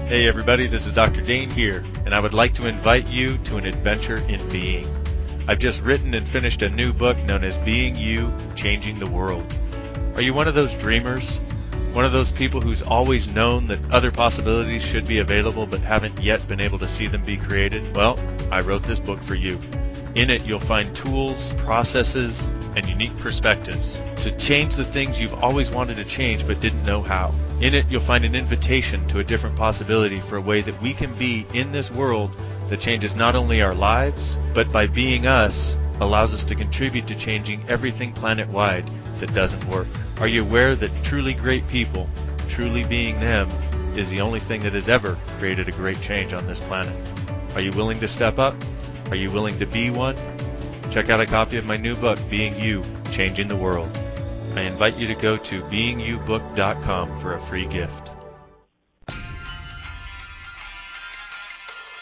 Hey 0.06 0.28
everybody, 0.28 0.68
this 0.68 0.86
is 0.86 0.92
Dr. 0.92 1.20
Dain 1.22 1.50
Heer, 1.50 1.84
and 2.04 2.14
I 2.14 2.20
would 2.20 2.34
like 2.34 2.54
to 2.54 2.68
invite 2.68 3.08
you 3.08 3.38
to 3.38 3.56
an 3.56 3.66
adventure 3.66 4.18
in 4.28 4.48
being. 4.50 5.01
I've 5.48 5.58
just 5.58 5.82
written 5.82 6.14
and 6.14 6.26
finished 6.26 6.62
a 6.62 6.70
new 6.70 6.92
book 6.92 7.18
known 7.18 7.42
as 7.42 7.58
Being 7.58 7.96
You, 7.96 8.32
Changing 8.54 9.00
the 9.00 9.10
World. 9.10 9.44
Are 10.14 10.22
you 10.22 10.34
one 10.34 10.46
of 10.46 10.54
those 10.54 10.72
dreamers? 10.72 11.38
One 11.92 12.04
of 12.04 12.12
those 12.12 12.30
people 12.30 12.60
who's 12.60 12.80
always 12.80 13.28
known 13.28 13.66
that 13.66 13.90
other 13.90 14.12
possibilities 14.12 14.84
should 14.84 15.06
be 15.06 15.18
available 15.18 15.66
but 15.66 15.80
haven't 15.80 16.20
yet 16.20 16.46
been 16.46 16.60
able 16.60 16.78
to 16.78 16.88
see 16.88 17.08
them 17.08 17.24
be 17.24 17.36
created? 17.36 17.96
Well, 17.96 18.20
I 18.52 18.60
wrote 18.60 18.84
this 18.84 19.00
book 19.00 19.20
for 19.20 19.34
you. 19.34 19.58
In 20.14 20.30
it, 20.30 20.42
you'll 20.42 20.60
find 20.60 20.94
tools, 20.94 21.54
processes, 21.54 22.48
and 22.76 22.86
unique 22.86 23.18
perspectives 23.18 23.98
to 24.18 24.30
change 24.36 24.76
the 24.76 24.84
things 24.84 25.20
you've 25.20 25.42
always 25.42 25.70
wanted 25.70 25.96
to 25.96 26.04
change 26.04 26.46
but 26.46 26.60
didn't 26.60 26.84
know 26.84 27.02
how. 27.02 27.34
In 27.60 27.74
it, 27.74 27.86
you'll 27.90 28.00
find 28.00 28.24
an 28.24 28.36
invitation 28.36 29.08
to 29.08 29.18
a 29.18 29.24
different 29.24 29.56
possibility 29.56 30.20
for 30.20 30.36
a 30.36 30.40
way 30.40 30.60
that 30.60 30.80
we 30.80 30.94
can 30.94 31.12
be 31.14 31.46
in 31.52 31.72
this 31.72 31.90
world 31.90 32.36
that 32.72 32.80
changes 32.80 33.14
not 33.14 33.36
only 33.36 33.60
our 33.60 33.74
lives, 33.74 34.38
but 34.54 34.72
by 34.72 34.86
being 34.86 35.26
us, 35.26 35.76
allows 36.00 36.32
us 36.32 36.44
to 36.44 36.54
contribute 36.54 37.06
to 37.06 37.14
changing 37.14 37.62
everything 37.68 38.14
planet 38.14 38.48
wide 38.48 38.90
that 39.20 39.34
doesn't 39.34 39.62
work. 39.68 39.86
Are 40.20 40.26
you 40.26 40.42
aware 40.42 40.74
that 40.74 41.04
truly 41.04 41.34
great 41.34 41.68
people, 41.68 42.08
truly 42.48 42.82
being 42.82 43.20
them, 43.20 43.50
is 43.94 44.08
the 44.08 44.22
only 44.22 44.40
thing 44.40 44.62
that 44.62 44.72
has 44.72 44.88
ever 44.88 45.18
created 45.38 45.68
a 45.68 45.72
great 45.72 46.00
change 46.00 46.32
on 46.32 46.46
this 46.46 46.60
planet? 46.60 46.96
Are 47.54 47.60
you 47.60 47.72
willing 47.72 48.00
to 48.00 48.08
step 48.08 48.38
up? 48.38 48.54
Are 49.10 49.16
you 49.16 49.30
willing 49.30 49.58
to 49.58 49.66
be 49.66 49.90
one? 49.90 50.16
Check 50.90 51.10
out 51.10 51.20
a 51.20 51.26
copy 51.26 51.58
of 51.58 51.66
my 51.66 51.76
new 51.76 51.94
book, 51.94 52.18
Being 52.30 52.58
You, 52.58 52.82
Changing 53.10 53.48
the 53.48 53.56
World. 53.56 53.94
I 54.56 54.62
invite 54.62 54.96
you 54.96 55.06
to 55.08 55.14
go 55.14 55.36
to 55.36 55.60
beingyoubook.com 55.64 57.18
for 57.18 57.34
a 57.34 57.38
free 57.38 57.66
gift. 57.66 58.12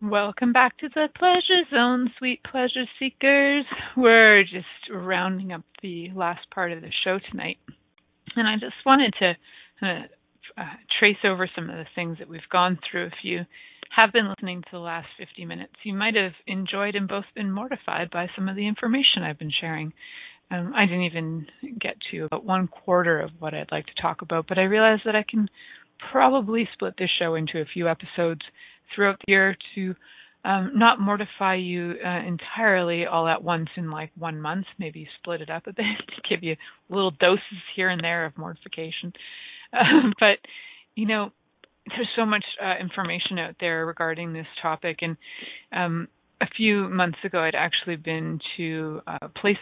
Welcome 0.00 0.52
back 0.52 0.78
to 0.78 0.88
the 0.94 1.08
Pleasure 1.18 1.64
Zone, 1.72 2.08
sweet 2.18 2.40
pleasure 2.48 2.84
seekers. 3.00 3.64
We're 3.96 4.44
just 4.44 4.94
rounding 4.94 5.50
up 5.50 5.62
the 5.82 6.10
last 6.14 6.48
part 6.54 6.70
of 6.70 6.82
the 6.82 6.92
show 7.02 7.18
tonight. 7.32 7.58
And 8.36 8.46
I 8.46 8.54
just 8.54 8.76
wanted 8.86 9.12
to 9.18 9.32
uh, 9.82 10.02
uh, 10.56 10.74
trace 11.00 11.16
over 11.24 11.50
some 11.52 11.68
of 11.68 11.74
the 11.74 11.86
things 11.96 12.18
that 12.18 12.28
we've 12.28 12.48
gone 12.48 12.78
through. 12.88 13.06
If 13.06 13.24
you 13.24 13.40
have 13.90 14.12
been 14.12 14.28
listening 14.28 14.62
to 14.62 14.68
the 14.70 14.78
last 14.78 15.08
50 15.18 15.44
minutes, 15.46 15.74
you 15.82 15.94
might 15.94 16.14
have 16.14 16.34
enjoyed 16.46 16.94
and 16.94 17.08
both 17.08 17.24
been 17.34 17.50
mortified 17.50 18.08
by 18.12 18.28
some 18.36 18.48
of 18.48 18.54
the 18.54 18.68
information 18.68 19.24
I've 19.24 19.38
been 19.40 19.52
sharing. 19.60 19.92
Um, 20.52 20.74
I 20.76 20.86
didn't 20.86 21.02
even 21.02 21.46
get 21.80 21.96
to 22.12 22.26
about 22.26 22.44
one 22.44 22.68
quarter 22.68 23.18
of 23.18 23.30
what 23.40 23.52
I'd 23.52 23.72
like 23.72 23.86
to 23.86 24.00
talk 24.00 24.22
about, 24.22 24.46
but 24.46 24.58
I 24.58 24.62
realized 24.62 25.02
that 25.06 25.16
I 25.16 25.24
can 25.28 25.48
probably 26.12 26.68
split 26.72 26.94
this 26.96 27.10
show 27.18 27.34
into 27.34 27.60
a 27.60 27.66
few 27.74 27.88
episodes 27.88 28.42
throughout 28.94 29.18
the 29.26 29.32
year 29.32 29.56
to 29.74 29.94
um, 30.44 30.72
not 30.74 31.00
mortify 31.00 31.56
you 31.56 31.94
uh, 32.04 32.26
entirely 32.26 33.04
all 33.06 33.26
at 33.26 33.42
once 33.42 33.68
in 33.76 33.90
like 33.90 34.10
one 34.16 34.40
month. 34.40 34.66
Maybe 34.78 35.08
split 35.18 35.40
it 35.40 35.50
up 35.50 35.66
a 35.66 35.72
bit 35.74 35.84
to 35.84 36.28
give 36.28 36.42
you 36.42 36.56
little 36.88 37.10
doses 37.10 37.42
here 37.74 37.90
and 37.90 38.02
there 38.02 38.24
of 38.26 38.36
mortification. 38.36 39.12
Um, 39.70 40.14
but 40.18 40.38
you 40.94 41.06
know, 41.06 41.30
there's 41.88 42.08
so 42.16 42.24
much 42.24 42.44
uh, 42.58 42.80
information 42.80 43.38
out 43.38 43.56
there 43.60 43.84
regarding 43.84 44.32
this 44.32 44.46
topic, 44.62 45.00
and 45.02 45.18
um, 45.72 46.08
a 46.40 46.46
few 46.56 46.88
months 46.88 47.18
ago, 47.22 47.40
I'd 47.40 47.54
actually 47.54 47.96
been 47.96 48.40
to 48.56 49.02
a 49.06 49.28
place 49.28 49.58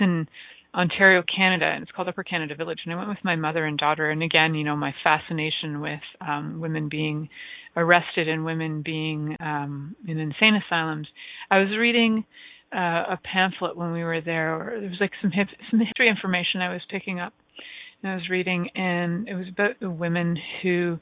in 0.00 0.26
Ontario, 0.74 1.22
Canada, 1.22 1.66
and 1.66 1.82
it's 1.82 1.92
called 1.92 2.08
Upper 2.08 2.24
Canada 2.24 2.54
Village. 2.56 2.80
And 2.84 2.92
I 2.92 2.96
went 2.96 3.08
with 3.08 3.24
my 3.24 3.36
mother 3.36 3.64
and 3.64 3.78
daughter. 3.78 4.10
And 4.10 4.22
again, 4.22 4.54
you 4.54 4.64
know, 4.64 4.76
my 4.76 4.92
fascination 5.04 5.80
with 5.80 6.00
um, 6.20 6.60
women 6.60 6.88
being 6.88 7.28
arrested 7.76 8.28
and 8.28 8.44
women 8.44 8.82
being 8.84 9.36
um, 9.40 9.94
in 10.06 10.18
insane 10.18 10.60
asylums. 10.66 11.06
I 11.50 11.58
was 11.58 11.68
reading 11.78 12.24
uh, 12.74 13.04
a 13.12 13.18
pamphlet 13.22 13.76
when 13.76 13.92
we 13.92 14.02
were 14.02 14.20
there. 14.20 14.54
Or 14.54 14.80
there 14.80 14.90
was 14.90 15.00
like 15.00 15.12
some 15.22 15.30
hip, 15.30 15.48
some 15.70 15.80
history 15.80 16.08
information 16.08 16.60
I 16.60 16.72
was 16.72 16.82
picking 16.90 17.20
up, 17.20 17.32
and 18.02 18.12
I 18.12 18.14
was 18.16 18.28
reading, 18.28 18.68
and 18.74 19.28
it 19.28 19.34
was 19.34 19.46
about 19.48 19.80
the 19.80 19.90
women 19.90 20.36
who. 20.62 20.98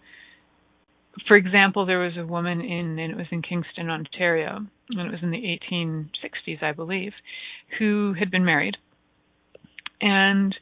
For 1.28 1.36
example, 1.36 1.84
there 1.84 1.98
was 1.98 2.14
a 2.16 2.24
woman 2.24 2.62
in, 2.62 2.98
and 2.98 3.12
it 3.12 3.16
was 3.16 3.26
in 3.30 3.42
Kingston, 3.42 3.90
Ontario, 3.90 4.66
and 4.88 5.00
it 5.00 5.10
was 5.10 5.20
in 5.22 5.30
the 5.30 5.58
1860s, 5.70 6.62
I 6.62 6.72
believe, 6.72 7.12
who 7.78 8.14
had 8.18 8.30
been 8.30 8.46
married 8.46 8.78
and 10.02 10.54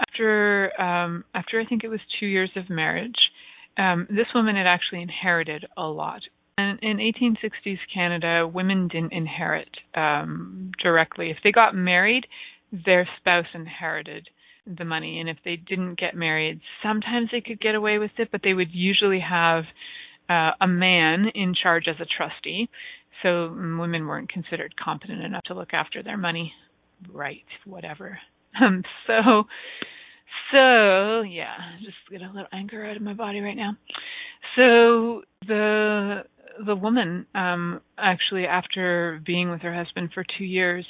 after 0.00 0.80
um, 0.80 1.24
after 1.34 1.60
I 1.60 1.66
think 1.66 1.84
it 1.84 1.88
was 1.88 2.00
two 2.18 2.26
years 2.26 2.50
of 2.56 2.70
marriage, 2.70 3.14
um, 3.76 4.06
this 4.08 4.26
woman 4.34 4.56
had 4.56 4.66
actually 4.66 5.02
inherited 5.02 5.66
a 5.76 5.84
lot. 5.84 6.22
And 6.56 6.78
in 6.82 6.98
1860s 6.98 7.78
Canada, 7.92 8.46
women 8.46 8.86
didn't 8.88 9.12
inherit 9.12 9.70
um, 9.94 10.70
directly. 10.80 11.30
If 11.30 11.38
they 11.42 11.50
got 11.50 11.74
married, 11.74 12.26
their 12.72 13.08
spouse 13.18 13.46
inherited 13.54 14.28
the 14.66 14.84
money, 14.84 15.20
and 15.20 15.28
if 15.28 15.36
they 15.44 15.56
didn't 15.56 15.98
get 15.98 16.14
married, 16.14 16.60
sometimes 16.82 17.28
they 17.32 17.40
could 17.40 17.60
get 17.60 17.74
away 17.74 17.98
with 17.98 18.12
it, 18.18 18.28
but 18.30 18.40
they 18.42 18.54
would 18.54 18.72
usually 18.72 19.20
have 19.20 19.64
uh, 20.30 20.52
a 20.60 20.66
man 20.66 21.26
in 21.34 21.54
charge 21.60 21.84
as 21.88 21.96
a 22.00 22.06
trustee. 22.06 22.68
So 23.22 23.48
women 23.50 24.06
weren't 24.06 24.30
considered 24.30 24.74
competent 24.82 25.22
enough 25.22 25.44
to 25.44 25.54
look 25.54 25.74
after 25.74 26.02
their 26.02 26.16
money. 26.16 26.52
Right, 27.12 27.44
whatever. 27.64 28.18
Um, 28.60 28.82
so, 29.06 29.44
so 30.52 31.22
yeah, 31.22 31.56
just 31.84 31.96
get 32.10 32.22
a 32.22 32.26
little 32.26 32.48
anger 32.52 32.84
out 32.86 32.96
of 32.96 33.02
my 33.02 33.14
body 33.14 33.40
right 33.40 33.56
now. 33.56 33.76
So 34.56 35.22
the 35.46 36.22
the 36.64 36.76
woman, 36.76 37.26
um, 37.34 37.80
actually, 37.98 38.46
after 38.46 39.20
being 39.24 39.50
with 39.50 39.62
her 39.62 39.74
husband 39.74 40.10
for 40.14 40.24
two 40.38 40.44
years, 40.44 40.86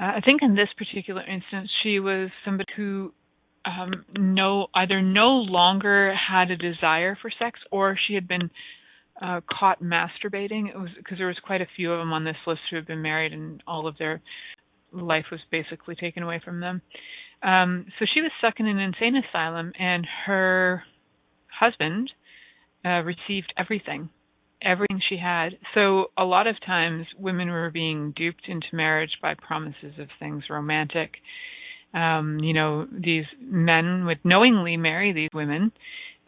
uh, 0.00 0.12
I 0.16 0.20
think 0.24 0.42
in 0.42 0.54
this 0.54 0.68
particular 0.76 1.22
instance, 1.22 1.70
she 1.82 2.00
was 2.00 2.30
somebody 2.44 2.72
who 2.76 3.12
um, 3.64 4.04
no 4.18 4.68
either 4.74 5.02
no 5.02 5.28
longer 5.28 6.14
had 6.14 6.50
a 6.50 6.56
desire 6.56 7.16
for 7.20 7.30
sex, 7.38 7.60
or 7.70 7.96
she 8.08 8.14
had 8.14 8.26
been 8.26 8.50
uh, 9.22 9.40
caught 9.50 9.82
masturbating. 9.82 10.68
It 10.68 10.78
was 10.78 10.88
because 10.96 11.18
there 11.18 11.26
was 11.26 11.38
quite 11.44 11.60
a 11.60 11.68
few 11.76 11.92
of 11.92 11.98
them 11.98 12.12
on 12.12 12.24
this 12.24 12.36
list 12.46 12.60
who 12.70 12.76
had 12.76 12.86
been 12.86 13.02
married, 13.02 13.32
and 13.32 13.62
all 13.66 13.86
of 13.86 13.98
their 13.98 14.20
life 14.92 15.26
was 15.30 15.40
basically 15.50 15.94
taken 15.94 16.22
away 16.22 16.40
from 16.44 16.60
them. 16.60 16.82
Um, 17.42 17.86
so 17.98 18.06
she 18.12 18.20
was 18.20 18.30
stuck 18.38 18.54
in 18.58 18.66
an 18.66 18.78
insane 18.78 19.16
asylum, 19.16 19.72
and 19.78 20.06
her 20.26 20.82
husband 21.58 22.10
uh, 22.84 23.02
received 23.02 23.52
everything, 23.58 24.10
everything 24.62 25.00
she 25.08 25.16
had. 25.16 25.56
So 25.74 26.06
a 26.18 26.24
lot 26.24 26.46
of 26.46 26.56
times, 26.64 27.06
women 27.18 27.48
were 27.48 27.70
being 27.70 28.12
duped 28.14 28.42
into 28.48 28.66
marriage 28.72 29.12
by 29.22 29.34
promises 29.34 29.94
of 29.98 30.08
things 30.18 30.44
romantic. 30.50 31.14
Um, 31.94 32.38
you 32.40 32.52
know, 32.52 32.86
these 32.92 33.24
men 33.40 34.04
would 34.06 34.20
knowingly 34.24 34.76
marry 34.76 35.12
these 35.12 35.30
women 35.34 35.72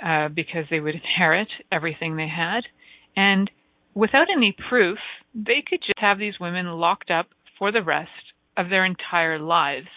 uh, 0.05 0.29
because 0.29 0.65
they 0.71 0.81
would 0.81 0.95
inherit 0.95 1.49
everything 1.71 2.17
they 2.17 2.29
had, 2.29 2.63
and 3.17 3.51
without 3.95 4.27
any 4.35 4.57
proof, 4.69 4.99
they 5.35 5.63
could 5.69 5.81
just 5.81 5.99
have 5.99 6.19
these 6.19 6.41
women 6.41 6.67
locked 6.67 7.11
up 7.11 7.27
for 7.59 7.71
the 7.71 7.83
rest 7.83 8.32
of 8.57 8.69
their 8.69 8.85
entire 8.85 9.39
lives 9.39 9.89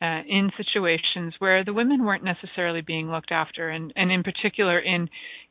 uh, 0.00 0.20
in 0.28 0.50
situations 0.56 1.34
where 1.38 1.64
the 1.64 1.72
women 1.72 2.04
weren't 2.04 2.24
necessarily 2.24 2.80
being 2.80 3.10
looked 3.10 3.32
after, 3.32 3.68
and, 3.68 3.92
and 3.96 4.12
in 4.12 4.22
particular 4.22 4.78
in 4.78 5.08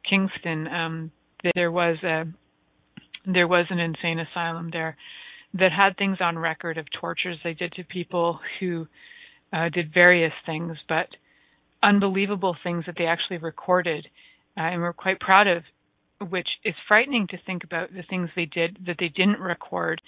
Kingston, 0.09 0.67
um, 0.67 1.11
there 1.55 1.71
was 1.71 1.97
a 2.03 2.25
there 3.29 3.47
was 3.47 3.65
an 3.69 3.79
insane 3.79 4.19
asylum 4.19 4.69
there 4.71 4.95
that 5.53 5.71
had 5.71 5.97
things 5.97 6.17
on 6.21 6.39
record 6.39 6.77
of 6.77 6.85
tortures 6.99 7.37
they 7.43 7.53
did 7.53 7.73
to 7.73 7.83
people 7.83 8.39
who 8.59 8.87
uh, 9.51 9.67
did 9.69 9.93
various 9.93 10.31
things, 10.45 10.77
but 10.87 11.07
unbelievable 11.83 12.55
things 12.63 12.85
that 12.85 12.95
they 12.97 13.05
actually 13.05 13.37
recorded 13.37 14.07
uh, 14.55 14.61
and 14.61 14.81
were 14.81 14.93
quite 14.93 15.19
proud 15.19 15.47
of, 15.47 15.63
which 16.29 16.47
is 16.63 16.73
frightening 16.87 17.27
to 17.27 17.37
think 17.45 17.63
about 17.63 17.93
the 17.93 18.03
things 18.09 18.29
they 18.35 18.45
did 18.45 18.77
that 18.85 18.95
they 18.99 19.09
didn't 19.09 19.39
record 19.39 20.01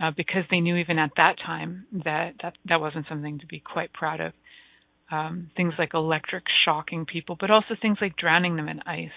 uh, 0.00 0.10
because 0.16 0.44
they 0.50 0.60
knew 0.60 0.76
even 0.76 0.98
at 0.98 1.10
that 1.16 1.36
time 1.44 1.86
that 2.04 2.34
that, 2.42 2.54
that 2.68 2.80
wasn't 2.80 3.06
something 3.08 3.38
to 3.38 3.46
be 3.46 3.60
quite 3.60 3.92
proud 3.92 4.20
of. 4.20 4.32
Um, 5.10 5.50
things 5.56 5.74
like 5.78 5.94
electric 5.94 6.42
shocking 6.64 7.06
people, 7.06 7.36
but 7.38 7.50
also 7.52 7.76
things 7.80 7.98
like 8.00 8.16
drowning 8.16 8.56
them 8.56 8.68
in 8.68 8.80
ice 8.80 9.10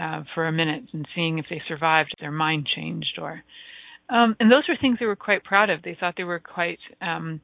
uh, 0.00 0.24
for 0.34 0.48
a 0.48 0.52
minute 0.52 0.84
and 0.92 1.06
seeing 1.14 1.38
if 1.38 1.46
they 1.48 1.62
survived, 1.68 2.12
their 2.20 2.32
mind 2.32 2.66
changed, 2.74 3.18
or 3.20 3.42
um, 4.08 4.36
and 4.40 4.50
those 4.50 4.64
were 4.68 4.76
things 4.80 4.98
they 4.98 5.06
were 5.06 5.16
quite 5.16 5.44
proud 5.44 5.70
of. 5.70 5.82
They 5.82 5.96
thought 5.98 6.14
they 6.16 6.24
were 6.24 6.40
quite 6.40 6.80
um, 7.00 7.40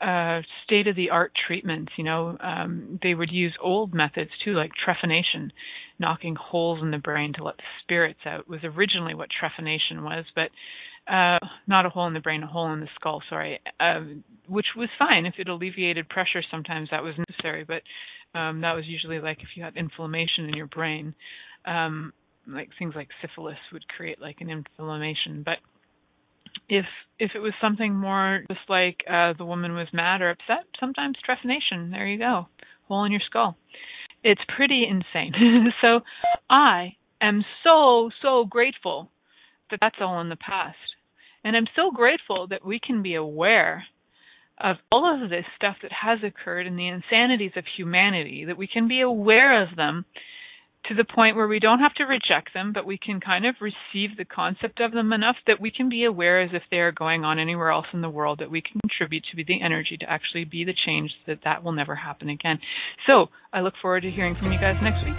uh, 0.00 0.40
state 0.64 0.86
of 0.86 0.96
the 0.96 1.10
art 1.10 1.32
treatments. 1.46 1.92
You 1.96 2.04
know, 2.04 2.36
um, 2.40 2.98
they 3.02 3.14
would 3.14 3.30
use 3.30 3.56
old 3.62 3.94
methods 3.94 4.30
too, 4.44 4.54
like 4.54 4.72
trephination, 4.74 5.50
knocking 5.98 6.36
holes 6.36 6.80
in 6.82 6.90
the 6.90 6.98
brain 6.98 7.32
to 7.36 7.44
let 7.44 7.56
the 7.58 7.62
spirits 7.82 8.20
out. 8.26 8.48
Was 8.48 8.60
originally 8.64 9.14
what 9.14 9.28
trephination 9.30 10.02
was, 10.02 10.24
but 10.34 10.50
uh, 11.08 11.38
not 11.66 11.86
a 11.86 11.88
hole 11.88 12.06
in 12.06 12.14
the 12.14 12.20
brain, 12.20 12.42
a 12.42 12.46
hole 12.46 12.72
in 12.72 12.80
the 12.80 12.88
skull, 12.96 13.22
sorry, 13.28 13.60
uh, 13.78 14.00
which 14.48 14.66
was 14.76 14.88
fine 14.98 15.26
if 15.26 15.34
it 15.38 15.48
alleviated 15.48 16.08
pressure. 16.08 16.42
Sometimes 16.50 16.88
that 16.90 17.02
was 17.02 17.14
necessary, 17.28 17.64
but 17.64 17.82
um, 18.38 18.62
that 18.62 18.74
was 18.74 18.84
usually 18.86 19.20
like 19.20 19.38
if 19.40 19.48
you 19.54 19.62
had 19.62 19.76
inflammation 19.76 20.46
in 20.46 20.54
your 20.54 20.66
brain, 20.66 21.14
um, 21.64 22.12
like 22.46 22.70
things 22.78 22.94
like 22.96 23.08
syphilis 23.22 23.58
would 23.72 23.86
create 23.88 24.20
like 24.20 24.36
an 24.40 24.50
inflammation. 24.50 25.42
But 25.44 25.58
if 26.68 26.86
if 27.18 27.32
it 27.34 27.38
was 27.38 27.52
something 27.60 27.94
more 27.94 28.42
just 28.48 28.68
like 28.68 28.98
uh, 29.08 29.32
the 29.38 29.44
woman 29.44 29.74
was 29.74 29.88
mad 29.92 30.22
or 30.22 30.30
upset, 30.30 30.64
sometimes 30.80 31.16
trephination. 31.28 31.90
There 31.90 32.06
you 32.06 32.18
go, 32.18 32.48
hole 32.88 33.04
in 33.04 33.12
your 33.12 33.22
skull. 33.26 33.56
It's 34.24 34.40
pretty 34.56 34.84
insane. 34.88 35.32
so 35.80 36.00
I 36.50 36.96
am 37.20 37.44
so 37.62 38.10
so 38.22 38.44
grateful 38.44 39.10
that 39.70 39.78
that's 39.80 39.96
all 40.00 40.20
in 40.20 40.28
the 40.28 40.36
past. 40.36 40.76
And 41.46 41.56
I'm 41.56 41.68
so 41.76 41.92
grateful 41.92 42.48
that 42.48 42.66
we 42.66 42.80
can 42.84 43.04
be 43.04 43.14
aware 43.14 43.84
of 44.58 44.78
all 44.90 45.22
of 45.22 45.30
this 45.30 45.44
stuff 45.54 45.76
that 45.80 45.92
has 45.92 46.18
occurred 46.24 46.66
and 46.66 46.76
the 46.76 46.88
insanities 46.88 47.52
of 47.54 47.62
humanity, 47.76 48.46
that 48.46 48.58
we 48.58 48.66
can 48.66 48.88
be 48.88 49.00
aware 49.00 49.62
of 49.62 49.76
them 49.76 50.06
to 50.86 50.94
the 50.96 51.04
point 51.04 51.36
where 51.36 51.46
we 51.46 51.60
don't 51.60 51.78
have 51.78 51.94
to 51.94 52.02
reject 52.02 52.52
them, 52.52 52.72
but 52.72 52.84
we 52.84 52.98
can 52.98 53.20
kind 53.20 53.46
of 53.46 53.54
receive 53.60 54.16
the 54.16 54.24
concept 54.24 54.80
of 54.80 54.90
them 54.90 55.12
enough 55.12 55.36
that 55.46 55.60
we 55.60 55.70
can 55.70 55.88
be 55.88 56.02
aware 56.02 56.42
as 56.42 56.50
if 56.52 56.62
they 56.72 56.78
are 56.78 56.90
going 56.90 57.24
on 57.24 57.38
anywhere 57.38 57.70
else 57.70 57.86
in 57.92 58.00
the 58.00 58.10
world, 58.10 58.40
that 58.40 58.50
we 58.50 58.60
can 58.60 58.80
contribute 58.80 59.22
to 59.30 59.36
be 59.36 59.44
the 59.44 59.62
energy 59.64 59.96
to 60.00 60.10
actually 60.10 60.44
be 60.44 60.64
the 60.64 60.74
change 60.84 61.12
that 61.28 61.44
that 61.44 61.62
will 61.62 61.72
never 61.72 61.94
happen 61.94 62.28
again. 62.28 62.58
So 63.06 63.26
I 63.52 63.60
look 63.60 63.74
forward 63.80 64.00
to 64.00 64.10
hearing 64.10 64.34
from 64.34 64.50
you 64.50 64.58
guys 64.58 64.78
next 64.80 65.04
week. 65.04 65.18